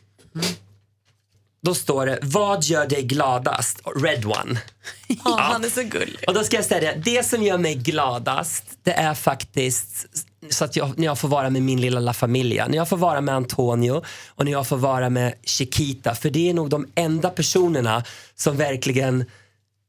Då 1.65 1.75
står 1.75 2.07
det, 2.07 2.19
vad 2.23 2.65
gör 2.65 2.87
dig 2.87 3.03
gladast? 3.03 3.81
Red 3.97 4.27
one. 4.27 4.61
Ja, 5.07 5.39
han 5.41 5.65
är 5.65 5.69
så 5.69 5.83
gullig. 5.83 6.25
Och 6.27 6.35
då 6.35 6.45
ska 6.45 6.57
jag 6.57 6.65
säga 6.65 6.95
det, 6.95 7.13
det 7.13 7.27
som 7.27 7.43
gör 7.43 7.59
mig 7.59 7.75
gladast, 7.75 8.65
det 8.83 8.93
är 8.93 9.15
faktiskt 9.15 10.07
så 10.51 10.65
att 10.65 10.77
jag, 10.77 10.99
när 10.99 11.05
jag 11.05 11.19
får 11.19 11.29
vara 11.29 11.51
med 11.51 11.63
min 11.63 11.81
lilla 11.81 12.01
La 12.01 12.13
Familia. 12.13 12.67
När 12.69 12.77
jag 12.77 12.89
får 12.89 12.97
vara 12.97 13.21
med 13.21 13.35
Antonio 13.35 14.03
och 14.29 14.45
när 14.45 14.53
jag 14.53 14.67
får 14.67 14.77
vara 14.77 15.11
med 15.11 15.35
Chiquita. 15.43 16.15
För 16.15 16.31
det 16.31 16.51
är 16.51 16.55
nog 16.55 16.71
de 16.71 16.87
enda 16.95 17.31
personerna 17.31 18.05
som 18.35 18.57
verkligen 18.57 19.25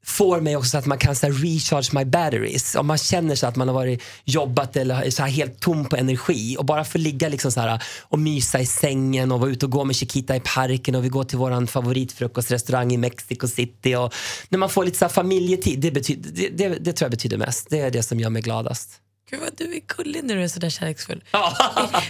får 0.05 0.41
mig 0.41 0.57
också 0.57 0.69
så 0.69 0.77
att 0.77 0.85
man 0.85 0.97
kan 0.97 1.15
så 1.15 1.25
här, 1.25 1.33
recharge 1.33 1.89
my 1.99 2.05
batteries. 2.05 2.75
Om 2.75 2.87
man 2.87 2.97
känner 2.97 3.35
så 3.35 3.47
att 3.47 3.55
man 3.55 3.67
har 3.67 3.75
varit 3.75 4.01
jobbat 4.23 4.75
eller 4.75 5.01
är 5.01 5.09
så 5.09 5.23
här, 5.23 5.29
helt 5.29 5.59
tom 5.59 5.85
på 5.85 5.95
energi 5.95 6.57
och 6.59 6.65
bara 6.65 6.85
få 6.85 6.97
ligga 6.97 7.29
liksom 7.29 7.51
så 7.51 7.59
här, 7.59 7.83
och 8.01 8.19
mysa 8.19 8.59
i 8.59 8.65
sängen 8.65 9.31
och 9.31 9.39
vara 9.39 9.51
ute 9.51 9.65
och 9.65 9.71
gå 9.71 9.83
med 9.83 9.95
Chiquita 9.95 10.35
i 10.35 10.39
parken 10.39 10.95
och 10.95 11.05
vi 11.05 11.09
går 11.09 11.23
till 11.23 11.37
vår 11.37 11.65
favoritfrukostrestaurang 11.65 12.93
i 12.93 12.97
Mexico 12.97 13.47
City. 13.47 13.95
Och 13.95 14.13
när 14.49 14.59
man 14.59 14.69
får 14.69 14.85
lite 14.85 14.97
så 14.97 15.09
familjetid, 15.09 15.79
det, 15.79 15.91
betyder, 15.91 16.29
det, 16.31 16.49
det, 16.49 16.77
det 16.79 16.93
tror 16.93 17.05
jag 17.05 17.11
betyder 17.11 17.37
mest. 17.37 17.67
Det 17.69 17.79
är 17.79 17.91
det 17.91 18.03
som 18.03 18.19
gör 18.19 18.29
mig 18.29 18.41
gladast. 18.41 18.89
Gud 19.29 19.39
vad 19.39 19.57
du 19.57 19.75
är 19.75 19.81
gullig 19.97 20.23
när 20.23 20.35
du 20.35 20.43
är 20.43 20.47
sådär 20.47 20.69
kärleksfull. 20.69 21.23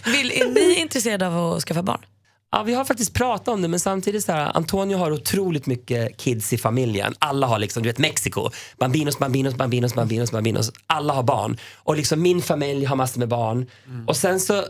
Vill, 0.05 0.31
är 0.31 0.49
ni 0.53 0.81
intresserade 0.81 1.27
av 1.27 1.53
att 1.53 1.63
skaffa 1.63 1.83
barn? 1.83 2.05
Ja, 2.53 2.63
vi 2.63 2.73
har 2.73 2.85
faktiskt 2.85 3.13
pratat 3.13 3.47
om 3.47 3.61
det 3.61 3.67
men 3.67 3.79
samtidigt 3.79 4.25
så 4.25 4.31
här, 4.31 4.57
Antonio 4.57 4.97
har 4.97 5.11
otroligt 5.11 5.65
mycket 5.65 6.17
kids 6.17 6.53
i 6.53 6.57
familjen. 6.57 7.13
Alla 7.19 7.47
har 7.47 7.59
liksom, 7.59 7.83
du 7.83 7.89
vet 7.89 7.97
Mexiko, 7.97 8.49
bambinos, 8.77 9.19
bambinos, 9.19 9.55
bambinos, 9.55 9.95
bambinos, 9.95 10.31
bambinos. 10.31 10.71
Alla 10.87 11.13
har 11.13 11.23
barn. 11.23 11.57
Och 11.75 11.95
liksom 11.95 12.21
min 12.21 12.41
familj 12.41 12.85
har 12.85 12.95
massor 12.95 13.19
med 13.19 13.27
barn. 13.27 13.65
Mm. 13.87 14.07
Och 14.07 14.17
sen 14.17 14.39
så 14.39 14.63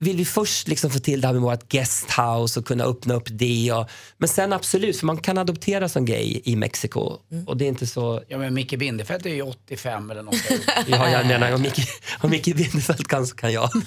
vill 0.00 0.16
vi 0.16 0.24
först 0.24 0.68
liksom 0.68 0.90
få 0.90 0.98
till 0.98 1.20
det 1.20 1.26
här 1.26 1.32
med 1.34 1.42
vårt 1.42 1.68
guesthouse 1.68 2.60
och 2.60 2.66
kunna 2.66 2.84
öppna 2.84 3.14
upp 3.14 3.28
det. 3.30 3.72
Och, 3.72 3.88
men 4.18 4.28
sen 4.28 4.52
absolut, 4.52 4.98
för 4.98 5.06
man 5.06 5.16
kan 5.16 5.38
adoptera 5.38 5.88
som 5.88 6.04
gay 6.04 6.40
i 6.44 6.56
Mexiko. 6.56 7.18
Och 7.46 7.56
det 7.56 7.64
är 7.64 7.68
inte 7.68 7.86
så... 7.86 8.22
Ja 8.28 8.38
men 8.38 8.54
Micke 8.54 8.78
Bindefeld 8.78 9.26
är 9.26 9.30
ju 9.34 9.42
85 9.42 10.10
eller 10.10 10.22
något. 10.22 10.34
Ja, 10.86 11.10
jag 11.10 11.26
menar, 11.26 11.52
om 11.52 11.62
Micke, 11.62 11.88
om 12.20 12.30
Micke 12.30 12.44
Bindefeld 12.56 13.08
kan 13.08 13.26
så 13.26 13.34
kan 13.36 13.52
jag. 13.52 13.70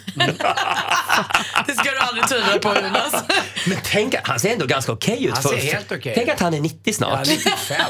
Det 1.67 1.73
ska 1.73 1.91
du 1.91 1.97
aldrig 1.99 2.27
tvivla 2.27 2.59
på 2.59 2.75
Jonas. 2.75 3.13
Men 3.67 3.77
tänk, 3.83 4.15
han 4.23 4.39
ser 4.39 4.53
ändå 4.53 4.65
ganska 4.65 4.91
okej 4.91 5.25
ut. 5.25 5.33
Han 5.33 5.43
ser 5.43 5.49
för- 5.49 5.57
helt 5.57 5.91
okej. 5.91 6.13
Tänk 6.15 6.29
att 6.29 6.39
han 6.39 6.53
är 6.53 6.61
90 6.61 6.93
snart. 6.93 7.27
Ja, 7.27 7.33
95. 7.33 7.81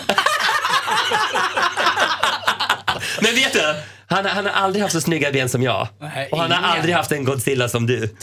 Men 3.21 3.35
vet 3.35 3.53
du? 3.53 3.75
Han, 4.11 4.25
han 4.25 4.45
har 4.45 4.51
aldrig 4.53 4.81
haft 4.83 4.93
så 4.93 5.01
snygga 5.01 5.31
ben 5.31 5.49
som 5.49 5.63
jag. 5.63 5.87
Nej, 5.99 6.29
och 6.31 6.39
han 6.39 6.51
har 6.51 6.57
ingen. 6.59 6.69
aldrig 6.71 6.95
haft 6.95 7.11
en 7.11 7.25
Godzilla 7.25 7.69
som 7.69 7.87
du. 7.87 7.99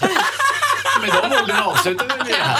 Med 1.00 1.10
de 1.22 1.42
orden 1.42 1.56
avslutar 1.64 2.06
vi 2.24 2.32
det 2.32 2.38
här. 2.38 2.58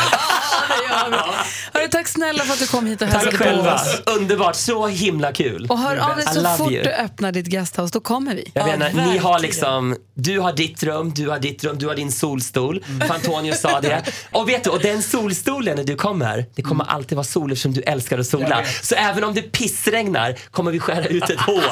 Hörru, 1.72 1.88
tack 1.90 2.08
snälla 2.08 2.44
för 2.44 2.52
att 2.52 2.58
du 2.58 2.66
kom 2.66 2.86
hit 2.86 3.02
och 3.02 3.08
Tack 3.10 3.16
hälsade 3.24 3.38
på 3.38 3.44
själva. 3.44 3.74
oss. 3.74 4.00
Underbart. 4.06 4.54
Så 4.56 4.86
himla 4.86 5.32
kul. 5.32 5.66
Och 5.70 5.78
hör 5.78 5.96
av 5.96 6.16
dig 6.16 6.24
I 6.30 6.34
så 6.34 6.40
love 6.40 6.56
fort 6.56 6.70
you. 6.72 6.82
du 6.82 6.90
öppnar 6.90 7.32
ditt 7.32 7.46
guesthouse, 7.46 7.92
då 7.92 8.00
kommer 8.00 8.34
vi. 8.34 8.50
Jag 8.54 8.62
Ja, 8.68 8.72
menar, 8.76 8.90
ni 8.90 9.00
har 9.18 9.32
verkligen. 9.32 9.40
liksom, 9.42 9.96
du 10.14 10.38
har 10.40 10.52
ditt 10.52 10.82
rum, 10.82 11.12
du 11.14 11.28
har 11.28 11.38
ditt 11.38 11.64
rum, 11.64 11.78
du 11.78 11.86
har 11.86 11.94
din 11.94 12.12
solstol. 12.12 12.84
För 13.06 13.14
Antonio 13.14 13.54
sa 13.54 13.80
det. 13.80 14.02
Och 14.32 14.48
vet 14.48 14.64
du, 14.64 14.70
och 14.70 14.80
den 14.80 15.02
solstolen 15.02 15.76
när 15.76 15.84
du 15.84 15.96
kommer, 15.96 16.44
det 16.54 16.62
kommer 16.62 16.84
alltid 16.84 17.16
vara 17.16 17.24
sol 17.24 17.52
eftersom 17.52 17.72
du 17.72 17.80
älskar 17.82 18.18
att 18.18 18.26
sola. 18.26 18.62
Så 18.82 18.94
även 18.94 19.24
om 19.24 19.34
det 19.34 19.42
pissregnar 19.42 20.34
kommer 20.50 20.70
vi 20.70 20.78
skära 20.80 21.04
ut 21.04 21.30
ett 21.30 21.40
hål. 21.40 21.62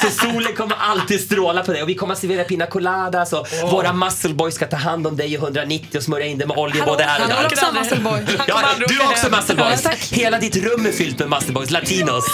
Så 0.00 0.10
solen 0.10 0.56
kommer 0.56 0.76
alltid 0.80 1.20
stråla 1.20 1.62
på 1.62 1.72
dig 1.72 1.82
och 1.82 1.88
vi 1.88 1.94
kommer 1.94 2.12
att 2.12 2.20
servera 2.20 2.44
pina 2.44 2.66
coladas 2.66 3.32
och 3.32 3.46
våra 3.70 3.92
muscle 3.92 4.34
boys 4.34 4.54
ska 4.54 4.66
ta 4.66 4.76
hand 4.76 5.06
om 5.06 5.16
dig 5.16 5.32
i 5.32 5.34
190 5.34 5.96
och 5.98 6.02
smörja 6.02 6.26
in 6.26 6.38
dig 6.38 6.46
med 6.48 6.56
olja 6.58 6.84
både 6.86 7.04
här 7.04 7.20
och 7.20 7.30
är 7.30 7.56
där. 7.56 7.68
en 7.68 7.74
muscle 7.74 8.00
boy. 8.00 8.23
Ja, 8.48 8.62
du 8.88 9.00
är 9.00 9.10
också 9.10 9.30
muscle 9.30 9.54
boys. 9.54 9.80
Ja, 9.84 9.90
tack. 9.90 10.12
Hela 10.12 10.38
ditt 10.38 10.56
rum 10.56 10.86
är 10.86 10.92
fyllt 10.92 11.18
med 11.18 11.30
muscle 11.30 11.52
boys, 11.52 11.70
latinos. 11.70 12.24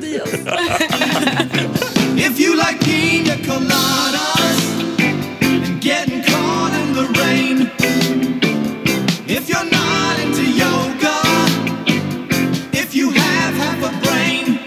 Diaz. 0.00 0.32
If 2.16 2.40
you 2.40 2.54
like 2.56 2.78
pina 2.84 3.36
coladas 3.36 4.80
and 5.40 5.82
getting 5.84 6.22
caught 6.22 6.72
in 6.74 6.94
the 6.94 7.20
rain, 7.20 7.70
if 9.26 9.48
you're 9.48 9.70
not 9.70 10.18
into 10.24 10.42
yoga, 10.42 11.16
if 12.72 12.94
you 12.94 13.10
have 13.10 13.54
half 13.54 13.82
a 13.84 13.92
brain, 14.02 14.58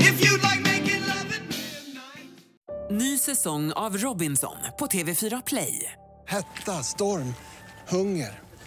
if 0.00 0.24
you 0.24 0.36
like 0.38 0.60
making 0.62 1.00
love 1.00 1.32
at 1.32 1.42
midnight. 1.48 2.90
Ny 2.90 3.18
säsong 3.18 3.72
av 3.72 3.96
Robinson 3.98 4.56
på 4.78 4.86
TV4 4.86 5.42
Play. 5.46 5.92
Hetta, 6.28 6.82
storm, 6.82 7.34
hunger. 7.88 8.47